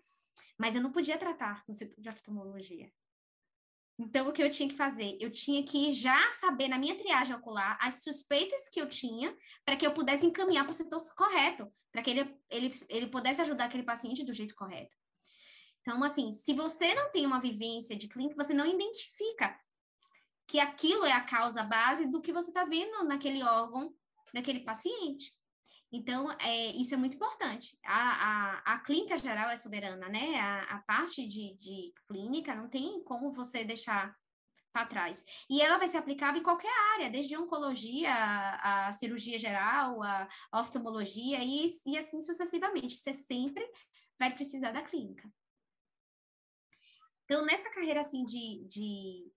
Mas 0.58 0.76
eu 0.76 0.82
não 0.82 0.92
podia 0.92 1.18
tratar 1.18 1.64
no 1.68 1.74
setor 1.74 2.02
de 2.02 2.10
oftalmologia. 2.10 2.90
Então, 3.98 4.28
o 4.28 4.34
que 4.34 4.44
eu 4.44 4.50
tinha 4.50 4.68
que 4.68 4.76
fazer? 4.76 5.18
Eu 5.22 5.32
tinha 5.32 5.64
que 5.64 5.92
já 5.92 6.30
saber, 6.32 6.68
na 6.68 6.78
minha 6.78 6.98
triagem 6.98 7.36
ocular, 7.36 7.78
as 7.80 8.04
suspeitas 8.04 8.68
que 8.68 8.80
eu 8.80 8.90
tinha, 8.90 9.36
para 9.64 9.78
que 9.78 9.88
eu 9.88 9.94
pudesse 9.94 10.26
encaminhar 10.26 10.66
para 10.66 10.72
o 10.72 10.76
setor 10.76 11.00
correto, 11.16 11.72
para 11.92 12.02
que 12.02 12.10
ele, 12.10 12.38
ele, 12.50 12.80
ele 12.90 13.08
pudesse 13.08 13.42
ajudar 13.42 13.66
aquele 13.66 13.84
paciente 13.84 14.26
do 14.26 14.34
jeito 14.34 14.54
correto. 14.54 14.96
Então, 15.82 16.04
assim, 16.04 16.32
se 16.34 16.54
você 16.54 16.94
não 16.94 17.10
tem 17.12 17.26
uma 17.26 17.40
vivência 17.40 17.96
de 17.96 18.08
clínica, 18.08 18.44
você 18.44 18.54
não 18.54 18.66
identifica 18.66 19.58
que 20.48 20.60
aquilo 20.60 21.06
é 21.06 21.12
a 21.12 21.24
causa 21.24 21.64
base 21.64 22.06
do 22.08 22.22
que 22.22 22.34
você 22.34 22.50
está 22.50 22.66
vendo 22.66 23.04
naquele 23.06 23.44
órgão, 23.44 23.94
naquele 24.34 24.60
paciente. 24.60 25.32
Então, 25.96 26.30
é, 26.42 26.72
isso 26.72 26.94
é 26.94 26.98
muito 26.98 27.16
importante. 27.16 27.80
A, 27.86 28.64
a, 28.66 28.74
a 28.74 28.80
clínica 28.80 29.16
geral 29.18 29.50
é 29.50 29.56
soberana, 29.56 30.10
né? 30.10 30.38
A, 30.38 30.76
a 30.76 30.80
parte 30.80 31.26
de, 31.26 31.56
de 31.56 31.94
clínica 32.06 32.54
não 32.54 32.68
tem 32.68 33.02
como 33.06 33.32
você 33.32 33.64
deixar 33.64 34.14
para 34.74 34.86
trás. 34.86 35.24
E 35.50 35.62
ela 35.62 35.78
vai 35.78 35.88
ser 35.88 35.96
aplicável 35.96 36.42
em 36.42 36.44
qualquer 36.44 36.74
área, 36.96 37.10
desde 37.10 37.38
oncologia, 37.38 38.14
a, 38.14 38.88
a 38.88 38.92
cirurgia 38.92 39.40
geral, 39.40 40.04
a, 40.04 40.28
a 40.52 40.60
oftalmologia 40.60 41.42
e, 41.42 41.66
e 41.86 41.98
assim 41.98 42.22
sucessivamente. 42.22 42.98
Você 42.98 43.14
sempre 43.14 43.66
vai 44.20 44.36
precisar 44.36 44.74
da 44.74 44.82
clínica. 44.82 45.32
Então, 47.24 47.46
nessa 47.46 47.70
carreira 47.70 48.02
assim 48.02 48.26
de, 48.26 48.68
de 48.68 49.32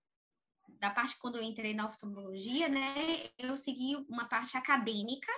da 0.80 0.90
parte 0.90 1.16
quando 1.20 1.36
eu 1.36 1.42
entrei 1.42 1.72
na 1.72 1.86
oftalmologia, 1.86 2.68
né, 2.68 3.30
eu 3.38 3.56
segui 3.56 3.94
uma 4.08 4.28
parte 4.28 4.56
acadêmica 4.56 5.32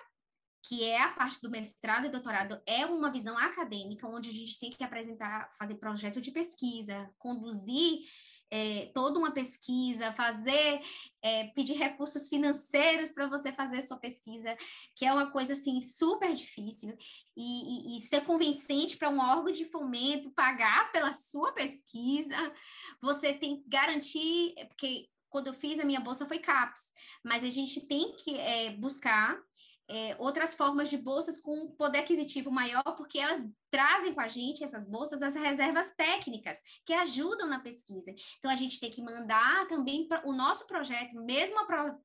que 0.62 0.84
é 0.84 1.02
a 1.02 1.12
parte 1.12 1.40
do 1.40 1.50
mestrado 1.50 2.06
e 2.06 2.10
doutorado, 2.10 2.60
é 2.66 2.84
uma 2.86 3.10
visão 3.10 3.36
acadêmica, 3.38 4.06
onde 4.06 4.28
a 4.28 4.32
gente 4.32 4.58
tem 4.58 4.70
que 4.70 4.84
apresentar, 4.84 5.50
fazer 5.58 5.76
projeto 5.76 6.20
de 6.20 6.30
pesquisa, 6.30 7.10
conduzir 7.18 8.00
é, 8.50 8.90
toda 8.92 9.18
uma 9.18 9.30
pesquisa, 9.30 10.12
fazer, 10.12 10.82
é, 11.22 11.44
pedir 11.48 11.74
recursos 11.74 12.28
financeiros 12.28 13.12
para 13.12 13.28
você 13.28 13.52
fazer 13.52 13.80
sua 13.80 13.96
pesquisa, 13.96 14.56
que 14.96 15.06
é 15.06 15.12
uma 15.12 15.30
coisa 15.30 15.52
assim 15.52 15.80
super 15.80 16.34
difícil, 16.34 16.96
e, 17.36 17.94
e, 17.94 17.96
e 17.96 18.00
ser 18.00 18.22
convincente 18.22 18.96
para 18.96 19.08
um 19.08 19.20
órgão 19.20 19.52
de 19.52 19.64
fomento 19.66 20.30
pagar 20.32 20.90
pela 20.90 21.12
sua 21.12 21.52
pesquisa, 21.52 22.36
você 23.00 23.32
tem 23.32 23.62
que 23.62 23.68
garantir, 23.68 24.54
porque 24.68 25.08
quando 25.30 25.46
eu 25.46 25.54
fiz 25.54 25.78
a 25.78 25.84
minha 25.84 26.00
bolsa 26.00 26.26
foi 26.26 26.40
CAPES, 26.40 26.80
mas 27.24 27.44
a 27.44 27.50
gente 27.50 27.86
tem 27.86 28.16
que 28.16 28.36
é, 28.36 28.70
buscar 28.70 29.40
é, 29.90 30.16
outras 30.20 30.54
formas 30.54 30.88
de 30.88 30.96
bolsas 30.96 31.38
com 31.40 31.72
poder 31.72 31.98
aquisitivo 31.98 32.48
maior, 32.48 32.84
porque 32.96 33.18
elas 33.18 33.44
trazem 33.70 34.14
com 34.14 34.20
a 34.20 34.28
gente, 34.28 34.62
essas 34.62 34.86
bolsas, 34.86 35.20
as 35.20 35.34
reservas 35.34 35.92
técnicas, 35.96 36.60
que 36.86 36.92
ajudam 36.92 37.48
na 37.48 37.58
pesquisa. 37.58 38.14
Então, 38.38 38.50
a 38.50 38.54
gente 38.54 38.78
tem 38.78 38.90
que 38.90 39.02
mandar 39.02 39.66
também 39.66 40.08
o 40.24 40.32
nosso 40.32 40.64
projeto, 40.66 41.14
mesmo 41.16 41.56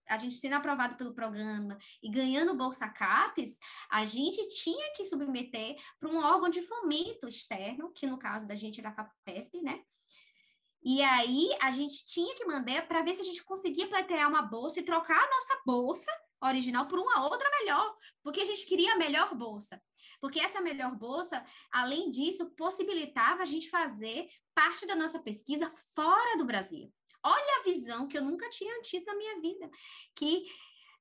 a 0.10 0.18
gente 0.18 0.36
sendo 0.36 0.56
aprovado 0.56 0.96
pelo 0.96 1.14
programa 1.14 1.78
e 2.02 2.10
ganhando 2.10 2.58
Bolsa 2.58 2.88
CAPES, 2.90 3.60
a 3.92 4.04
gente 4.04 4.48
tinha 4.48 4.92
que 4.96 5.04
submeter 5.04 5.76
para 6.00 6.10
um 6.10 6.18
órgão 6.18 6.50
de 6.50 6.64
fomento 6.64 7.28
externo, 7.28 7.92
que 7.92 8.08
no 8.08 8.18
caso 8.18 8.48
da 8.48 8.56
gente 8.56 8.80
era 8.80 8.90
a 8.90 8.94
FAPESP, 8.94 9.62
né? 9.62 9.82
E 10.84 11.02
aí 11.02 11.50
a 11.62 11.72
gente 11.72 12.06
tinha 12.06 12.36
que 12.36 12.46
mandar 12.46 12.88
para 12.88 13.02
ver 13.02 13.14
se 13.14 13.22
a 13.22 13.26
gente 13.26 13.44
conseguia 13.44 13.88
pleitear 13.88 14.30
uma 14.30 14.44
bolsa 14.44 14.80
e 14.80 14.84
trocar 14.84 15.18
a 15.18 15.30
nossa 15.30 15.62
bolsa 15.66 16.12
original 16.48 16.88
por 16.88 17.00
uma 17.00 17.24
outra 17.26 17.50
melhor, 17.60 17.96
porque 18.24 18.42
a 18.42 18.46
gente 18.46 18.66
queria 18.66 18.94
a 18.94 18.98
melhor 18.98 19.36
bolsa. 19.36 19.82
Porque 20.20 20.40
essa 20.40 20.62
melhor 20.62 20.96
bolsa, 20.96 21.44
além 21.72 22.10
disso, 22.10 22.50
possibilitava 22.56 23.42
a 23.42 23.46
gente 23.46 23.70
fazer 23.70 24.28
parte 24.54 24.86
da 24.86 24.96
nossa 24.96 25.20
pesquisa 25.20 25.70
fora 25.94 26.38
do 26.38 26.46
Brasil. 26.46 26.92
Olha 27.24 27.60
a 27.60 27.64
visão 27.64 28.08
que 28.08 28.18
eu 28.18 28.24
nunca 28.24 28.50
tinha 28.50 28.82
tido 28.82 29.06
na 29.06 29.16
minha 29.16 29.42
vida, 29.42 29.70
que 30.16 30.46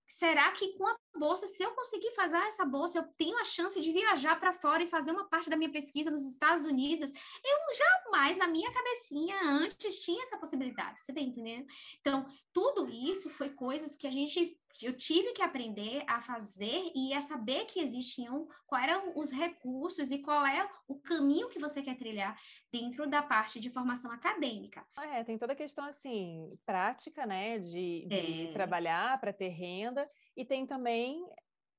será 0.07 0.50
que 0.52 0.76
com 0.76 0.87
a 0.87 0.96
bolsa, 1.18 1.46
se 1.46 1.62
eu 1.62 1.72
conseguir 1.72 2.11
fazer 2.12 2.37
essa 2.38 2.64
bolsa, 2.64 2.98
eu 2.98 3.04
tenho 3.16 3.38
a 3.38 3.44
chance 3.44 3.80
de 3.80 3.92
viajar 3.92 4.38
para 4.38 4.52
fora 4.52 4.83
e 4.83 4.87
fazer 4.87 5.11
uma 5.11 5.28
parte 5.28 5.50
da 5.50 5.57
minha 5.57 5.70
pesquisa 5.70 6.11
nos 6.11 6.22
Estados 6.22 6.66
Unidos? 6.66 7.11
Eu 7.44 7.57
jamais, 7.76 8.37
na 8.37 8.48
minha 8.48 8.70
cabecinha, 8.72 9.37
antes 9.42 10.02
tinha 10.04 10.22
essa 10.22 10.38
possibilidade, 10.38 11.00
você 11.00 11.12
está 11.12 11.20
entendendo? 11.20 11.66
Então, 12.00 12.26
tudo 12.52 12.88
isso 12.88 13.30
foi 13.30 13.50
coisas 13.50 13.96
que 13.96 14.07
a 14.07 14.11
gente 14.11 14.59
eu 14.82 14.96
tive 14.96 15.32
que 15.32 15.42
aprender 15.42 16.02
a 16.06 16.20
fazer 16.20 16.90
e 16.94 17.12
a 17.14 17.20
saber 17.20 17.66
que 17.66 17.80
existiam, 17.80 18.48
quais 18.66 18.88
eram 18.88 19.12
os 19.16 19.30
recursos 19.30 20.10
e 20.10 20.20
qual 20.20 20.44
é 20.44 20.68
o 20.88 20.96
caminho 20.96 21.48
que 21.48 21.58
você 21.58 21.82
quer 21.82 21.96
trilhar 21.96 22.37
dentro 22.72 23.08
da 23.08 23.22
parte 23.22 23.60
de 23.60 23.70
formação 23.70 24.10
acadêmica. 24.10 24.84
É, 24.96 25.22
tem 25.22 25.38
toda 25.38 25.52
a 25.52 25.56
questão, 25.56 25.84
assim, 25.84 26.58
prática, 26.66 27.24
né, 27.24 27.58
de, 27.58 28.06
de 28.08 28.46
é. 28.48 28.52
trabalhar 28.52 29.20
para 29.20 29.32
ter 29.32 29.48
renda, 29.48 30.10
e 30.37 30.44
tem 30.44 30.66
também 30.66 31.24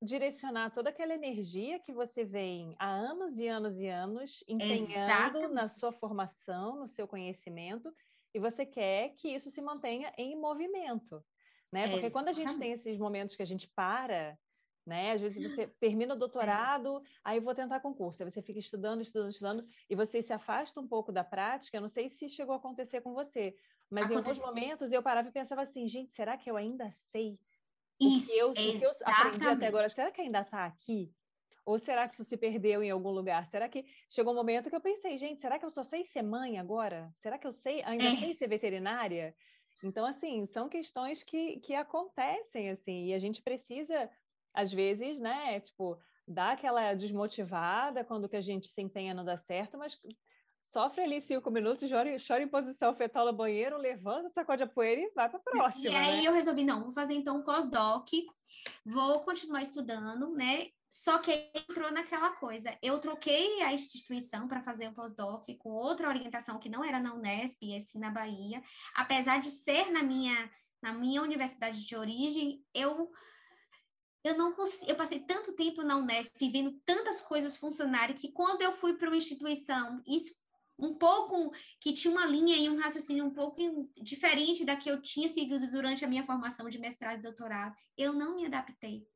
direcionar 0.00 0.70
toda 0.70 0.90
aquela 0.90 1.14
energia 1.14 1.78
que 1.80 1.92
você 1.92 2.24
vem 2.24 2.74
há 2.78 2.88
anos 2.88 3.38
e 3.38 3.48
anos 3.48 3.78
e 3.78 3.88
anos 3.88 4.44
empenhando 4.46 5.48
na 5.48 5.68
sua 5.68 5.92
formação, 5.92 6.76
no 6.76 6.86
seu 6.86 7.06
conhecimento, 7.08 7.92
e 8.34 8.38
você 8.38 8.66
quer 8.66 9.14
que 9.16 9.28
isso 9.28 9.50
se 9.50 9.62
mantenha 9.62 10.12
em 10.18 10.38
movimento 10.38 11.24
né? 11.72 11.90
Porque 11.90 12.10
quando 12.10 12.28
a 12.28 12.32
gente 12.32 12.56
tem 12.58 12.72
esses 12.72 12.98
momentos 12.98 13.34
que 13.34 13.42
a 13.42 13.46
gente 13.46 13.68
para, 13.68 14.38
né? 14.86 15.12
Às 15.12 15.20
vezes 15.20 15.42
você 15.42 15.66
termina 15.80 16.14
o 16.14 16.16
é. 16.16 16.20
doutorado, 16.20 16.98
é. 16.98 17.02
aí 17.24 17.40
vou 17.40 17.54
tentar 17.54 17.80
concurso, 17.80 18.22
aí 18.22 18.30
você 18.30 18.40
fica 18.40 18.58
estudando, 18.58 19.02
estudando, 19.02 19.30
estudando, 19.30 19.66
e 19.90 19.96
você 19.96 20.22
se 20.22 20.32
afasta 20.32 20.80
um 20.80 20.86
pouco 20.86 21.10
da 21.10 21.24
prática. 21.24 21.76
Eu 21.76 21.80
não 21.80 21.88
sei 21.88 22.08
se 22.08 22.28
chegou 22.28 22.54
a 22.54 22.58
acontecer 22.58 23.00
com 23.00 23.12
você, 23.12 23.54
mas 23.90 24.06
Aconteceu. 24.06 24.14
em 24.14 24.16
alguns 24.18 24.46
momentos 24.46 24.92
eu 24.92 25.02
parava 25.02 25.28
e 25.28 25.32
pensava 25.32 25.62
assim, 25.62 25.88
gente, 25.88 26.12
será 26.12 26.36
que 26.36 26.50
eu 26.50 26.56
ainda 26.56 26.90
sei? 26.90 27.38
Isso, 27.98 28.30
o 28.48 28.52
que 28.52 28.62
eu, 28.62 28.72
o 28.72 28.78
que 28.78 28.84
eu 28.84 28.90
aprendi 29.04 29.46
até 29.46 29.66
agora, 29.66 29.88
será 29.88 30.10
que 30.10 30.20
ainda 30.20 30.40
está 30.40 30.66
aqui? 30.66 31.12
Ou 31.64 31.78
será 31.78 32.06
que 32.06 32.14
isso 32.14 32.22
se 32.22 32.36
perdeu 32.36 32.80
em 32.80 32.90
algum 32.90 33.10
lugar? 33.10 33.44
Será 33.48 33.68
que 33.68 33.84
chegou 34.08 34.32
um 34.32 34.36
momento 34.36 34.70
que 34.70 34.76
eu 34.76 34.80
pensei, 34.80 35.18
gente, 35.18 35.40
será 35.40 35.58
que 35.58 35.64
eu 35.64 35.70
só 35.70 35.82
sei 35.82 36.04
ser 36.04 36.22
mãe 36.22 36.58
agora? 36.58 37.10
Será 37.16 37.38
que 37.38 37.46
eu 37.46 37.50
sei, 37.50 37.82
ainda 37.82 38.04
é. 38.04 38.16
sei 38.16 38.34
ser 38.34 38.46
veterinária? 38.46 39.34
Então, 39.82 40.04
assim, 40.04 40.46
são 40.46 40.68
questões 40.68 41.22
que, 41.22 41.60
que 41.60 41.74
acontecem, 41.74 42.70
assim, 42.70 43.06
e 43.06 43.14
a 43.14 43.18
gente 43.18 43.42
precisa, 43.42 44.10
às 44.54 44.72
vezes, 44.72 45.20
né, 45.20 45.60
tipo, 45.60 45.98
dar 46.26 46.52
aquela 46.52 46.94
desmotivada 46.94 48.04
quando 48.04 48.28
que 48.28 48.36
a 48.36 48.40
gente 48.40 48.68
se 48.68 48.80
empenha 48.80 49.14
não 49.14 49.24
dá 49.24 49.36
certo, 49.36 49.78
mas 49.78 49.98
sofre 50.60 51.02
ali 51.02 51.20
cinco 51.20 51.50
minutos, 51.50 51.88
chora, 51.88 52.16
chora 52.26 52.42
em 52.42 52.48
posição 52.48 52.94
fetal 52.94 53.26
no 53.26 53.32
banheiro, 53.32 53.76
levanta, 53.76 54.30
sacode 54.30 54.62
a 54.62 54.66
poeira 54.66 55.00
e 55.00 55.12
vai 55.14 55.28
para 55.28 55.38
a 55.38 55.42
próxima. 55.42 55.90
E 55.90 55.94
aí 55.94 56.22
né? 56.22 56.28
eu 56.28 56.32
resolvi, 56.32 56.64
não, 56.64 56.82
vou 56.82 56.92
fazer 56.92 57.14
então 57.14 57.38
um 57.38 57.42
pós-doc, 57.42 58.08
vou 58.84 59.20
continuar 59.20 59.62
estudando, 59.62 60.30
né? 60.30 60.68
Só 60.96 61.18
que 61.18 61.50
entrou 61.54 61.92
naquela 61.92 62.30
coisa. 62.30 62.74
Eu 62.80 62.98
troquei 62.98 63.60
a 63.60 63.72
instituição 63.74 64.48
para 64.48 64.62
fazer 64.62 64.88
um 64.88 64.94
pós-doc 64.94 65.44
com 65.58 65.68
outra 65.68 66.08
orientação 66.08 66.58
que 66.58 66.70
não 66.70 66.82
era 66.82 66.98
na 66.98 67.12
Unesp, 67.14 67.62
e 67.62 67.78
sim 67.82 67.98
na 67.98 68.10
Bahia. 68.10 68.62
Apesar 68.94 69.38
de 69.38 69.50
ser 69.50 69.90
na 69.92 70.02
minha, 70.02 70.50
na 70.80 70.94
minha 70.94 71.20
universidade 71.20 71.86
de 71.86 71.94
origem, 71.94 72.64
eu 72.72 73.10
eu 74.24 74.36
não 74.38 74.54
consigo, 74.54 74.90
eu 74.90 74.96
passei 74.96 75.20
tanto 75.20 75.52
tempo 75.52 75.82
na 75.82 75.98
Unesp 75.98 76.34
vendo 76.50 76.72
tantas 76.84 77.20
coisas 77.20 77.58
funcionarem 77.58 78.16
que 78.16 78.32
quando 78.32 78.62
eu 78.62 78.72
fui 78.72 78.94
para 78.94 79.08
uma 79.08 79.18
instituição, 79.18 80.02
isso 80.06 80.34
um 80.78 80.94
pouco 80.94 81.52
que 81.78 81.92
tinha 81.92 82.10
uma 82.10 82.24
linha 82.24 82.56
e 82.56 82.70
um 82.70 82.80
raciocínio 82.80 83.24
um 83.26 83.34
pouco 83.34 83.60
diferente 84.02 84.64
da 84.64 84.76
que 84.76 84.90
eu 84.90 85.00
tinha 85.02 85.28
seguido 85.28 85.70
durante 85.70 86.06
a 86.06 86.08
minha 86.08 86.24
formação 86.24 86.68
de 86.70 86.78
mestrado 86.78 87.18
e 87.18 87.22
doutorado, 87.22 87.76
eu 87.96 88.14
não 88.14 88.34
me 88.34 88.46
adaptei 88.46 89.06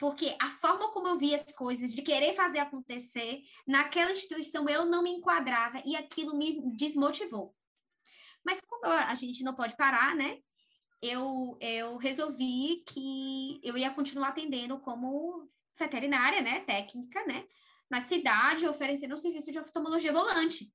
porque 0.00 0.34
a 0.40 0.48
forma 0.48 0.90
como 0.90 1.08
eu 1.08 1.18
via 1.18 1.34
as 1.36 1.52
coisas, 1.52 1.92
de 1.92 2.00
querer 2.00 2.32
fazer 2.32 2.58
acontecer, 2.58 3.42
naquela 3.68 4.10
instituição 4.10 4.66
eu 4.66 4.86
não 4.86 5.02
me 5.02 5.10
enquadrava 5.10 5.82
e 5.84 5.94
aquilo 5.94 6.34
me 6.34 6.58
desmotivou. 6.74 7.54
Mas 8.42 8.62
como 8.62 8.86
a 8.86 9.14
gente 9.14 9.44
não 9.44 9.54
pode 9.54 9.76
parar, 9.76 10.16
né? 10.16 10.38
Eu, 11.02 11.58
eu 11.60 11.98
resolvi 11.98 12.82
que 12.88 13.60
eu 13.62 13.76
ia 13.76 13.92
continuar 13.92 14.28
atendendo 14.28 14.80
como 14.80 15.46
veterinária, 15.78 16.40
né? 16.40 16.60
Técnica, 16.60 17.22
né? 17.26 17.44
Na 17.90 18.00
cidade, 18.00 18.66
oferecendo 18.66 19.12
um 19.14 19.18
serviço 19.18 19.52
de 19.52 19.58
oftalmologia 19.58 20.14
volante. 20.14 20.72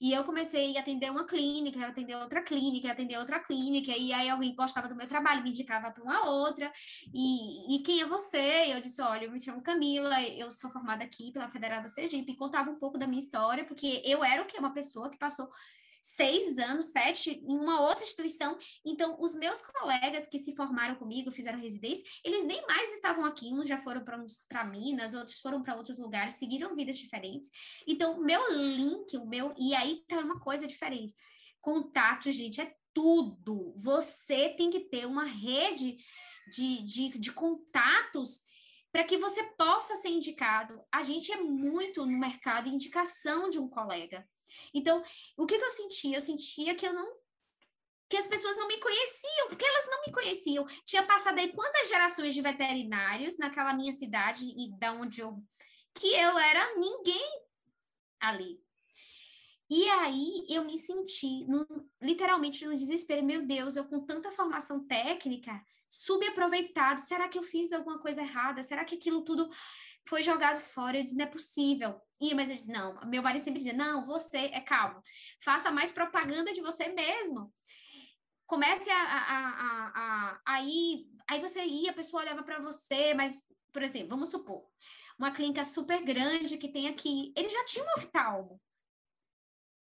E 0.00 0.12
eu 0.12 0.24
comecei 0.24 0.76
a 0.76 0.80
atender 0.80 1.10
uma 1.10 1.26
clínica, 1.26 1.86
atender 1.86 2.16
outra 2.16 2.42
clínica, 2.42 2.90
atender 2.90 3.18
outra 3.18 3.38
clínica, 3.38 3.92
e 3.92 4.12
aí 4.12 4.28
alguém 4.30 4.54
gostava 4.54 4.88
do 4.88 4.96
meu 4.96 5.06
trabalho, 5.06 5.42
me 5.42 5.50
indicava 5.50 5.90
para 5.90 6.02
uma 6.02 6.26
outra. 6.26 6.72
E, 7.12 7.76
e 7.76 7.82
quem 7.82 8.00
é 8.00 8.06
você? 8.06 8.72
Eu 8.72 8.80
disse: 8.80 9.02
olha, 9.02 9.26
eu 9.26 9.30
me 9.30 9.38
chamo 9.38 9.62
Camila, 9.62 10.22
eu 10.22 10.50
sou 10.50 10.70
formada 10.70 11.04
aqui 11.04 11.32
pela 11.32 11.48
Federal 11.50 11.82
da 11.82 11.88
Sergipe, 11.88 12.32
e 12.32 12.36
contava 12.36 12.70
um 12.70 12.78
pouco 12.78 12.96
da 12.98 13.06
minha 13.06 13.20
história, 13.20 13.64
porque 13.64 14.02
eu 14.04 14.24
era 14.24 14.42
o 14.42 14.46
que? 14.46 14.58
Uma 14.58 14.72
pessoa 14.72 15.10
que 15.10 15.18
passou 15.18 15.48
seis 16.02 16.58
anos, 16.58 16.86
sete, 16.86 17.30
em 17.30 17.56
uma 17.56 17.80
outra 17.80 18.04
instituição. 18.04 18.56
Então, 18.84 19.16
os 19.20 19.34
meus 19.34 19.62
colegas 19.62 20.26
que 20.26 20.38
se 20.38 20.54
formaram 20.54 20.94
comigo, 20.96 21.30
fizeram 21.30 21.60
residência, 21.60 22.04
eles 22.24 22.44
nem 22.44 22.64
mais 22.66 22.94
estavam 22.94 23.24
aqui, 23.24 23.52
uns 23.52 23.68
já 23.68 23.78
foram 23.78 24.04
para 24.04 24.64
Minas, 24.64 25.14
outros 25.14 25.38
foram 25.40 25.62
para 25.62 25.76
outros 25.76 25.98
lugares, 25.98 26.34
seguiram 26.34 26.74
vidas 26.74 26.98
diferentes. 26.98 27.50
Então, 27.86 28.20
meu 28.22 28.52
link, 28.52 29.16
o 29.16 29.26
meu. 29.26 29.54
E 29.58 29.74
aí 29.74 30.02
tá 30.08 30.18
uma 30.20 30.40
coisa 30.40 30.66
diferente. 30.66 31.14
Contato, 31.60 32.30
gente, 32.32 32.60
é 32.60 32.74
tudo. 32.94 33.74
Você 33.76 34.50
tem 34.50 34.70
que 34.70 34.80
ter 34.80 35.06
uma 35.06 35.24
rede 35.24 35.96
de, 36.50 36.82
de, 36.82 37.08
de 37.18 37.32
contatos 37.32 38.40
para 38.92 39.04
que 39.04 39.16
você 39.16 39.42
possa 39.56 39.94
ser 39.96 40.08
indicado. 40.08 40.82
A 40.92 41.02
gente 41.02 41.32
é 41.32 41.36
muito 41.36 42.04
no 42.04 42.18
mercado 42.18 42.68
indicação 42.68 43.48
de 43.48 43.58
um 43.58 43.68
colega. 43.68 44.28
Então, 44.74 45.02
o 45.36 45.46
que, 45.46 45.58
que 45.58 45.64
eu 45.64 45.70
sentia? 45.70 46.16
Eu 46.16 46.20
sentia 46.20 46.74
que 46.74 46.86
eu 46.86 46.92
não 46.92 47.20
que 48.08 48.16
as 48.16 48.26
pessoas 48.26 48.56
não 48.56 48.66
me 48.66 48.76
conheciam, 48.78 49.46
porque 49.46 49.64
elas 49.64 49.86
não 49.86 50.02
me 50.04 50.12
conheciam. 50.12 50.66
Tinha 50.84 51.06
passado 51.06 51.38
aí 51.38 51.52
quantas 51.52 51.88
gerações 51.88 52.34
de 52.34 52.42
veterinários 52.42 53.38
naquela 53.38 53.72
minha 53.72 53.92
cidade 53.92 54.46
e 54.46 54.76
da 54.80 54.92
onde 54.92 55.20
eu 55.20 55.40
que 55.94 56.08
eu 56.08 56.36
era 56.36 56.74
ninguém 56.74 57.30
ali. 58.18 58.60
E 59.68 59.88
aí 59.88 60.44
eu 60.48 60.64
me 60.64 60.76
senti 60.76 61.44
no, 61.46 61.64
literalmente 62.02 62.66
no 62.66 62.74
desespero, 62.74 63.24
meu 63.24 63.46
Deus, 63.46 63.76
eu 63.76 63.84
com 63.84 64.04
tanta 64.04 64.32
formação 64.32 64.84
técnica, 64.84 65.64
subaproveitado, 65.90 67.02
será 67.02 67.28
que 67.28 67.36
eu 67.36 67.42
fiz 67.42 67.72
alguma 67.72 67.98
coisa 67.98 68.22
errada? 68.22 68.62
Será 68.62 68.84
que 68.84 68.94
aquilo 68.94 69.22
tudo 69.22 69.50
foi 70.06 70.22
jogado 70.22 70.60
fora. 70.60 70.96
Eu 70.96 71.02
disse, 71.02 71.16
não 71.16 71.24
é 71.24 71.28
possível. 71.28 72.00
E, 72.20 72.34
mas 72.34 72.50
eu 72.50 72.56
disse, 72.56 72.70
não. 72.70 72.98
Meu 73.06 73.22
marido 73.22 73.42
sempre 73.42 73.58
dizia, 73.58 73.72
não, 73.72 74.06
você, 74.06 74.38
é 74.38 74.60
calmo. 74.60 75.02
Faça 75.42 75.70
mais 75.70 75.92
propaganda 75.92 76.52
de 76.52 76.60
você 76.60 76.88
mesmo. 76.88 77.52
Comece 78.46 78.90
a, 78.90 79.02
a, 79.02 79.48
a, 79.48 79.92
a 79.94 80.40
aí, 80.44 81.06
aí 81.28 81.40
você 81.40 81.64
ia, 81.64 81.90
a 81.90 81.94
pessoa 81.94 82.22
olhava 82.22 82.42
para 82.42 82.60
você, 82.60 83.14
mas, 83.14 83.44
por 83.72 83.82
exemplo, 83.82 84.08
vamos 84.08 84.28
supor, 84.28 84.64
uma 85.16 85.30
clínica 85.30 85.62
super 85.62 86.02
grande 86.02 86.58
que 86.58 86.68
tem 86.68 86.88
aqui, 86.88 87.32
ele 87.36 87.48
já 87.48 87.64
tinha 87.64 87.84
um 87.84 88.00
oftalmo. 88.00 88.60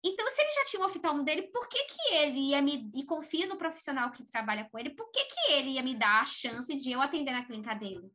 Então, 0.04 0.30
se 0.30 0.42
ele 0.42 0.52
já 0.52 0.66
tinha 0.66 0.82
um 0.82 0.86
oftalmo 0.86 1.24
dele, 1.24 1.44
por 1.44 1.68
que 1.68 1.84
que 1.86 2.14
ele 2.14 2.52
ia 2.52 2.62
me... 2.62 2.90
E 2.94 3.04
confia 3.04 3.48
no 3.48 3.58
profissional 3.58 4.12
que 4.12 4.24
trabalha 4.24 4.68
com 4.70 4.78
ele, 4.78 4.92
por 4.92 5.10
que 5.12 5.24
que 5.26 5.52
ele 5.54 5.72
ia 5.72 5.84
me 5.84 5.96
dar 5.96 6.22
a 6.22 6.26
chance 6.26 6.74
de 6.76 6.92
eu 6.92 7.02
atender 7.02 7.32
na 7.32 7.46
clínica 7.46 7.74
dele? 7.74 8.12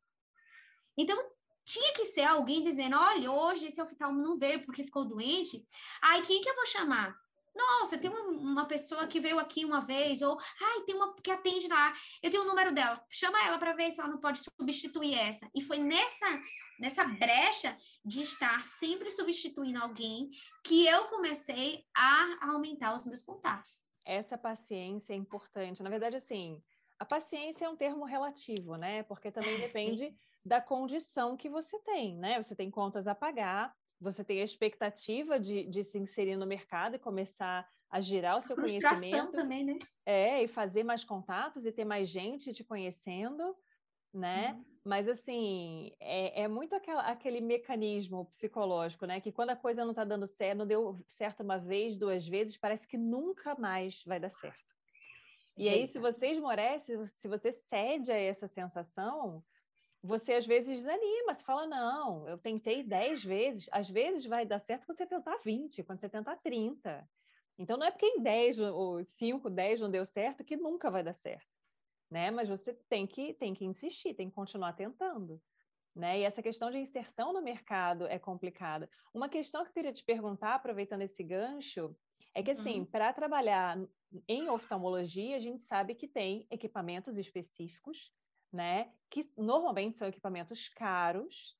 Então, 0.96 1.16
tinha 1.64 1.92
que 1.92 2.04
ser 2.06 2.22
alguém 2.22 2.62
dizendo: 2.62 2.96
olha, 2.96 3.30
hoje 3.30 3.66
esse 3.66 3.80
oftalmo 3.80 4.20
não 4.20 4.36
veio 4.36 4.64
porque 4.64 4.84
ficou 4.84 5.04
doente. 5.04 5.64
Aí 6.02 6.22
quem 6.22 6.40
que 6.40 6.48
eu 6.48 6.54
vou 6.54 6.66
chamar? 6.66 7.16
Nossa, 7.54 7.98
tem 7.98 8.10
uma, 8.10 8.20
uma 8.22 8.64
pessoa 8.66 9.06
que 9.06 9.20
veio 9.20 9.38
aqui 9.38 9.64
uma 9.64 9.80
vez, 9.80 10.22
ou 10.22 10.38
ai, 10.60 10.80
tem 10.84 10.94
uma 10.94 11.14
que 11.14 11.30
atende 11.30 11.68
lá, 11.68 11.92
eu 12.22 12.30
tenho 12.30 12.44
o 12.44 12.46
número 12.46 12.72
dela, 12.72 13.02
chama 13.10 13.44
ela 13.44 13.58
para 13.58 13.74
ver 13.74 13.90
se 13.90 14.00
ela 14.00 14.08
não 14.08 14.18
pode 14.18 14.40
substituir 14.58 15.14
essa. 15.14 15.48
E 15.54 15.60
foi 15.60 15.78
nessa, 15.78 16.26
nessa 16.78 17.04
brecha 17.04 17.76
de 18.04 18.22
estar 18.22 18.62
sempre 18.62 19.10
substituindo 19.10 19.82
alguém 19.82 20.30
que 20.64 20.86
eu 20.86 21.04
comecei 21.08 21.84
a 21.94 22.48
aumentar 22.52 22.94
os 22.94 23.04
meus 23.04 23.22
contatos. 23.22 23.82
Essa 24.04 24.38
paciência 24.38 25.12
é 25.12 25.16
importante. 25.16 25.82
Na 25.82 25.90
verdade, 25.90 26.16
assim, 26.16 26.60
a 26.98 27.04
paciência 27.04 27.66
é 27.66 27.68
um 27.68 27.76
termo 27.76 28.04
relativo, 28.04 28.76
né? 28.76 29.02
Porque 29.04 29.30
também 29.30 29.58
depende 29.60 30.16
da 30.44 30.60
condição 30.60 31.36
que 31.36 31.48
você 31.48 31.78
tem, 31.80 32.16
né? 32.16 32.42
Você 32.42 32.54
tem 32.54 32.70
contas 32.70 33.06
a 33.06 33.14
pagar, 33.14 33.74
você 34.02 34.24
tem 34.24 34.40
a 34.40 34.44
expectativa 34.44 35.38
de, 35.38 35.64
de 35.64 35.84
se 35.84 35.98
inserir 35.98 36.36
no 36.36 36.46
mercado 36.46 36.96
e 36.96 36.98
começar 36.98 37.68
a 37.88 38.00
girar 38.00 38.36
o 38.36 38.40
seu 38.40 38.56
Frustração 38.56 38.98
conhecimento. 38.98 39.32
também, 39.32 39.64
né? 39.64 39.78
É, 40.04 40.42
e 40.42 40.48
fazer 40.48 40.82
mais 40.82 41.04
contatos 41.04 41.64
e 41.64 41.72
ter 41.72 41.84
mais 41.84 42.08
gente 42.08 42.52
te 42.52 42.64
conhecendo, 42.64 43.54
né? 44.12 44.54
Uhum. 44.54 44.64
Mas, 44.84 45.08
assim, 45.08 45.92
é, 46.00 46.42
é 46.42 46.48
muito 46.48 46.74
aquela, 46.74 47.02
aquele 47.02 47.40
mecanismo 47.40 48.24
psicológico, 48.26 49.06
né? 49.06 49.20
Que 49.20 49.30
quando 49.30 49.50
a 49.50 49.56
coisa 49.56 49.84
não 49.84 49.92
está 49.92 50.04
dando 50.04 50.26
certo, 50.26 50.58
não 50.58 50.66
deu 50.66 50.98
certo 51.06 51.42
uma 51.42 51.58
vez, 51.58 51.96
duas 51.96 52.26
vezes, 52.26 52.56
parece 52.56 52.88
que 52.88 52.98
nunca 52.98 53.54
mais 53.54 54.02
vai 54.04 54.18
dar 54.18 54.30
certo. 54.30 54.72
E 55.56 55.68
aí, 55.68 55.86
se 55.86 55.98
você 55.98 56.28
esmorece, 56.28 57.06
se 57.06 57.28
você 57.28 57.52
cede 57.52 58.10
a 58.10 58.16
essa 58.16 58.48
sensação, 58.48 59.44
você 60.02 60.34
às 60.34 60.46
vezes 60.46 60.78
desanima, 60.78 61.34
você 61.34 61.44
fala, 61.44 61.66
não, 61.66 62.28
eu 62.28 62.36
tentei 62.36 62.82
10 62.82 63.22
vezes, 63.22 63.68
às 63.70 63.88
vezes 63.88 64.24
vai 64.26 64.44
dar 64.44 64.58
certo 64.58 64.84
quando 64.84 64.98
você 64.98 65.06
tentar 65.06 65.38
20, 65.44 65.84
quando 65.84 66.00
você 66.00 66.08
tentar 66.08 66.36
30. 66.36 67.08
Então 67.56 67.76
não 67.76 67.86
é 67.86 67.90
porque 67.90 68.06
em 68.06 68.20
10 68.20 68.58
ou 68.60 69.04
5, 69.04 69.48
10 69.48 69.80
não 69.80 69.90
deu 69.90 70.04
certo 70.04 70.44
que 70.44 70.56
nunca 70.56 70.90
vai 70.90 71.04
dar 71.04 71.12
certo, 71.12 71.46
né? 72.10 72.30
Mas 72.30 72.48
você 72.48 72.74
tem 72.88 73.06
que 73.06 73.34
tem 73.34 73.54
que 73.54 73.64
insistir, 73.64 74.14
tem 74.14 74.28
que 74.28 74.34
continuar 74.34 74.72
tentando. 74.72 75.40
Né? 75.94 76.20
E 76.20 76.22
essa 76.22 76.42
questão 76.42 76.70
de 76.70 76.78
inserção 76.78 77.34
no 77.34 77.42
mercado 77.42 78.06
é 78.06 78.18
complicada. 78.18 78.88
Uma 79.12 79.28
questão 79.28 79.62
que 79.62 79.68
eu 79.68 79.74
queria 79.74 79.92
te 79.92 80.02
perguntar, 80.02 80.54
aproveitando 80.54 81.02
esse 81.02 81.22
gancho, 81.22 81.94
é 82.34 82.42
que 82.42 82.50
assim, 82.50 82.80
uhum. 82.80 82.86
para 82.86 83.12
trabalhar 83.12 83.78
em 84.26 84.48
oftalmologia, 84.48 85.36
a 85.36 85.40
gente 85.40 85.62
sabe 85.62 85.94
que 85.94 86.08
tem 86.08 86.46
equipamentos 86.50 87.18
específicos 87.18 88.10
né? 88.52 88.92
Que 89.10 89.30
normalmente 89.36 89.98
são 89.98 90.08
equipamentos 90.08 90.68
caros, 90.68 91.56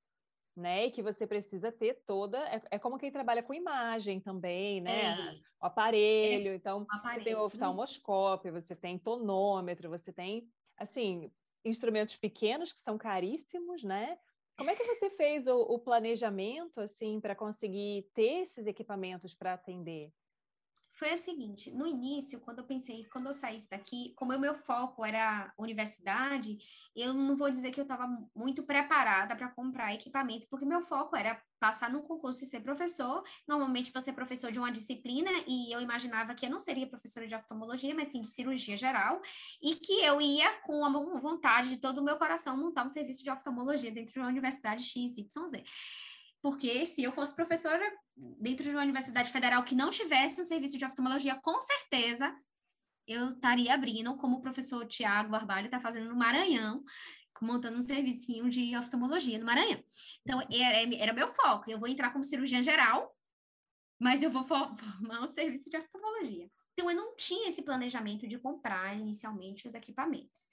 né? 0.57 0.87
E 0.87 0.91
que 0.91 1.03
você 1.03 1.27
precisa 1.27 1.73
ter 1.73 2.03
toda. 2.07 2.39
É, 2.49 2.63
é 2.73 2.79
como 2.79 2.99
quem 2.99 3.11
trabalha 3.11 3.43
com 3.43 3.55
imagem 3.55 4.21
também, 4.21 4.81
né? 4.81 5.15
É. 5.15 5.41
O 5.61 5.67
aparelho. 5.67 6.51
É. 6.51 6.55
Então, 6.55 6.87
aparelho. 6.89 7.23
você 7.23 7.31
tem 7.31 7.35
o 7.35 7.45
oftalmoscópio, 7.45 8.53
você 8.53 8.77
tem 8.77 8.99
tonômetro, 8.99 9.89
você 9.89 10.13
tem, 10.13 10.49
assim, 10.77 11.31
instrumentos 11.65 12.17
pequenos 12.17 12.73
que 12.73 12.81
são 12.81 12.99
caríssimos, 12.99 13.83
né? 13.83 14.19
Como 14.57 14.71
é 14.71 14.77
que 14.77 14.85
você 14.85 15.09
fez 15.11 15.47
o, 15.47 15.61
o 15.61 15.79
planejamento, 15.79 16.81
assim, 16.81 17.21
para 17.21 17.35
conseguir 17.35 18.11
ter 18.15 18.43
esses 18.43 18.67
equipamentos 18.67 19.35
para 19.35 19.55
atender? 19.55 20.13
Foi 20.93 21.11
a 21.11 21.17
seguinte: 21.17 21.71
no 21.71 21.87
início, 21.87 22.41
quando 22.41 22.59
eu 22.59 22.65
pensei, 22.65 23.05
quando 23.13 23.27
eu 23.27 23.35
saísse 23.35 23.69
daqui, 23.69 24.13
como 24.17 24.33
o 24.33 24.39
meu 24.39 24.55
foco 24.55 25.05
era 25.05 25.53
universidade, 25.59 26.59
eu 26.95 27.15
não 27.15 27.37
vou 27.37 27.51
dizer 27.51 27.71
que 27.71 27.81
eu 27.81 27.85
estava 27.85 28.07
muito 28.35 28.63
preparada 28.63 29.35
para 29.35 29.49
comprar 29.49 29.95
equipamento, 29.95 30.47
porque 30.49 30.65
meu 30.65 30.83
foco 30.83 31.17
era 31.17 31.41
passar 31.59 31.91
num 31.91 32.03
concurso 32.03 32.43
e 32.43 32.47
ser 32.47 32.61
professor. 32.61 33.23
Normalmente 33.47 33.93
você 33.93 34.11
é 34.11 34.13
professor 34.13 34.51
de 34.51 34.59
uma 34.59 34.73
disciplina, 34.73 35.31
e 35.47 35.73
eu 35.73 35.81
imaginava 35.81 36.35
que 36.35 36.47
eu 36.47 36.51
não 36.51 36.59
seria 36.59 36.87
professora 36.87 37.27
de 37.27 37.35
oftalmologia, 37.35 37.95
mas 37.95 38.09
sim 38.09 38.21
de 38.21 38.29
cirurgia 38.29 38.77
geral, 38.77 39.21
e 39.63 39.77
que 39.77 40.01
eu 40.03 40.21
ia 40.21 40.61
com 40.63 40.85
a 40.85 41.21
vontade 41.21 41.71
de 41.71 41.77
todo 41.79 41.99
o 41.99 42.05
meu 42.05 42.17
coração 42.17 42.57
montar 42.57 42.85
um 42.85 42.91
serviço 42.91 43.23
de 43.23 43.31
oftalmologia 43.31 43.91
dentro 43.91 44.13
de 44.13 44.19
uma 44.19 44.29
universidade 44.29 44.83
XYZ. 44.83 45.63
Porque 46.43 46.85
se 46.85 47.03
eu 47.03 47.13
fosse 47.13 47.35
professora 47.35 47.89
dentro 48.17 48.65
de 48.65 48.71
uma 48.71 48.83
universidade 48.83 49.31
federal 49.31 49.63
que 49.63 49.77
não 49.77 49.91
tivesse 49.91 50.41
um 50.41 50.45
serviço 50.45 50.77
de 50.77 50.85
oftalmologia, 50.85 51.41
com 51.41 51.59
certeza 51.61 52.35
eu 53.07 53.31
estaria 53.31 53.73
abrindo, 53.73 54.17
como 54.17 54.37
o 54.37 54.43
professor 54.43 54.87
Tiago 54.87 55.31
Barbalho 55.31 55.67
está 55.67 55.81
fazendo 55.81 56.09
no 56.09 56.17
Maranhão, 56.17 56.85
montando 57.41 57.79
um 57.79 57.83
serviço 57.83 58.49
de 58.49 58.77
oftalmologia 58.77 59.39
no 59.39 59.45
Maranhão. 59.45 59.83
Então, 60.23 60.41
era, 60.51 60.95
era 60.97 61.13
meu 61.13 61.29
foco. 61.29 61.71
Eu 61.71 61.79
vou 61.79 61.89
entrar 61.89 62.13
como 62.13 62.25
cirurgiã 62.25 62.63
geral, 62.63 63.17
mas 63.99 64.23
eu 64.23 64.31
vou 64.31 64.43
formar 64.47 65.23
um 65.23 65.29
serviço 65.29 65.69
de 65.69 65.77
oftalmologia. 65.77 66.49
Então, 66.73 66.91
eu 66.91 66.97
não 66.97 67.17
tinha 67.17 67.49
esse 67.49 67.63
planejamento 67.63 68.27
de 68.27 68.39
comprar 68.39 68.97
inicialmente 68.97 69.67
os 69.67 69.75
equipamentos. 69.75 70.49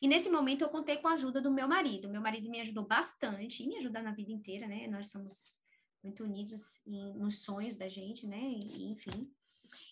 E 0.00 0.08
nesse 0.08 0.30
momento 0.30 0.62
eu 0.62 0.68
contei 0.68 0.96
com 0.96 1.08
a 1.08 1.12
ajuda 1.12 1.40
do 1.40 1.50
meu 1.50 1.68
marido. 1.68 2.08
Meu 2.08 2.20
marido 2.20 2.48
me 2.48 2.60
ajudou 2.60 2.86
bastante, 2.86 3.62
e 3.62 3.68
me 3.68 3.76
ajuda 3.76 4.00
na 4.00 4.12
vida 4.12 4.32
inteira, 4.32 4.66
né? 4.66 4.86
Nós 4.86 5.10
somos 5.10 5.58
muito 6.02 6.24
unidos 6.24 6.80
em, 6.86 7.14
nos 7.14 7.42
sonhos 7.42 7.76
da 7.76 7.88
gente, 7.88 8.26
né? 8.26 8.40
E, 8.40 8.90
enfim. 8.90 9.30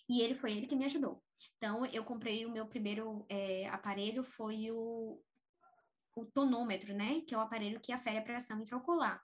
E 0.08 0.22
ele 0.22 0.34
foi 0.34 0.52
ele 0.52 0.66
que 0.66 0.76
me 0.76 0.86
ajudou. 0.86 1.22
Então, 1.58 1.84
eu 1.86 2.02
comprei 2.04 2.46
o 2.46 2.50
meu 2.50 2.66
primeiro 2.66 3.26
é, 3.28 3.68
aparelho, 3.68 4.24
foi 4.24 4.70
o, 4.70 5.20
o 6.14 6.24
tonômetro, 6.24 6.94
né? 6.94 7.20
Que 7.26 7.34
é 7.34 7.38
o 7.38 7.42
aparelho 7.42 7.80
que 7.80 7.92
afere 7.92 8.18
a 8.18 8.22
pressão 8.22 8.60
intraocular 8.60 9.22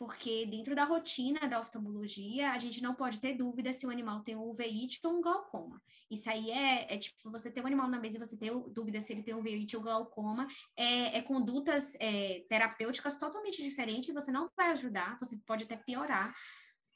porque 0.00 0.46
dentro 0.46 0.74
da 0.74 0.84
rotina 0.84 1.46
da 1.46 1.60
oftalmologia, 1.60 2.52
a 2.52 2.58
gente 2.58 2.82
não 2.82 2.94
pode 2.94 3.20
ter 3.20 3.34
dúvida 3.34 3.70
se 3.70 3.86
o 3.86 3.90
animal 3.90 4.20
tem 4.20 4.34
um 4.34 4.48
uveíte 4.48 4.98
ou 5.04 5.18
um 5.18 5.20
glaucoma. 5.20 5.78
Isso 6.10 6.30
aí 6.30 6.50
é, 6.50 6.94
é, 6.94 6.96
tipo, 6.96 7.30
você 7.30 7.52
ter 7.52 7.60
um 7.60 7.66
animal 7.66 7.86
na 7.86 8.00
mesa 8.00 8.16
e 8.16 8.18
você 8.18 8.34
ter 8.34 8.50
dúvida 8.70 8.98
se 8.98 9.12
ele 9.12 9.22
tem 9.22 9.34
um 9.34 9.40
uveíte 9.40 9.76
ou 9.76 9.82
glaucoma, 9.82 10.48
é, 10.74 11.18
é 11.18 11.20
condutas 11.20 11.94
é, 12.00 12.46
terapêuticas 12.48 13.18
totalmente 13.18 13.62
diferentes, 13.62 14.14
você 14.14 14.32
não 14.32 14.50
vai 14.56 14.70
ajudar, 14.70 15.18
você 15.18 15.36
pode 15.46 15.64
até 15.64 15.76
piorar 15.76 16.34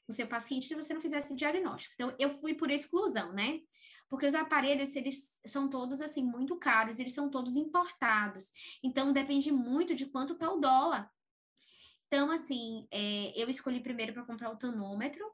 o 0.08 0.12
seu 0.12 0.26
paciente 0.26 0.64
se 0.64 0.74
você 0.74 0.94
não 0.94 1.00
fizesse 1.02 1.34
o 1.34 1.36
diagnóstico. 1.36 1.92
Então, 1.96 2.16
eu 2.18 2.30
fui 2.30 2.54
por 2.54 2.70
exclusão, 2.70 3.34
né? 3.34 3.60
Porque 4.08 4.24
os 4.24 4.34
aparelhos, 4.34 4.96
eles 4.96 5.30
são 5.44 5.68
todos, 5.68 6.00
assim, 6.00 6.22
muito 6.22 6.56
caros, 6.56 6.98
eles 6.98 7.12
são 7.12 7.28
todos 7.28 7.54
importados. 7.54 8.44
Então, 8.82 9.12
depende 9.12 9.52
muito 9.52 9.94
de 9.94 10.06
quanto 10.06 10.32
está 10.32 10.50
o 10.50 10.58
dólar. 10.58 11.12
Então, 12.06 12.30
assim, 12.30 12.86
é, 12.90 13.32
eu 13.34 13.48
escolhi 13.48 13.80
primeiro 13.80 14.12
para 14.12 14.24
comprar 14.24 14.50
o 14.50 14.56
tonômetro, 14.56 15.24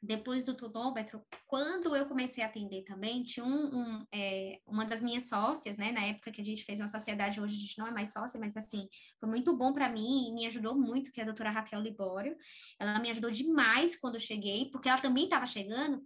depois 0.00 0.44
do 0.44 0.54
tonômetro, 0.54 1.20
quando 1.46 1.94
eu 1.96 2.06
comecei 2.06 2.44
a 2.44 2.46
atender 2.46 2.84
também, 2.84 3.24
tinha 3.24 3.44
um, 3.44 3.76
um 3.76 4.06
é, 4.14 4.60
uma 4.64 4.84
das 4.84 5.02
minhas 5.02 5.28
sócias, 5.28 5.76
né, 5.76 5.90
na 5.90 6.04
época 6.04 6.30
que 6.30 6.40
a 6.40 6.44
gente 6.44 6.64
fez 6.64 6.78
uma 6.78 6.86
sociedade, 6.86 7.40
hoje 7.40 7.56
a 7.56 7.58
gente 7.58 7.78
não 7.78 7.86
é 7.86 7.90
mais 7.90 8.12
sócia, 8.12 8.38
mas 8.38 8.56
assim, 8.56 8.88
foi 9.18 9.28
muito 9.28 9.56
bom 9.56 9.72
para 9.72 9.88
mim 9.88 10.28
e 10.28 10.32
me 10.32 10.46
ajudou 10.46 10.76
muito, 10.78 11.10
que 11.10 11.20
é 11.20 11.24
a 11.24 11.26
doutora 11.26 11.50
Raquel 11.50 11.80
Libório. 11.80 12.36
Ela 12.78 13.00
me 13.00 13.10
ajudou 13.10 13.30
demais 13.30 13.98
quando 13.98 14.14
eu 14.14 14.20
cheguei, 14.20 14.70
porque 14.70 14.88
ela 14.88 15.00
também 15.00 15.24
estava 15.24 15.46
chegando, 15.46 16.00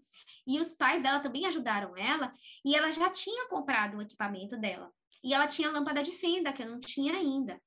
e 0.47 0.59
os 0.59 0.73
pais 0.73 1.03
dela 1.03 1.21
também 1.21 1.45
ajudaram 1.47 1.95
ela, 1.97 2.33
e 2.65 2.75
ela 2.75 2.91
já 2.91 3.11
tinha 3.11 3.47
comprado 3.49 3.99
o 3.99 4.03
equipamento 4.03 4.57
dela. 4.57 4.91
E 5.23 5.35
ela 5.35 5.47
tinha 5.47 5.71
lâmpada 5.71 6.03
de 6.03 6.13
fenda, 6.13 6.53
que 6.53 6.63
eu 6.63 6.71
não 6.71 6.81
tinha 6.81 7.13
ainda. 7.13 7.61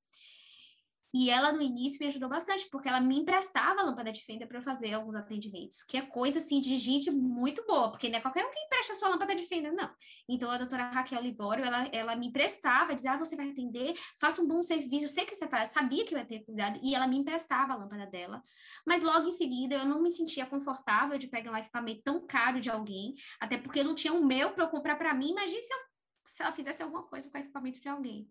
E 1.17 1.29
ela, 1.29 1.53
no 1.53 1.61
início, 1.61 1.97
me 2.01 2.07
ajudou 2.07 2.27
bastante, 2.27 2.67
porque 2.69 2.89
ela 2.89 2.99
me 2.99 3.17
emprestava 3.17 3.79
a 3.79 3.83
lâmpada 3.85 4.11
de 4.11 4.19
fenda 4.25 4.45
para 4.45 4.57
eu 4.57 4.61
fazer 4.61 4.91
alguns 4.91 5.15
atendimentos, 5.15 5.81
que 5.81 5.95
é 5.95 6.01
coisa, 6.01 6.39
assim, 6.39 6.59
de 6.59 6.75
gente 6.75 7.09
muito 7.09 7.65
boa, 7.65 7.89
porque 7.89 8.09
não 8.09 8.17
é 8.17 8.21
qualquer 8.21 8.45
um 8.45 8.51
que 8.51 8.59
empresta 8.59 8.91
a 8.91 8.95
sua 8.97 9.07
lâmpada 9.07 9.33
de 9.33 9.43
fenda, 9.43 9.71
não. 9.71 9.89
Então, 10.27 10.51
a 10.51 10.57
doutora 10.57 10.89
Raquel 10.89 11.21
Libório, 11.21 11.63
ela, 11.63 11.87
ela 11.93 12.17
me 12.17 12.27
emprestava, 12.27 12.93
dizia, 12.93 13.13
ah, 13.13 13.17
você 13.17 13.33
vai 13.33 13.49
atender, 13.49 13.93
faça 14.19 14.41
um 14.41 14.45
bom 14.45 14.61
serviço, 14.61 15.05
eu 15.05 15.07
sei 15.07 15.25
que 15.25 15.33
você 15.33 15.47
faz, 15.47 15.69
sabia 15.69 16.03
que 16.03 16.13
eu 16.13 16.19
ia 16.19 16.25
ter 16.25 16.43
cuidado, 16.43 16.81
e 16.83 16.93
ela 16.93 17.07
me 17.07 17.15
emprestava 17.15 17.71
a 17.71 17.77
lâmpada 17.77 18.07
dela. 18.07 18.43
Mas, 18.85 19.01
logo 19.01 19.25
em 19.25 19.31
seguida, 19.31 19.75
eu 19.75 19.85
não 19.85 20.01
me 20.01 20.09
sentia 20.09 20.45
confortável 20.45 21.17
de 21.17 21.27
pegar 21.27 21.53
um 21.53 21.55
equipamento 21.55 22.01
tão 22.03 22.27
caro 22.27 22.59
de 22.59 22.69
alguém, 22.69 23.15
até 23.39 23.57
porque 23.57 23.79
eu 23.79 23.85
não 23.85 23.95
tinha 23.95 24.13
o 24.13 24.25
meu 24.25 24.51
para 24.51 24.65
eu 24.65 24.69
comprar 24.69 24.97
para 24.97 25.13
mim, 25.13 25.31
imagine 25.31 25.61
se, 25.61 25.73
eu, 25.73 25.79
se 26.27 26.43
ela 26.43 26.51
fizesse 26.51 26.83
alguma 26.83 27.03
coisa 27.03 27.29
com 27.29 27.37
o 27.37 27.39
equipamento 27.39 27.79
de 27.79 27.87
alguém. 27.87 28.27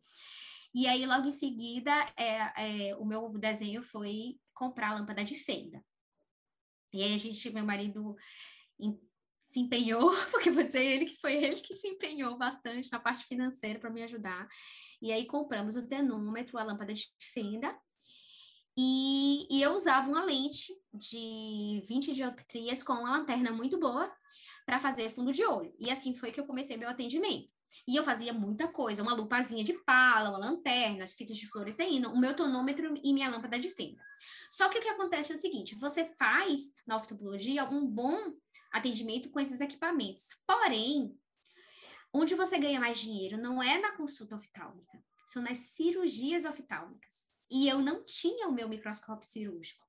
E 0.74 0.86
aí, 0.88 1.06
logo 1.06 1.28
em 1.28 1.30
seguida, 1.30 1.92
é, 2.16 2.88
é, 2.90 2.96
o 2.96 3.04
meu 3.04 3.28
desenho 3.38 3.82
foi 3.82 4.38
comprar 4.52 4.90
a 4.90 4.94
lâmpada 4.94 5.22
de 5.22 5.34
fenda. 5.34 5.84
E 6.92 7.02
aí 7.02 7.14
a 7.14 7.18
gente, 7.18 7.50
meu 7.50 7.64
marido 7.64 8.16
em, 8.78 8.98
se 9.38 9.60
empenhou, 9.60 10.10
porque 10.32 10.50
vou 10.50 10.64
dizer 10.64 10.84
ele 10.84 11.06
que 11.06 11.16
foi 11.20 11.34
ele 11.34 11.60
que 11.60 11.74
se 11.74 11.88
empenhou 11.88 12.36
bastante 12.36 12.90
na 12.90 12.98
parte 12.98 13.24
financeira 13.24 13.78
para 13.78 13.90
me 13.90 14.02
ajudar. 14.02 14.48
E 15.00 15.12
aí 15.12 15.26
compramos 15.26 15.76
o 15.76 15.86
termômetro, 15.86 16.58
a 16.58 16.64
lâmpada 16.64 16.92
de 16.92 17.06
fenda, 17.20 17.76
e, 18.76 19.46
e, 19.48 19.62
eu 19.62 19.72
usava 19.72 20.08
uma 20.08 20.24
lente 20.24 20.72
de 20.92 21.80
20 21.86 22.12
dioptrias 22.12 22.82
com 22.82 22.92
uma 22.94 23.18
lanterna 23.18 23.52
muito 23.52 23.78
boa 23.78 24.12
para 24.66 24.80
fazer 24.80 25.10
fundo 25.10 25.32
de 25.32 25.44
olho. 25.44 25.72
E 25.78 25.90
assim 25.90 26.12
foi 26.12 26.32
que 26.32 26.40
eu 26.40 26.46
comecei 26.46 26.76
meu 26.76 26.88
atendimento. 26.88 27.48
E 27.86 27.96
eu 27.96 28.04
fazia 28.04 28.32
muita 28.32 28.68
coisa, 28.68 29.02
uma 29.02 29.14
lupazinha 29.14 29.64
de 29.64 29.72
pala, 29.84 30.30
uma 30.30 30.38
lanterna, 30.38 31.04
as 31.04 31.14
fitas 31.14 31.36
de 31.36 31.46
fluorescente, 31.46 32.06
o 32.06 32.18
meu 32.18 32.34
tonômetro 32.34 32.94
e 33.02 33.12
minha 33.12 33.28
lâmpada 33.28 33.58
de 33.58 33.68
fenda. 33.70 34.02
Só 34.50 34.68
que 34.68 34.78
o 34.78 34.82
que 34.82 34.88
acontece 34.88 35.32
é 35.32 35.36
o 35.36 35.40
seguinte, 35.40 35.74
você 35.74 36.04
faz 36.18 36.72
na 36.86 36.96
oftalmologia 36.96 37.64
um 37.64 37.86
bom 37.86 38.34
atendimento 38.72 39.30
com 39.30 39.38
esses 39.38 39.60
equipamentos. 39.60 40.36
Porém, 40.46 41.16
onde 42.12 42.34
você 42.34 42.58
ganha 42.58 42.80
mais 42.80 42.98
dinheiro 42.98 43.36
não 43.36 43.62
é 43.62 43.80
na 43.80 43.92
consulta 43.92 44.36
oftálmica, 44.36 45.02
são 45.26 45.42
nas 45.42 45.58
cirurgias 45.58 46.44
oftálmicas. 46.44 47.24
E 47.50 47.68
eu 47.68 47.78
não 47.78 48.04
tinha 48.04 48.48
o 48.48 48.52
meu 48.52 48.68
microscópio 48.68 49.28
cirúrgico. 49.28 49.84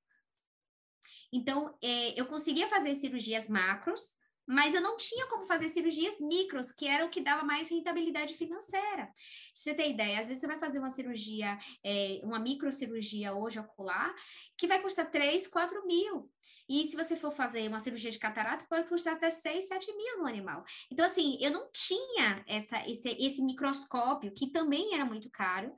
Então, 1.31 1.77
é, 1.81 2.19
eu 2.19 2.25
conseguia 2.27 2.67
fazer 2.67 2.95
cirurgias 2.95 3.49
macros, 3.49 4.01
mas 4.47 4.73
eu 4.73 4.81
não 4.81 4.97
tinha 4.97 5.25
como 5.27 5.45
fazer 5.45 5.69
cirurgias 5.69 6.19
micros, 6.19 6.71
que 6.71 6.87
era 6.87 7.05
o 7.05 7.09
que 7.09 7.21
dava 7.21 7.43
mais 7.43 7.69
rentabilidade 7.69 8.33
financeira. 8.35 9.09
Você 9.53 9.73
tem 9.73 9.93
ideia, 9.93 10.19
às 10.19 10.27
vezes 10.27 10.41
você 10.41 10.47
vai 10.47 10.59
fazer 10.59 10.79
uma 10.79 10.91
cirurgia, 10.91 11.57
é, 11.83 12.19
uma 12.23 12.39
microcirurgia 12.39 13.33
hoje 13.33 13.59
ocular, 13.59 14.13
que 14.57 14.67
vai 14.67 14.81
custar 14.81 15.09
3, 15.09 15.47
4 15.47 15.85
mil. 15.85 16.29
E 16.67 16.83
se 16.85 16.95
você 16.95 17.15
for 17.15 17.31
fazer 17.31 17.67
uma 17.67 17.79
cirurgia 17.79 18.09
de 18.09 18.17
catarata, 18.17 18.65
pode 18.67 18.87
custar 18.87 19.13
até 19.13 19.29
6, 19.29 19.67
7 19.67 19.95
mil 19.95 20.19
no 20.19 20.27
animal. 20.27 20.63
Então, 20.91 21.05
assim, 21.05 21.37
eu 21.39 21.51
não 21.51 21.69
tinha 21.71 22.43
essa, 22.47 22.87
esse, 22.89 23.09
esse 23.09 23.41
microscópio, 23.41 24.33
que 24.33 24.47
também 24.47 24.95
era 24.95 25.05
muito 25.05 25.29
caro, 25.29 25.73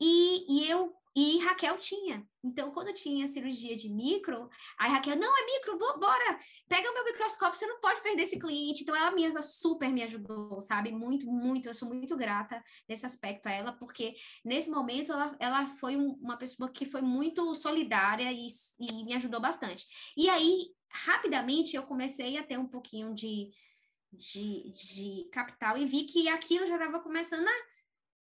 e, 0.00 0.46
e 0.48 0.70
eu 0.70 0.94
e 1.14 1.38
Raquel 1.38 1.76
tinha. 1.78 2.26
Então, 2.42 2.70
quando 2.70 2.94
tinha 2.94 3.26
cirurgia 3.26 3.76
de 3.76 3.88
micro, 3.88 4.48
aí 4.78 4.90
Raquel, 4.90 5.16
não, 5.16 5.36
é 5.36 5.44
micro, 5.44 5.76
vou, 5.76 5.98
bora, 5.98 6.38
pega 6.68 6.88
o 6.90 6.94
meu 6.94 7.04
microscópio, 7.04 7.58
você 7.58 7.66
não 7.66 7.80
pode 7.80 8.00
perder 8.00 8.22
esse 8.22 8.38
cliente. 8.38 8.82
Então, 8.82 8.94
ela 8.94 9.10
mesma 9.10 9.42
super 9.42 9.90
me 9.90 10.02
ajudou, 10.02 10.60
sabe? 10.60 10.92
Muito, 10.92 11.26
muito, 11.26 11.68
eu 11.68 11.74
sou 11.74 11.88
muito 11.88 12.16
grata 12.16 12.62
nesse 12.88 13.04
aspecto 13.04 13.46
a 13.46 13.52
ela, 13.52 13.72
porque 13.72 14.14
nesse 14.44 14.70
momento 14.70 15.12
ela, 15.12 15.36
ela 15.40 15.66
foi 15.66 15.96
uma 15.96 16.36
pessoa 16.36 16.70
que 16.70 16.86
foi 16.86 17.02
muito 17.02 17.54
solidária 17.54 18.32
e, 18.32 18.46
e 18.78 19.04
me 19.04 19.14
ajudou 19.14 19.40
bastante. 19.40 19.84
E 20.16 20.28
aí, 20.30 20.68
rapidamente, 20.90 21.76
eu 21.76 21.82
comecei 21.82 22.36
a 22.36 22.42
ter 22.44 22.58
um 22.58 22.68
pouquinho 22.68 23.12
de, 23.14 23.50
de, 24.12 24.72
de 24.72 25.28
capital 25.32 25.76
e 25.76 25.86
vi 25.86 26.04
que 26.04 26.28
aquilo 26.28 26.66
já 26.66 26.74
estava 26.74 27.00
começando 27.00 27.46
a 27.46 27.69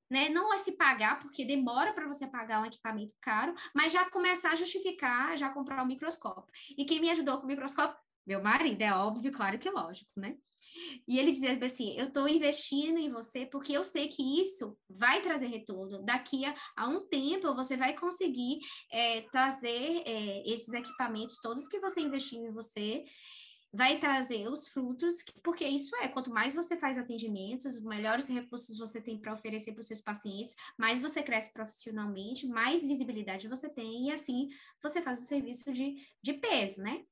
né? 0.09 0.29
Não 0.29 0.53
é 0.53 0.57
se 0.57 0.73
pagar, 0.73 1.19
porque 1.19 1.45
demora 1.45 1.93
para 1.93 2.07
você 2.07 2.27
pagar 2.27 2.61
um 2.61 2.65
equipamento 2.65 3.13
caro, 3.21 3.53
mas 3.73 3.93
já 3.93 4.09
começar 4.09 4.51
a 4.51 4.55
justificar, 4.55 5.37
já 5.37 5.49
comprar 5.49 5.83
um 5.83 5.87
microscópio. 5.87 6.53
E 6.77 6.85
quem 6.85 6.99
me 6.99 7.09
ajudou 7.09 7.37
com 7.37 7.43
o 7.43 7.47
microscópio? 7.47 7.97
Meu 8.25 8.41
marido, 8.41 8.81
é 8.81 8.93
óbvio, 8.93 9.31
claro 9.31 9.57
que 9.57 9.69
lógico, 9.69 10.11
né? 10.15 10.37
E 11.07 11.17
ele 11.17 11.31
dizia 11.31 11.57
assim: 11.63 11.97
eu 11.97 12.07
estou 12.07 12.27
investindo 12.27 12.97
em 12.97 13.09
você 13.09 13.45
porque 13.45 13.73
eu 13.73 13.83
sei 13.83 14.07
que 14.07 14.39
isso 14.39 14.77
vai 14.89 15.21
trazer 15.21 15.47
retorno. 15.47 16.03
Daqui 16.03 16.45
a, 16.45 16.53
a 16.75 16.87
um 16.87 17.07
tempo 17.07 17.55
você 17.55 17.75
vai 17.75 17.95
conseguir 17.95 18.59
é, 18.91 19.21
trazer 19.31 20.03
é, 20.05 20.43
esses 20.45 20.73
equipamentos 20.73 21.39
todos 21.41 21.67
que 21.67 21.79
você 21.79 22.01
investiu 22.01 22.45
em 22.45 22.51
você 22.51 23.03
vai 23.71 23.99
trazer 23.99 24.47
os 24.47 24.67
frutos, 24.67 25.23
porque 25.43 25.65
isso 25.65 25.95
é, 25.97 26.07
quanto 26.07 26.31
mais 26.31 26.55
você 26.55 26.77
faz 26.77 26.97
atendimentos, 26.97 27.79
melhores 27.81 28.27
recursos 28.27 28.77
você 28.77 28.99
tem 28.99 29.17
para 29.17 29.33
oferecer 29.33 29.73
para 29.73 29.81
os 29.81 29.87
seus 29.87 30.01
pacientes, 30.01 30.55
mais 30.77 30.99
você 30.99 31.21
cresce 31.21 31.53
profissionalmente, 31.53 32.47
mais 32.47 32.85
visibilidade 32.85 33.47
você 33.47 33.69
tem, 33.69 34.07
e 34.07 34.11
assim 34.11 34.49
você 34.81 35.01
faz 35.01 35.19
um 35.19 35.23
serviço 35.23 35.71
de, 35.71 35.95
de 36.21 36.33
peso, 36.33 36.81
né? 36.81 37.05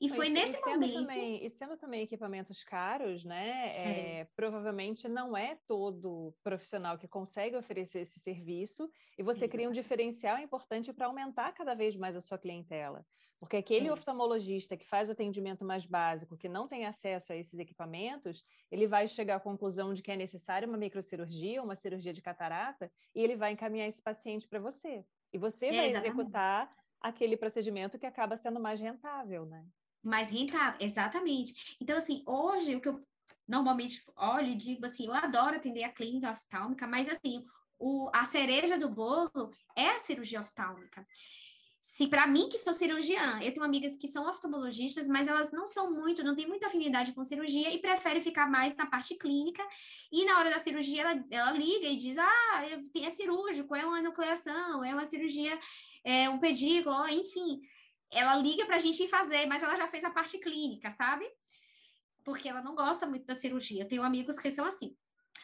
E 0.00 0.08
foi 0.08 0.28
e, 0.28 0.30
nesse 0.30 0.56
e 0.56 0.60
momento. 0.60 0.94
Também, 0.94 1.44
e 1.44 1.50
sendo 1.50 1.76
também 1.76 2.02
equipamentos 2.02 2.64
caros, 2.64 3.22
né? 3.22 3.50
É. 3.76 4.20
É, 4.20 4.28
provavelmente 4.34 5.06
não 5.06 5.36
é 5.36 5.58
todo 5.68 6.34
profissional 6.42 6.98
que 6.98 7.06
consegue 7.06 7.54
oferecer 7.54 8.00
esse 8.00 8.18
serviço, 8.18 8.90
e 9.18 9.22
você 9.22 9.40
Exato. 9.40 9.50
cria 9.50 9.68
um 9.68 9.72
diferencial 9.72 10.38
importante 10.38 10.90
para 10.94 11.06
aumentar 11.06 11.52
cada 11.52 11.74
vez 11.74 11.94
mais 11.94 12.16
a 12.16 12.20
sua 12.20 12.38
clientela. 12.38 13.04
Porque 13.40 13.56
aquele 13.56 13.88
é. 13.88 13.92
oftalmologista 13.92 14.76
que 14.76 14.86
faz 14.86 15.08
o 15.08 15.12
atendimento 15.12 15.64
mais 15.64 15.86
básico, 15.86 16.36
que 16.36 16.48
não 16.48 16.68
tem 16.68 16.84
acesso 16.84 17.32
a 17.32 17.36
esses 17.36 17.58
equipamentos, 17.58 18.44
ele 18.70 18.86
vai 18.86 19.08
chegar 19.08 19.36
à 19.36 19.40
conclusão 19.40 19.94
de 19.94 20.02
que 20.02 20.12
é 20.12 20.16
necessária 20.16 20.68
uma 20.68 20.76
microcirurgia, 20.76 21.62
uma 21.62 21.74
cirurgia 21.74 22.12
de 22.12 22.20
catarata, 22.20 22.92
e 23.14 23.22
ele 23.22 23.36
vai 23.36 23.52
encaminhar 23.52 23.88
esse 23.88 24.02
paciente 24.02 24.46
para 24.46 24.60
você. 24.60 25.02
E 25.32 25.38
você 25.38 25.66
é, 25.66 25.72
vai 25.72 25.88
exatamente. 25.88 26.14
executar 26.14 26.70
aquele 27.00 27.34
procedimento 27.34 27.98
que 27.98 28.04
acaba 28.04 28.36
sendo 28.36 28.60
mais 28.60 28.78
rentável, 28.78 29.46
né? 29.46 29.64
Mais 30.02 30.28
rentável, 30.28 30.78
exatamente. 30.78 31.76
Então, 31.80 31.96
assim, 31.96 32.22
hoje 32.26 32.76
o 32.76 32.80
que 32.80 32.90
eu 32.90 33.02
normalmente 33.48 34.02
olho 34.16 34.48
e 34.48 34.54
digo 34.54 34.84
assim, 34.84 35.06
eu 35.06 35.14
adoro 35.14 35.56
atender 35.56 35.82
a 35.82 35.92
clínica 35.92 36.30
oftálmica, 36.30 36.86
mas 36.86 37.08
assim, 37.08 37.44
o, 37.78 38.10
a 38.12 38.26
cereja 38.26 38.78
do 38.78 38.90
bolo 38.90 39.50
é 39.74 39.88
a 39.88 39.98
cirurgia 39.98 40.40
oftálmica 40.40 41.06
se 41.92 42.06
para 42.06 42.24
mim 42.26 42.48
que 42.48 42.56
sou 42.56 42.72
cirurgiã, 42.72 43.40
eu 43.42 43.52
tenho 43.52 43.66
amigas 43.66 43.96
que 43.96 44.06
são 44.06 44.28
oftalmologistas, 44.28 45.08
mas 45.08 45.26
elas 45.26 45.50
não 45.52 45.66
são 45.66 45.90
muito, 45.92 46.22
não 46.22 46.36
têm 46.36 46.46
muita 46.46 46.66
afinidade 46.66 47.12
com 47.12 47.24
cirurgia 47.24 47.74
e 47.74 47.80
preferem 47.80 48.20
ficar 48.22 48.48
mais 48.48 48.76
na 48.76 48.86
parte 48.86 49.16
clínica. 49.16 49.62
E 50.10 50.24
na 50.24 50.38
hora 50.38 50.50
da 50.50 50.60
cirurgia 50.60 51.02
ela, 51.02 51.24
ela 51.30 51.50
liga 51.50 51.88
e 51.88 51.96
diz: 51.96 52.16
"Ah, 52.16 52.64
é 52.96 53.10
cirúrgico, 53.10 53.74
é 53.74 53.84
uma 53.84 54.00
nucleação, 54.00 54.84
é 54.84 54.94
uma 54.94 55.04
cirurgia, 55.04 55.58
é 56.04 56.30
um 56.30 56.38
pedículo, 56.38 57.08
enfim". 57.08 57.60
Ela 58.12 58.36
liga 58.36 58.64
para 58.66 58.76
a 58.76 58.78
gente 58.78 59.02
ir 59.02 59.08
fazer, 59.08 59.46
mas 59.46 59.62
ela 59.62 59.76
já 59.76 59.88
fez 59.88 60.04
a 60.04 60.10
parte 60.10 60.38
clínica, 60.38 60.90
sabe? 60.92 61.26
Porque 62.24 62.48
ela 62.48 62.62
não 62.62 62.74
gosta 62.76 63.06
muito 63.06 63.26
da 63.26 63.34
cirurgia. 63.34 63.82
Eu 63.82 63.88
tenho 63.88 64.02
amigos 64.04 64.36
que 64.38 64.50
são 64.50 64.64
assim. 64.64 64.96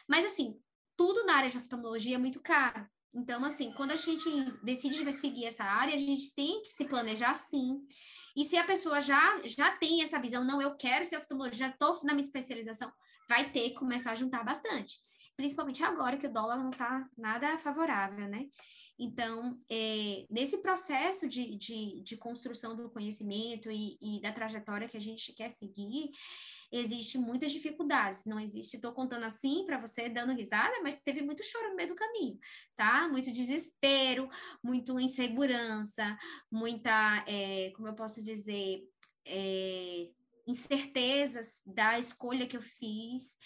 Mas 0.07 0.25
assim, 0.25 0.61
tudo 0.95 1.25
na 1.25 1.35
área 1.37 1.49
de 1.49 1.57
oftalmologia 1.57 2.15
é 2.15 2.19
muito 2.19 2.41
caro. 2.41 2.89
Então, 3.13 3.43
assim, 3.43 3.71
quando 3.73 3.91
a 3.91 3.95
gente 3.95 4.29
decide 4.63 5.11
seguir 5.11 5.45
essa 5.45 5.63
área, 5.63 5.95
a 5.95 5.99
gente 5.99 6.33
tem 6.35 6.61
que 6.61 6.69
se 6.69 6.85
planejar 6.85 7.33
sim. 7.33 7.79
E 8.35 8.45
se 8.45 8.55
a 8.55 8.63
pessoa 8.63 9.01
já, 9.01 9.41
já 9.45 9.75
tem 9.77 10.03
essa 10.03 10.19
visão, 10.19 10.43
não, 10.43 10.61
eu 10.61 10.75
quero 10.75 11.03
ser 11.05 11.17
oftalmologista, 11.17 11.65
já 11.65 11.71
estou 11.71 11.97
na 12.03 12.13
minha 12.13 12.25
especialização, 12.25 12.91
vai 13.27 13.49
ter 13.51 13.69
que 13.69 13.75
começar 13.75 14.11
a 14.11 14.15
juntar 14.15 14.43
bastante. 14.43 14.99
Principalmente 15.35 15.83
agora 15.83 16.17
que 16.17 16.27
o 16.27 16.33
dólar 16.33 16.57
não 16.57 16.69
está 16.69 17.07
nada 17.17 17.57
favorável, 17.57 18.27
né? 18.27 18.45
Então, 18.99 19.59
é, 19.69 20.25
nesse 20.29 20.59
processo 20.59 21.27
de, 21.27 21.55
de, 21.55 22.01
de, 22.01 22.17
construção 22.17 22.75
do 22.75 22.89
conhecimento 22.89 23.71
e, 23.71 23.97
e 24.01 24.19
da 24.21 24.31
trajetória 24.31 24.87
que 24.87 24.97
a 24.97 25.01
gente 25.01 25.33
quer 25.33 25.51
seguir, 25.51 26.09
existe 26.71 27.17
muitas 27.17 27.51
dificuldades. 27.51 28.25
Não 28.25 28.39
existe, 28.39 28.75
estou 28.75 28.91
contando 28.91 29.23
assim 29.23 29.65
para 29.65 29.79
você 29.79 30.09
dando 30.09 30.33
risada, 30.33 30.81
mas 30.81 30.99
teve 30.99 31.21
muito 31.21 31.43
choro 31.43 31.69
no 31.69 31.75
meio 31.75 31.89
do 31.89 31.95
caminho, 31.95 32.37
tá? 32.75 33.07
Muito 33.07 33.31
desespero, 33.31 34.29
muito 34.63 34.99
insegurança, 34.99 36.17
muita, 36.51 37.23
é, 37.27 37.71
como 37.75 37.87
eu 37.87 37.95
posso 37.95 38.23
dizer, 38.23 38.83
é, 39.25 40.09
incertezas 40.47 41.61
da 41.65 41.99
escolha 41.99 42.47
que 42.47 42.57
eu 42.57 42.61
fiz. 42.61 43.37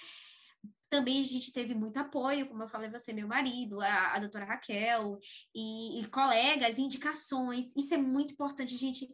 Também 0.92 1.22
a 1.22 1.24
gente 1.24 1.54
teve 1.54 1.74
muito 1.74 1.96
apoio, 1.96 2.50
como 2.50 2.64
eu 2.64 2.68
falei, 2.68 2.90
você, 2.90 3.14
meu 3.14 3.26
marido, 3.26 3.80
a, 3.80 4.16
a 4.16 4.20
doutora 4.20 4.44
Raquel, 4.44 5.18
e, 5.56 6.02
e, 6.02 6.08
colegas, 6.10 6.78
indicações. 6.78 7.74
Isso 7.78 7.94
é 7.94 7.98
muito 7.98 8.34
importante. 8.34 8.76
A 8.76 8.78
gente 8.78 9.08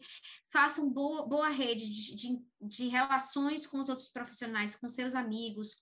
faça 0.51 0.82
uma 0.82 0.91
boa, 0.91 1.28
boa 1.28 1.49
rede 1.49 1.88
de, 1.88 2.15
de, 2.15 2.45
de 2.59 2.88
relações 2.88 3.67
com 3.67 3.80
os 3.80 3.89
outros 3.89 4.07
profissionais, 4.07 4.75
com 4.75 4.89
seus 4.89 5.13
amigos, 5.13 5.80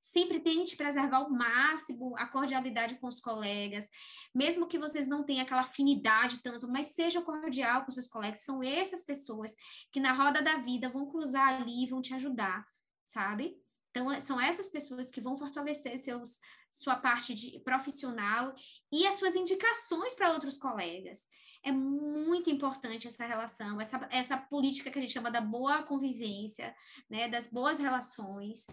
sempre 0.00 0.40
tente 0.40 0.74
preservar 0.74 1.18
ao 1.18 1.28
máximo 1.28 2.16
a 2.16 2.26
cordialidade 2.26 2.94
com 2.94 3.06
os 3.06 3.20
colegas, 3.20 3.86
mesmo 4.34 4.66
que 4.66 4.78
vocês 4.78 5.06
não 5.06 5.22
tenham 5.22 5.42
aquela 5.42 5.60
afinidade 5.60 6.38
tanto, 6.38 6.66
mas 6.66 6.94
seja 6.94 7.20
cordial 7.20 7.84
com 7.84 7.90
seus 7.90 8.06
colegas, 8.06 8.42
são 8.42 8.62
essas 8.62 9.04
pessoas 9.04 9.54
que 9.92 10.00
na 10.00 10.14
roda 10.14 10.40
da 10.40 10.56
vida 10.56 10.88
vão 10.88 11.10
cruzar 11.10 11.60
ali 11.60 11.86
vão 11.86 12.00
te 12.00 12.14
ajudar, 12.14 12.66
sabe? 13.04 13.54
Então, 13.96 14.12
é, 14.12 14.20
são 14.20 14.38
essas 14.38 14.68
pessoas 14.68 15.10
que 15.10 15.22
vão 15.22 15.38
fortalecer 15.38 15.96
seus, 15.96 16.38
sua 16.70 16.96
parte 16.96 17.34
de 17.34 17.58
profissional 17.60 18.54
e 18.92 19.06
as 19.06 19.14
suas 19.14 19.34
indicações 19.34 20.14
para 20.14 20.32
outros 20.32 20.58
colegas. 20.58 21.26
É 21.64 21.72
muito 21.72 22.50
importante 22.50 23.06
essa 23.06 23.24
relação, 23.24 23.80
essa, 23.80 24.06
essa 24.10 24.36
política 24.36 24.90
que 24.90 24.98
a 24.98 25.00
gente 25.00 25.14
chama 25.14 25.30
da 25.30 25.40
boa 25.40 25.82
convivência, 25.82 26.76
né, 27.08 27.26
das 27.26 27.46
boas 27.46 27.78
relações, 27.78 28.66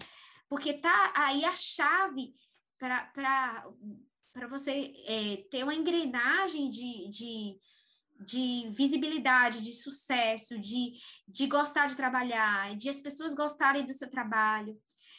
porque 0.49 0.73
tá 0.73 1.13
aí 1.15 1.45
a 1.45 1.53
chave 1.53 2.35
para 2.77 3.63
você 4.49 4.93
é, 5.07 5.37
ter 5.49 5.63
uma 5.63 5.73
engrenagem 5.73 6.69
de, 6.69 7.07
de, 7.09 7.57
de 8.19 8.73
visibilidade, 8.75 9.61
de 9.61 9.71
sucesso, 9.71 10.59
de, 10.59 10.91
de 11.25 11.47
gostar 11.47 11.87
de 11.87 11.95
trabalhar, 11.95 12.75
de 12.75 12.89
as 12.89 12.99
pessoas 12.99 13.33
gostarem 13.33 13.85
do 13.85 13.93
seu 13.93 14.09
trabalho. 14.09 14.77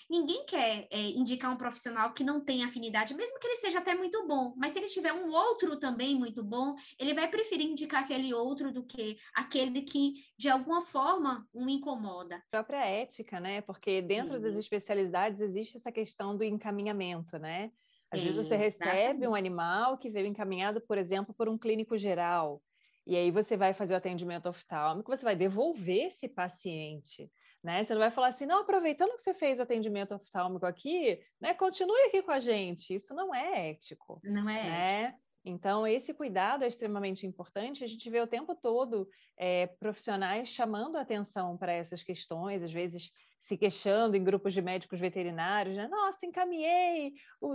Ninguém 0.09 0.45
quer 0.47 0.87
é, 0.91 1.01
indicar 1.11 1.53
um 1.53 1.57
profissional 1.57 2.13
que 2.13 2.23
não 2.23 2.45
tem 2.45 2.65
afinidade, 2.65 3.15
mesmo 3.15 3.39
que 3.39 3.47
ele 3.47 3.57
seja 3.57 3.79
até 3.79 3.95
muito 3.95 4.27
bom, 4.27 4.55
mas 4.57 4.73
se 4.73 4.79
ele 4.79 4.89
tiver 4.89 5.13
um 5.13 5.31
outro 5.31 5.79
também 5.79 6.15
muito 6.15 6.43
bom, 6.43 6.75
ele 6.99 7.15
vai 7.15 7.29
preferir 7.29 7.67
indicar 7.67 8.05
aquele 8.05 8.33
outro 8.35 8.73
do 8.73 8.85
que 8.85 9.17
aquele 9.35 9.83
que, 9.83 10.15
de 10.37 10.49
alguma 10.49 10.83
forma, 10.83 11.47
o 11.53 11.69
incomoda. 11.69 12.37
A 12.37 12.51
própria 12.51 12.85
ética, 12.85 13.41
né? 13.41 13.61
Porque 13.61 14.03
dentro 14.03 14.37
Sim. 14.37 14.43
das 14.43 14.57
especialidades 14.57 15.41
existe 15.41 15.77
essa 15.77 15.91
questão 15.91 16.37
do 16.37 16.45
encaminhamento, 16.45 17.39
né? 17.39 17.71
Às 18.11 18.21
vezes 18.21 18.47
você 18.47 18.57
recebe 18.57 19.27
um 19.27 19.35
animal 19.35 19.99
que 19.99 20.09
veio 20.09 20.27
encaminhado, 20.27 20.81
por 20.81 20.99
exemplo, 20.99 21.35
por 21.35 21.49
um 21.49 21.59
clínico 21.59 21.97
geral, 21.97 22.63
e 23.07 23.17
aí 23.17 23.31
você 23.31 23.57
vai 23.57 23.75
fazer 23.75 23.95
o 23.95 23.97
atendimento 23.97 24.49
oftálmico, 24.49 25.15
você 25.15 25.25
vai 25.25 25.37
devolver 25.37 26.07
esse 26.07 26.29
paciente 26.29 27.31
né? 27.65 27.83
Você 27.83 27.95
não 27.95 28.01
vai 28.01 28.11
falar 28.11 28.29
assim, 28.29 28.45
não, 28.45 28.61
aproveitando 28.61 29.17
que 29.17 29.23
você 29.23 29.33
fez 29.33 29.59
o 29.59 29.63
atendimento 29.63 30.15
oftálmico 30.15 30.67
aqui, 30.67 31.19
né? 31.41 31.55
Continue 31.55 32.03
aqui 32.03 32.23
com 32.23 32.31
a 32.31 32.39
gente. 32.39 32.95
Isso 32.95 33.15
não 33.15 33.35
é 33.35 33.71
ético. 33.71 34.21
Não 34.23 34.49
é 34.51 34.63
né? 34.63 35.03
ético. 35.05 35.25
Então, 35.47 35.87
esse 35.87 36.13
cuidado 36.13 36.65
é 36.65 36.67
extremamente 36.67 37.27
importante. 37.27 37.83
A 37.83 37.87
gente 37.87 38.09
vê 38.11 38.21
o 38.21 38.27
tempo 38.27 38.55
todo 38.55 39.09
é, 39.37 39.67
profissionais 39.67 40.49
chamando 40.49 40.97
atenção 40.97 41.57
para 41.57 41.73
essas 41.73 42.03
questões, 42.03 42.63
às 42.63 42.73
vezes 42.73 43.11
se 43.41 43.59
queixando 43.59 44.17
em 44.17 44.25
grupos 44.25 44.55
de 44.55 44.63
médicos 44.63 45.01
veterinários, 45.01 45.77
né? 45.77 45.87
Nossa, 45.87 46.25
encaminhei, 46.25 47.13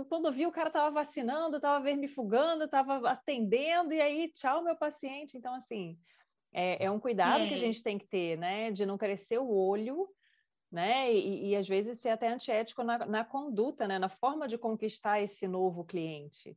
quando 0.08 0.30
vi 0.30 0.46
o 0.46 0.52
cara 0.52 0.68
estava 0.68 0.88
vacinando, 0.90 1.56
estava 1.56 1.82
vermifugando, 1.82 2.64
estava 2.64 3.10
atendendo, 3.10 3.92
e 3.92 4.00
aí, 4.00 4.32
tchau, 4.32 4.62
meu 4.62 4.76
paciente. 4.76 5.36
Então, 5.36 5.52
assim, 5.52 5.98
é, 6.52 6.84
é 6.84 6.90
um 6.90 7.00
cuidado 7.00 7.44
é. 7.44 7.48
que 7.48 7.54
a 7.54 7.58
é. 7.58 7.60
gente 7.60 7.82
tem 7.82 7.98
que 7.98 8.06
ter, 8.06 8.36
né? 8.38 8.70
De 8.70 8.84
não 8.84 8.98
crescer 8.98 9.38
o 9.38 9.48
olho, 9.48 10.08
né? 10.70 11.12
E, 11.12 11.50
e 11.50 11.56
às 11.56 11.68
vezes 11.68 11.98
ser 11.98 12.10
até 12.10 12.28
antiético 12.28 12.82
na, 12.82 13.06
na 13.06 13.24
conduta, 13.24 13.86
né? 13.86 13.98
Na 13.98 14.08
forma 14.08 14.46
de 14.48 14.58
conquistar 14.58 15.20
esse 15.20 15.46
novo 15.46 15.84
cliente. 15.84 16.56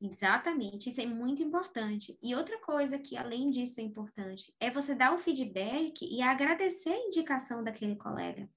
Exatamente, 0.00 0.90
isso 0.90 1.00
é 1.00 1.06
muito 1.06 1.42
importante. 1.42 2.16
E 2.22 2.34
outra 2.34 2.56
coisa 2.60 2.98
que, 3.00 3.16
além 3.16 3.50
disso, 3.50 3.80
é 3.80 3.84
importante 3.84 4.54
é 4.60 4.70
você 4.70 4.94
dar 4.94 5.12
o 5.12 5.18
feedback 5.18 6.02
e 6.02 6.22
agradecer 6.22 6.90
a 6.90 7.06
indicação 7.06 7.64
daquele 7.64 7.96
colega. 7.96 8.48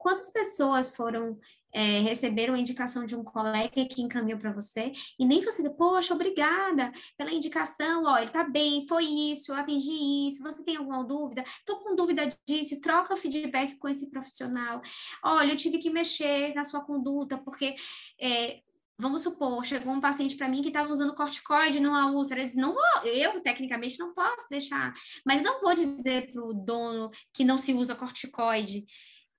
Quantas 0.00 0.30
pessoas 0.30 0.96
foram 0.96 1.38
é, 1.72 2.00
receberam 2.00 2.54
a 2.54 2.58
indicação 2.58 3.04
de 3.06 3.14
um 3.14 3.22
colega 3.22 3.86
que 3.86 4.02
encaminhou 4.02 4.38
para 4.38 4.50
você 4.50 4.92
e 5.18 5.24
nem 5.26 5.42
você, 5.42 5.68
poxa, 5.70 6.14
obrigada 6.14 6.90
pela 7.16 7.30
indicação, 7.30 8.04
ó, 8.06 8.18
ele 8.18 8.30
tá 8.30 8.42
bem, 8.42 8.86
foi 8.86 9.04
isso, 9.04 9.52
eu 9.52 9.56
atendi 9.56 9.92
isso, 10.26 10.42
você 10.42 10.62
tem 10.62 10.76
alguma 10.76 11.04
dúvida? 11.04 11.44
Tô 11.64 11.76
com 11.80 11.94
dúvida 11.94 12.28
disso, 12.48 12.80
troca 12.80 13.14
feedback 13.14 13.76
com 13.76 13.88
esse 13.88 14.10
profissional. 14.10 14.80
Olha, 15.22 15.52
eu 15.52 15.56
tive 15.56 15.78
que 15.78 15.90
mexer 15.90 16.54
na 16.54 16.64
sua 16.64 16.80
conduta, 16.80 17.36
porque 17.36 17.76
é, 18.18 18.60
vamos 18.98 19.22
supor, 19.22 19.64
chegou 19.64 19.92
um 19.92 20.00
paciente 20.00 20.36
para 20.36 20.48
mim 20.48 20.62
que 20.62 20.68
estava 20.68 20.90
usando 20.90 21.14
corticoide 21.14 21.78
numa 21.78 22.10
úlcera, 22.10 22.40
ele 22.40 22.46
disse, 22.46 22.58
não 22.58 22.74
vou, 22.74 23.04
eu 23.04 23.40
tecnicamente 23.40 23.98
não 23.98 24.12
posso 24.12 24.48
deixar, 24.50 24.92
mas 25.24 25.42
não 25.42 25.60
vou 25.60 25.74
dizer 25.74 26.32
para 26.32 26.42
o 26.42 26.52
dono 26.52 27.10
que 27.32 27.44
não 27.44 27.56
se 27.56 27.72
usa 27.72 27.94
corticoide, 27.94 28.84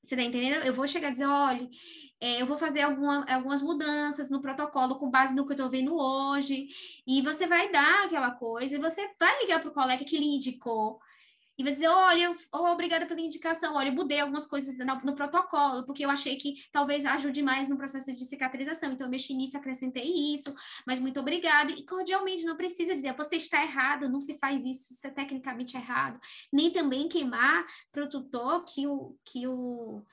você 0.02 0.16
tá 0.16 0.24
entendendo? 0.24 0.66
Eu 0.66 0.74
vou 0.74 0.88
chegar 0.88 1.10
e 1.10 1.12
dizer, 1.12 1.28
olha, 1.28 1.70
é, 2.20 2.42
eu 2.42 2.46
vou 2.46 2.58
fazer 2.58 2.82
alguma, 2.82 3.26
algumas 3.26 3.62
mudanças 3.62 4.30
no 4.30 4.42
protocolo 4.42 4.96
com 4.96 5.10
base 5.10 5.34
no 5.34 5.46
que 5.46 5.54
eu 5.54 5.56
estou 5.56 5.70
vendo 5.70 5.96
hoje, 5.96 6.68
e 7.06 7.22
você 7.22 7.48
vai 7.48 7.72
dar 7.72 8.06
aquela 8.06 8.32
coisa, 8.32 8.76
e 8.76 8.80
você 8.80 9.10
vai 9.20 9.42
ligar 9.42 9.60
para 9.60 9.70
o 9.70 9.74
colega 9.74 10.06
que 10.06 10.18
lhe 10.18 10.36
indicou, 10.36 11.00
e 11.62 11.64
vai 11.64 11.74
dizer, 11.74 11.88
olha, 11.88 12.36
oh, 12.52 12.66
obrigada 12.72 13.06
pela 13.06 13.22
indicação, 13.22 13.76
olha, 13.76 13.90
eu 13.90 13.94
mudei 13.94 14.20
algumas 14.20 14.48
coisas 14.48 14.76
no, 14.80 14.96
no, 15.02 15.16
protocolo, 15.16 15.86
porque 15.86 16.04
eu 16.04 16.10
achei 16.10 16.36
que 16.36 16.56
talvez 16.72 17.06
ajude 17.06 17.44
mais 17.44 17.70
no 17.70 17.78
processo 17.78 18.12
de 18.12 18.24
cicatrização, 18.26 18.92
então 18.92 19.06
eu 19.06 19.12
mexi 19.12 19.36
nisso, 19.36 19.56
acrescentei 19.56 20.34
isso, 20.34 20.54
mas 20.88 21.00
muito 21.00 21.20
obrigada, 21.20 21.72
e 21.72 21.86
cordialmente, 21.86 22.44
não 22.44 22.58
precisa 22.58 22.96
dizer, 22.96 23.14
você 23.14 23.36
está 23.36 23.62
errado, 23.64 24.10
não 24.10 24.20
se 24.20 24.34
faz 24.40 24.66
isso, 24.66 24.92
isso 24.92 25.06
é 25.06 25.12
tecnicamente 25.12 25.78
errado, 25.78 26.20
nem 26.52 26.72
também 26.72 27.08
queimar 27.08 27.64
para 27.92 28.06
o 28.06 28.10
tutor 28.10 28.66
que 28.66 28.88
o, 28.88 29.16
que 29.24 29.48
o 29.48 30.04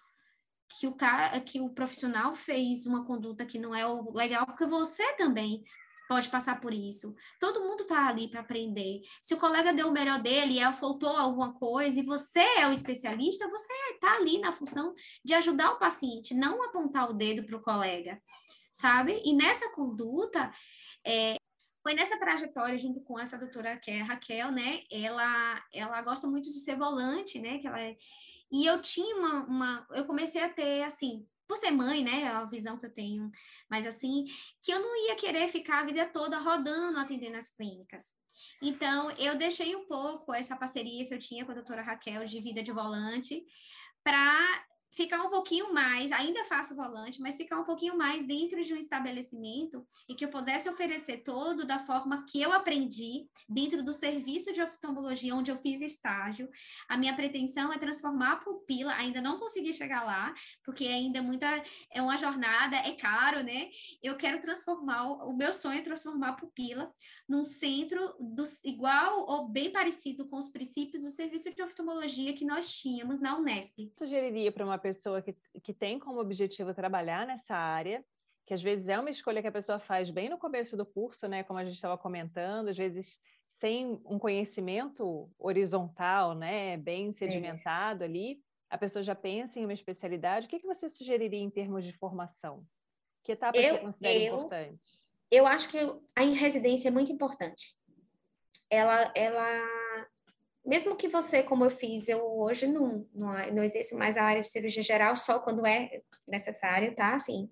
que 0.70 0.86
o 0.86 0.92
cara, 0.92 1.40
que 1.40 1.60
o 1.62 1.70
profissional 1.70 2.34
fez 2.34 2.84
uma 2.84 3.02
conduta 3.06 3.46
que 3.46 3.58
não 3.58 3.74
é 3.74 3.86
legal, 4.12 4.44
porque 4.44 4.66
você 4.66 5.14
também 5.14 5.64
pode 6.08 6.28
passar 6.30 6.58
por 6.60 6.72
isso. 6.72 7.14
Todo 7.38 7.60
mundo 7.60 7.82
está 7.82 8.08
ali 8.08 8.28
para 8.28 8.40
aprender. 8.40 9.02
Se 9.20 9.34
o 9.34 9.38
colega 9.38 9.72
deu 9.74 9.88
o 9.88 9.92
melhor 9.92 10.20
dele 10.20 10.58
e 10.58 10.72
faltou 10.72 11.10
alguma 11.10 11.52
coisa 11.52 12.00
e 12.00 12.02
você 12.02 12.40
é 12.40 12.66
o 12.66 12.72
especialista, 12.72 13.48
você 13.48 13.72
está 13.92 14.14
ali 14.14 14.38
na 14.38 14.50
função 14.50 14.94
de 15.22 15.34
ajudar 15.34 15.72
o 15.72 15.78
paciente, 15.78 16.34
não 16.34 16.62
apontar 16.64 17.10
o 17.10 17.12
dedo 17.12 17.44
para 17.44 17.56
o 17.56 17.62
colega, 17.62 18.20
sabe? 18.72 19.20
E 19.22 19.34
nessa 19.34 19.68
conduta, 19.74 20.50
é, 21.04 21.36
foi 21.82 21.92
nessa 21.92 22.18
trajetória 22.18 22.78
junto 22.78 23.02
com 23.02 23.18
essa 23.18 23.36
doutora 23.36 23.76
que 23.76 23.90
é 23.90 24.00
Raquel, 24.00 24.50
né? 24.50 24.80
Ela, 24.90 25.62
ela 25.72 26.00
gosta 26.00 26.26
muito 26.26 26.48
de 26.48 26.54
ser 26.54 26.76
volante, 26.76 27.38
né? 27.38 27.58
Que 27.58 27.66
ela 27.66 27.80
é, 27.80 27.96
e 28.50 28.64
eu 28.64 28.80
tinha 28.80 29.14
uma, 29.14 29.44
uma, 29.44 29.86
eu 29.90 30.06
comecei 30.06 30.42
a 30.42 30.48
ter 30.48 30.82
assim 30.84 31.26
por 31.48 31.56
ser 31.56 31.70
mãe, 31.70 32.04
né, 32.04 32.22
é 32.22 32.28
a 32.28 32.44
visão 32.44 32.78
que 32.78 32.86
eu 32.86 32.92
tenho, 32.92 33.30
mas 33.70 33.86
assim, 33.86 34.26
que 34.62 34.70
eu 34.70 34.80
não 34.80 35.06
ia 35.06 35.16
querer 35.16 35.48
ficar 35.48 35.80
a 35.80 35.84
vida 35.84 36.06
toda 36.06 36.38
rodando 36.38 36.98
atendendo 36.98 37.38
as 37.38 37.48
clínicas. 37.48 38.14
Então, 38.62 39.10
eu 39.12 39.36
deixei 39.36 39.74
um 39.74 39.86
pouco 39.86 40.32
essa 40.34 40.54
parceria 40.54 41.06
que 41.06 41.14
eu 41.14 41.18
tinha 41.18 41.44
com 41.44 41.52
a 41.52 41.54
doutora 41.54 41.82
Raquel 41.82 42.26
de 42.26 42.40
vida 42.40 42.62
de 42.62 42.70
volante 42.70 43.44
para 44.04 44.64
ficar 44.90 45.22
um 45.22 45.30
pouquinho 45.30 45.72
mais, 45.72 46.10
ainda 46.12 46.44
faço 46.44 46.74
volante, 46.74 47.20
mas 47.20 47.36
ficar 47.36 47.58
um 47.58 47.64
pouquinho 47.64 47.96
mais 47.96 48.26
dentro 48.26 48.62
de 48.64 48.74
um 48.74 48.76
estabelecimento 48.76 49.86
e 50.08 50.14
que 50.14 50.24
eu 50.24 50.28
pudesse 50.28 50.68
oferecer 50.68 51.18
todo 51.18 51.66
da 51.66 51.78
forma 51.78 52.24
que 52.28 52.40
eu 52.40 52.52
aprendi 52.52 53.28
dentro 53.48 53.82
do 53.82 53.92
serviço 53.92 54.52
de 54.52 54.62
oftalmologia 54.62 55.34
onde 55.34 55.50
eu 55.50 55.56
fiz 55.56 55.80
estágio. 55.80 56.48
A 56.88 56.96
minha 56.96 57.14
pretensão 57.14 57.72
é 57.72 57.78
transformar 57.78 58.32
a 58.32 58.36
pupila, 58.36 58.92
ainda 58.94 59.20
não 59.20 59.38
consegui 59.38 59.72
chegar 59.72 60.04
lá, 60.04 60.34
porque 60.64 60.86
ainda 60.86 61.18
é 61.18 61.22
muita 61.22 61.62
é 61.92 62.02
uma 62.02 62.16
jornada, 62.16 62.76
é 62.76 62.92
caro, 62.92 63.42
né? 63.42 63.68
Eu 64.02 64.16
quero 64.16 64.40
transformar 64.40 65.06
o 65.26 65.36
meu 65.36 65.52
sonho 65.52 65.78
é 65.78 65.82
transformar 65.82 66.30
a 66.30 66.32
pupila 66.34 66.92
num 67.28 67.44
centro 67.44 68.14
do, 68.18 68.42
igual 68.64 69.26
ou 69.28 69.48
bem 69.48 69.70
parecido 69.70 70.26
com 70.28 70.36
os 70.36 70.48
princípios 70.48 71.02
do 71.02 71.10
serviço 71.10 71.54
de 71.54 71.62
oftalmologia 71.62 72.32
que 72.32 72.44
nós 72.44 72.72
tínhamos 72.78 73.20
na 73.20 73.36
Unesp. 73.36 73.92
Sugeriria 73.98 74.50
para 74.50 74.64
uma 74.64 74.77
pessoa 74.78 75.22
que, 75.22 75.34
que 75.62 75.72
tem 75.72 75.98
como 75.98 76.20
objetivo 76.20 76.74
trabalhar 76.74 77.26
nessa 77.26 77.54
área, 77.54 78.04
que 78.46 78.54
às 78.54 78.62
vezes 78.62 78.88
é 78.88 78.98
uma 78.98 79.10
escolha 79.10 79.42
que 79.42 79.48
a 79.48 79.52
pessoa 79.52 79.78
faz 79.78 80.10
bem 80.10 80.28
no 80.28 80.38
começo 80.38 80.76
do 80.76 80.86
curso, 80.86 81.28
né? 81.28 81.42
Como 81.42 81.58
a 81.58 81.64
gente 81.64 81.74
estava 81.74 81.98
comentando, 81.98 82.68
às 82.68 82.76
vezes 82.76 83.20
sem 83.58 84.00
um 84.04 84.18
conhecimento 84.18 85.28
horizontal, 85.38 86.34
né? 86.34 86.76
Bem 86.76 87.12
sedimentado 87.12 88.04
é. 88.04 88.06
ali, 88.06 88.40
a 88.70 88.78
pessoa 88.78 89.02
já 89.02 89.14
pensa 89.14 89.58
em 89.58 89.64
uma 89.64 89.72
especialidade. 89.72 90.46
O 90.46 90.48
que, 90.48 90.60
que 90.60 90.66
você 90.66 90.88
sugeriria 90.88 91.40
em 91.40 91.50
termos 91.50 91.84
de 91.84 91.92
formação? 91.92 92.64
Que 93.24 93.32
etapa 93.32 93.58
eu, 93.58 93.74
você 93.74 93.80
considera 93.80 94.14
eu, 94.14 94.34
importante? 94.34 94.98
Eu 95.30 95.46
acho 95.46 95.68
que 95.68 95.78
a 96.16 96.22
residência 96.22 96.88
é 96.88 96.90
muito 96.90 97.12
importante. 97.12 97.76
Ela, 98.70 99.12
ela, 99.14 99.44
mesmo 100.68 100.94
que 100.94 101.08
você, 101.08 101.42
como 101.42 101.64
eu 101.64 101.70
fiz, 101.70 102.08
eu 102.08 102.22
hoje 102.38 102.66
não, 102.66 103.06
não, 103.14 103.54
não 103.54 103.62
exerço 103.62 103.96
mais 103.96 104.18
a 104.18 104.22
área 104.22 104.42
de 104.42 104.48
cirurgia 104.48 104.82
geral 104.82 105.16
só 105.16 105.38
quando 105.38 105.66
é 105.66 106.02
necessário, 106.26 106.94
tá? 106.94 107.14
Assim, 107.14 107.50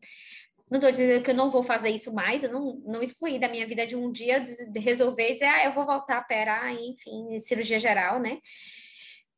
não 0.71 0.79
estou 0.79 0.91
dizendo 0.91 1.25
que 1.25 1.31
eu 1.31 1.35
não 1.35 1.51
vou 1.51 1.63
fazer 1.63 1.89
isso 1.89 2.13
mais, 2.13 2.45
eu 2.45 2.53
não, 2.53 2.77
não 2.85 3.01
excluí 3.01 3.39
da 3.39 3.49
minha 3.49 3.67
vida 3.67 3.87
de 3.87 3.97
um 3.97 4.13
dia 4.13 4.41
de 4.41 4.79
resolver 4.79 5.33
dizer, 5.33 5.47
ah, 5.47 5.65
eu 5.65 5.73
vou 5.73 5.87
voltar 5.87 6.19
a 6.19 6.21
operar, 6.21 6.71
enfim, 6.75 7.39
cirurgia 7.39 7.79
geral, 7.79 8.21
né? 8.21 8.39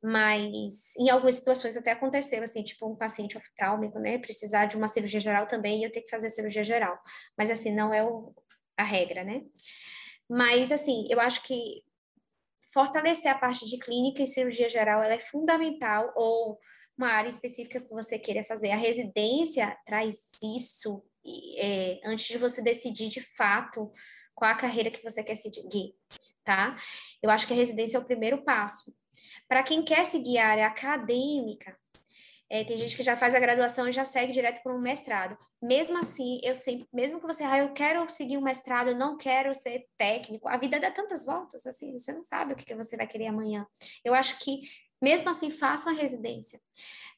Mas 0.03 0.97
em 0.97 1.09
algumas 1.09 1.37
situações 1.37 1.77
até 1.77 1.93
aconteceu, 1.93 2.43
assim, 2.43 2.65
tipo 2.65 2.85
um 2.91 2.97
paciente 2.97 3.37
oftálmico, 3.37 4.01
né? 4.01 4.19
Precisar 4.19 4.67
de 4.67 4.77
uma 4.77 4.89
cirurgia 4.89 5.21
geral 5.21 5.47
também 5.47 5.81
e 5.81 5.85
eu 5.85 5.93
ter 5.93 6.03
que 6.03 6.11
fazer 6.11 6.31
cirurgia 6.31 6.65
geral. 6.65 6.99
Mas, 7.37 7.51
assim, 7.51 7.73
não 7.73 7.95
é 7.95 8.05
o, 8.05 8.33
a 8.77 8.83
regra, 8.83 9.23
né? 9.23 9.43
Mas, 10.29 10.73
assim, 10.73 11.07
eu 11.11 11.21
acho 11.21 11.43
que 11.43 11.83
fortalecer 12.73 13.31
a 13.31 13.39
parte 13.39 13.67
de 13.67 13.79
clínica 13.79 14.23
e 14.23 14.27
cirurgia 14.27 14.69
geral, 14.69 15.03
ela 15.03 15.15
é 15.15 15.19
fundamental, 15.19 16.13
ou 16.15 16.59
uma 16.97 17.09
área 17.09 17.29
específica 17.29 17.81
que 17.81 17.91
você 17.91 18.19
queira 18.19 18.43
fazer. 18.43 18.71
A 18.71 18.77
residência 18.77 19.77
traz 19.87 20.27
isso 20.43 21.03
é, 21.57 22.01
antes 22.05 22.27
de 22.27 22.39
você 22.39 22.61
decidir 22.61 23.09
de 23.09 23.21
fato 23.21 23.91
qual 24.35 24.51
a 24.51 24.57
carreira 24.57 24.91
que 24.91 25.03
você 25.03 25.23
quer 25.23 25.37
seguir, 25.37 25.95
tá? 26.45 26.77
Eu 27.23 27.31
acho 27.31 27.47
que 27.47 27.53
a 27.53 27.57
residência 27.57 27.97
é 27.97 28.01
o 28.01 28.05
primeiro 28.05 28.43
passo. 28.43 28.93
Para 29.49 29.63
quem 29.63 29.83
quer 29.83 30.05
seguir 30.05 30.39
a 30.39 30.49
área 30.49 30.67
acadêmica, 30.67 31.77
é, 32.51 32.65
tem 32.65 32.79
gente 32.79 32.97
que 32.97 33.03
já 33.03 33.17
faz 33.17 33.35
a 33.35 33.39
graduação 33.39 33.89
e 33.89 33.93
já 33.93 34.05
segue 34.05 34.33
direto 34.33 34.63
para 34.63 34.75
um 34.75 34.81
mestrado. 34.81 35.37
Mesmo 35.63 35.99
assim, 35.99 36.41
eu 36.43 36.55
sempre, 36.55 36.89
mesmo 36.93 37.21
que 37.21 37.27
você, 37.27 37.45
ah, 37.45 37.59
eu 37.59 37.73
quero 37.73 38.09
seguir 38.09 38.39
um 38.39 38.43
mestrado, 38.43 38.89
eu 38.91 38.97
não 38.97 39.17
quero 39.17 39.53
ser 39.53 39.87
técnico, 39.97 40.49
a 40.49 40.57
vida 40.57 40.81
dá 40.81 40.91
tantas 40.91 41.27
voltas, 41.27 41.67
assim, 41.67 41.93
você 41.99 42.13
não 42.13 42.25
sabe 42.25 42.53
o 42.53 42.57
que, 42.57 42.65
que 42.65 42.75
você 42.75 42.97
vai 42.97 43.07
querer 43.07 43.27
amanhã. 43.27 43.67
Eu 44.05 44.15
acho 44.15 44.39
que, 44.39 44.63
mesmo 45.01 45.29
assim, 45.29 45.51
faça 45.51 45.91
uma 45.91 46.01
residência. 46.01 46.59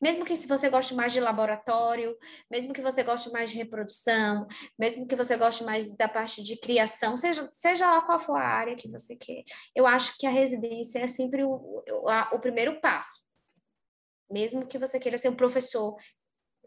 Mesmo 0.03 0.25
que 0.25 0.35
se 0.35 0.49
você 0.49 0.71
goste 0.71 0.95
mais 0.95 1.13
de 1.13 1.21
laboratório, 1.21 2.17
mesmo 2.51 2.73
que 2.73 2.81
você 2.81 3.03
goste 3.03 3.31
mais 3.31 3.51
de 3.51 3.57
reprodução, 3.57 4.49
mesmo 4.79 5.07
que 5.07 5.15
você 5.15 5.37
goste 5.37 5.63
mais 5.63 5.95
da 5.95 6.09
parte 6.09 6.43
de 6.43 6.57
criação, 6.59 7.19
seja, 7.19 7.47
seja 7.53 7.87
lá 7.87 8.01
qual 8.01 8.19
for 8.19 8.37
a 8.37 8.49
área 8.49 8.75
que 8.75 8.89
você 8.89 9.15
quer, 9.15 9.45
eu 9.77 9.87
acho 9.87 10.17
que 10.19 10.27
a 10.27 10.31
residência 10.31 11.01
é 11.01 11.07
sempre 11.07 11.45
o, 11.45 11.53
o, 11.53 12.09
a, 12.09 12.31
o 12.33 12.41
primeiro 12.41 12.81
passo. 12.81 13.30
Mesmo 14.31 14.67
que 14.67 14.79
você 14.79 14.99
queira 14.99 15.19
ser 15.19 15.29
um 15.29 15.37
professor, 15.37 15.97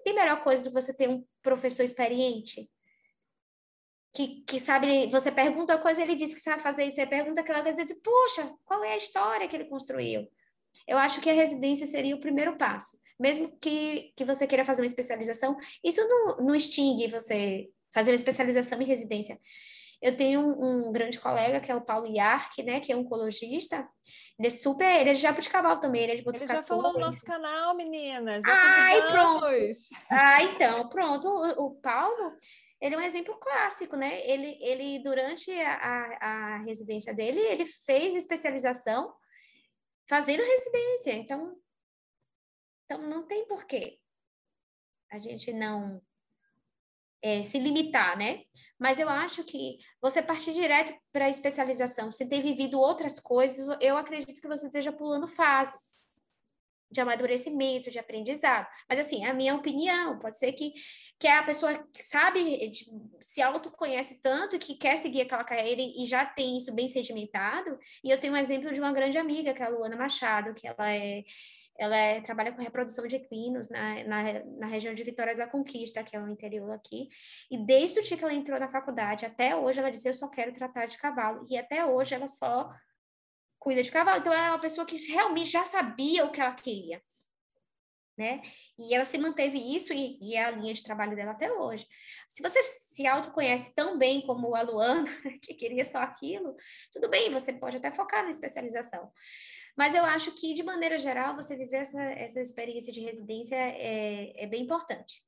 tem 0.03 0.14
melhor 0.14 0.41
coisa 0.43 0.64
de 0.64 0.74
você 0.74 0.95
ter 0.95 1.09
um 1.09 1.26
professor 1.41 1.84
experiente, 1.84 2.70
que, 4.14 4.43
que 4.45 4.59
sabe, 4.59 5.07
você 5.07 5.32
pergunta 5.32 5.74
a 5.74 5.80
coisa, 5.80 6.01
ele 6.01 6.16
diz 6.16 6.34
que 6.34 6.39
sabe 6.39 6.61
fazer, 6.61 6.93
você 6.93 7.05
pergunta 7.05 7.41
aquela 7.41 7.64
coisa 7.64 7.82
e 7.82 7.86
diz, 7.86 7.99
puxa, 8.01 8.53
qual 8.64 8.84
é 8.84 8.93
a 8.93 8.97
história 8.97 9.47
que 9.47 9.55
ele 9.55 9.66
construiu? 9.66 10.28
Eu 10.88 10.97
acho 10.97 11.22
que 11.22 11.30
a 11.30 11.34
residência 11.34 11.86
seria 11.88 12.16
o 12.16 12.20
primeiro 12.20 12.57
passo 12.57 13.03
mesmo 13.20 13.57
que, 13.59 14.11
que 14.16 14.26
você 14.26 14.47
queira 14.47 14.66
fazer 14.66 14.82
uma 14.82 14.88
especialização, 14.88 15.55
isso 15.84 16.01
não, 16.01 16.38
não 16.38 16.55
extingue 16.55 17.07
você 17.07 17.70
fazer 17.93 18.11
uma 18.11 18.16
especialização 18.16 18.82
em 18.82 18.86
residência. 18.86 19.39
Eu 20.04 20.18
tenho 20.18 20.41
um, 20.41 20.88
um 20.88 20.91
grande 20.91 21.18
colega, 21.18 21.62
que 21.62 21.72
é 21.72 21.76
o 21.76 21.82
Paulo 21.82 22.06
Iarque, 22.06 22.62
né, 22.62 22.82
que 22.82 22.91
é 22.91 22.95
oncologista, 22.95 23.78
ele 24.38 24.47
é 24.47 24.51
super, 24.51 24.86
ele 24.86 25.12
é 25.12 25.14
de 25.14 25.22
Jabuticabal 25.22 25.80
também, 25.80 26.04
ele 26.04 26.12
é 26.12 26.16
de 26.18 26.24
Botucatu. 26.24 26.51
Ele 26.51 26.60
já 26.60 26.68
falou 26.68 26.93
no 26.93 26.99
nosso 26.99 27.24
canal, 27.24 27.74
meninas, 27.74 28.43
Ai, 28.45 29.12
pronto. 29.12 29.45
Ah, 30.10 30.43
então, 30.43 30.89
pronto, 30.89 31.28
o, 31.28 31.68
o 31.68 31.76
Paulo, 31.76 32.38
ele 32.82 32.95
é 32.95 32.97
um 32.97 33.01
exemplo 33.01 33.39
clássico, 33.39 33.95
né? 33.95 34.20
Ele, 34.30 34.58
ele 34.62 35.01
durante 35.01 35.49
a, 35.51 35.74
a, 35.74 36.18
a, 36.20 36.58
residência 36.64 37.14
dele, 37.16 37.39
ele 37.39 37.66
fez 37.66 38.14
especialização 38.14 39.14
fazendo 40.10 40.43
residência. 40.43 41.14
Então, 41.14 41.56
então, 42.86 43.01
não 43.01 43.26
tem 43.26 43.47
porquê 43.47 43.99
a 45.10 45.20
gente 45.20 45.54
não 45.54 46.01
é, 47.24 47.41
se 47.41 47.57
limitar, 47.57 48.17
né? 48.17 48.41
Mas 48.78 48.99
eu 48.99 49.07
acho 49.07 49.43
que 49.45 49.78
você 50.01 50.21
partir 50.21 50.53
direto 50.53 50.93
para 51.11 51.26
a 51.26 51.30
especialização, 51.30 52.11
sem 52.11 52.28
ter 52.28 52.41
vivido 52.41 52.78
outras 52.78 53.19
coisas, 53.19 53.65
eu 53.80 53.97
acredito 53.97 54.41
que 54.41 54.47
você 54.47 54.65
esteja 54.65 54.91
pulando 54.91 55.28
fases 55.28 55.93
de 56.91 57.01
amadurecimento, 57.01 57.89
de 57.89 57.97
aprendizado. 57.97 58.67
Mas, 58.88 58.99
assim, 58.99 59.26
é 59.26 59.30
a 59.30 59.34
minha 59.34 59.55
opinião, 59.55 60.19
pode 60.19 60.38
ser 60.38 60.51
que, 60.51 60.74
que 61.17 61.28
a 61.28 61.41
pessoa 61.43 61.71
sabe, 61.99 62.71
se 63.19 63.41
autoconhece 63.41 64.21
tanto 64.21 64.59
que 64.59 64.76
quer 64.76 64.97
seguir 64.97 65.21
aquela 65.21 65.43
carreira 65.43 65.82
e 65.82 66.05
já 66.05 66.26
tem 66.26 66.57
isso 66.57 66.74
bem 66.76 66.88
sedimentado. 66.88 67.80
E 68.03 68.11
eu 68.11 68.19
tenho 68.19 68.34
um 68.34 68.38
exemplo 68.38 68.71
de 68.71 68.80
uma 68.80 68.91
grande 68.91 69.17
amiga, 69.17 69.53
que 69.53 69.63
é 69.63 69.65
a 69.65 69.69
Luana 69.69 69.95
Machado, 69.95 70.53
que 70.53 70.67
ela 70.67 70.93
é 70.93 71.24
ela 71.78 71.95
é, 71.95 72.21
trabalha 72.21 72.51
com 72.51 72.61
reprodução 72.61 73.07
de 73.07 73.15
equinos 73.15 73.69
na, 73.69 74.03
na, 74.03 74.43
na, 74.59 74.67
região 74.67 74.93
de 74.93 75.03
Vitória 75.03 75.36
da 75.36 75.47
Conquista, 75.47 76.03
que 76.03 76.15
é 76.15 76.19
o 76.19 76.30
interior 76.30 76.71
aqui. 76.71 77.09
E 77.49 77.57
desde 77.57 77.99
o 77.99 78.03
dia 78.03 78.15
que 78.15 78.24
ela 78.24 78.34
entrou 78.34 78.59
na 78.59 78.71
faculdade 78.71 79.26
até 79.26 79.55
hoje, 79.55 79.80
ela 79.80 79.89
disse: 79.89 80.07
Eu 80.07 80.13
só 80.13 80.30
quero 80.30 80.53
tratar 80.53 80.86
de 80.86 80.97
cavalo. 80.97 81.45
E 81.49 81.57
até 81.57 81.86
hoje 81.86 82.13
ela 82.13 82.28
só 82.28 82.71
cuida 83.59 83.82
de 83.82 83.91
cavalo. 83.91 84.19
Então, 84.19 84.34
ela 84.34 84.47
é 84.47 84.51
uma 84.51 84.59
pessoa 84.59 84.86
que 84.86 84.97
realmente 85.11 85.49
já 85.49 85.63
sabia 85.63 86.26
o 86.26 86.32
que 86.32 86.41
ela 86.41 86.53
queria. 86.53 87.01
Né? 88.15 88.41
E 88.78 88.93
ela 88.93 89.05
se 89.05 89.17
manteve 89.17 89.57
isso 89.57 89.91
e, 89.91 90.19
e, 90.21 90.36
é 90.36 90.45
a 90.45 90.51
linha 90.51 90.71
de 90.71 90.84
trabalho 90.84 91.15
dela 91.15 91.32
até 91.32 91.51
hoje. 91.51 91.88
Se 92.30 92.43
você 92.43 92.61
se 92.61 93.07
autoconhece 93.07 93.74
tão 93.74 93.97
bem 93.97 94.21
como 94.21 94.53
a 94.53 94.61
Luana, 94.61 95.07
que 95.41 95.55
queria 95.55 95.84
só 95.84 95.97
aquilo, 95.97 96.55
tudo 96.91 97.09
bem, 97.09 97.32
você 97.32 97.53
pode 97.53 97.78
até 97.78 97.91
focar 97.91 98.21
na 98.21 98.30
especialização. 98.30 99.11
Mas 99.78 99.95
eu 99.95 100.03
acho 100.05 100.32
que, 100.32 100.53
de 100.53 100.63
maneira 100.63 100.97
geral, 100.97 101.36
você 101.36 101.55
viver 101.55 101.78
essa, 101.78 102.01
essa 102.01 102.39
experiência 102.39 102.93
de 102.93 103.01
residência 103.01 103.55
é, 103.55 104.43
é 104.43 104.47
bem 104.47 104.63
importante. 104.63 105.24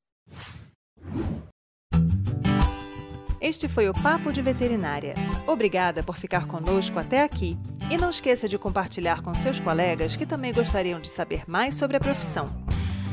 Este 3.41 3.67
foi 3.67 3.89
o 3.89 3.93
Papo 3.93 4.31
de 4.31 4.41
Veterinária. 4.41 5.13
Obrigada 5.45 6.01
por 6.01 6.17
ficar 6.17 6.47
conosco 6.47 6.97
até 6.97 7.21
aqui. 7.21 7.57
E 7.91 7.97
não 7.97 8.09
esqueça 8.09 8.49
de 8.49 8.57
compartilhar 8.57 9.21
com 9.21 9.33
seus 9.33 9.59
colegas 9.59 10.15
que 10.15 10.25
também 10.25 10.51
gostariam 10.51 10.99
de 10.99 11.07
saber 11.07 11.43
mais 11.47 11.75
sobre 11.75 11.97
a 11.97 11.99
profissão. 11.99 12.49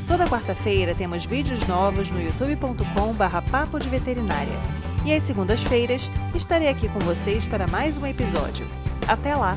Toda 0.07 0.25
quarta-feira 0.25 0.95
temos 0.95 1.25
vídeos 1.25 1.65
novos 1.67 2.09
no 2.09 2.21
youtube.com/barra 2.21 3.41
Papo 3.43 3.79
de 3.79 3.89
Veterinária. 3.89 4.57
E 5.05 5.13
às 5.13 5.23
segundas-feiras 5.23 6.09
estarei 6.33 6.67
aqui 6.67 6.89
com 6.89 6.99
vocês 6.99 7.45
para 7.45 7.67
mais 7.67 7.97
um 7.97 8.07
episódio. 8.07 8.65
Até 9.07 9.35
lá! 9.35 9.55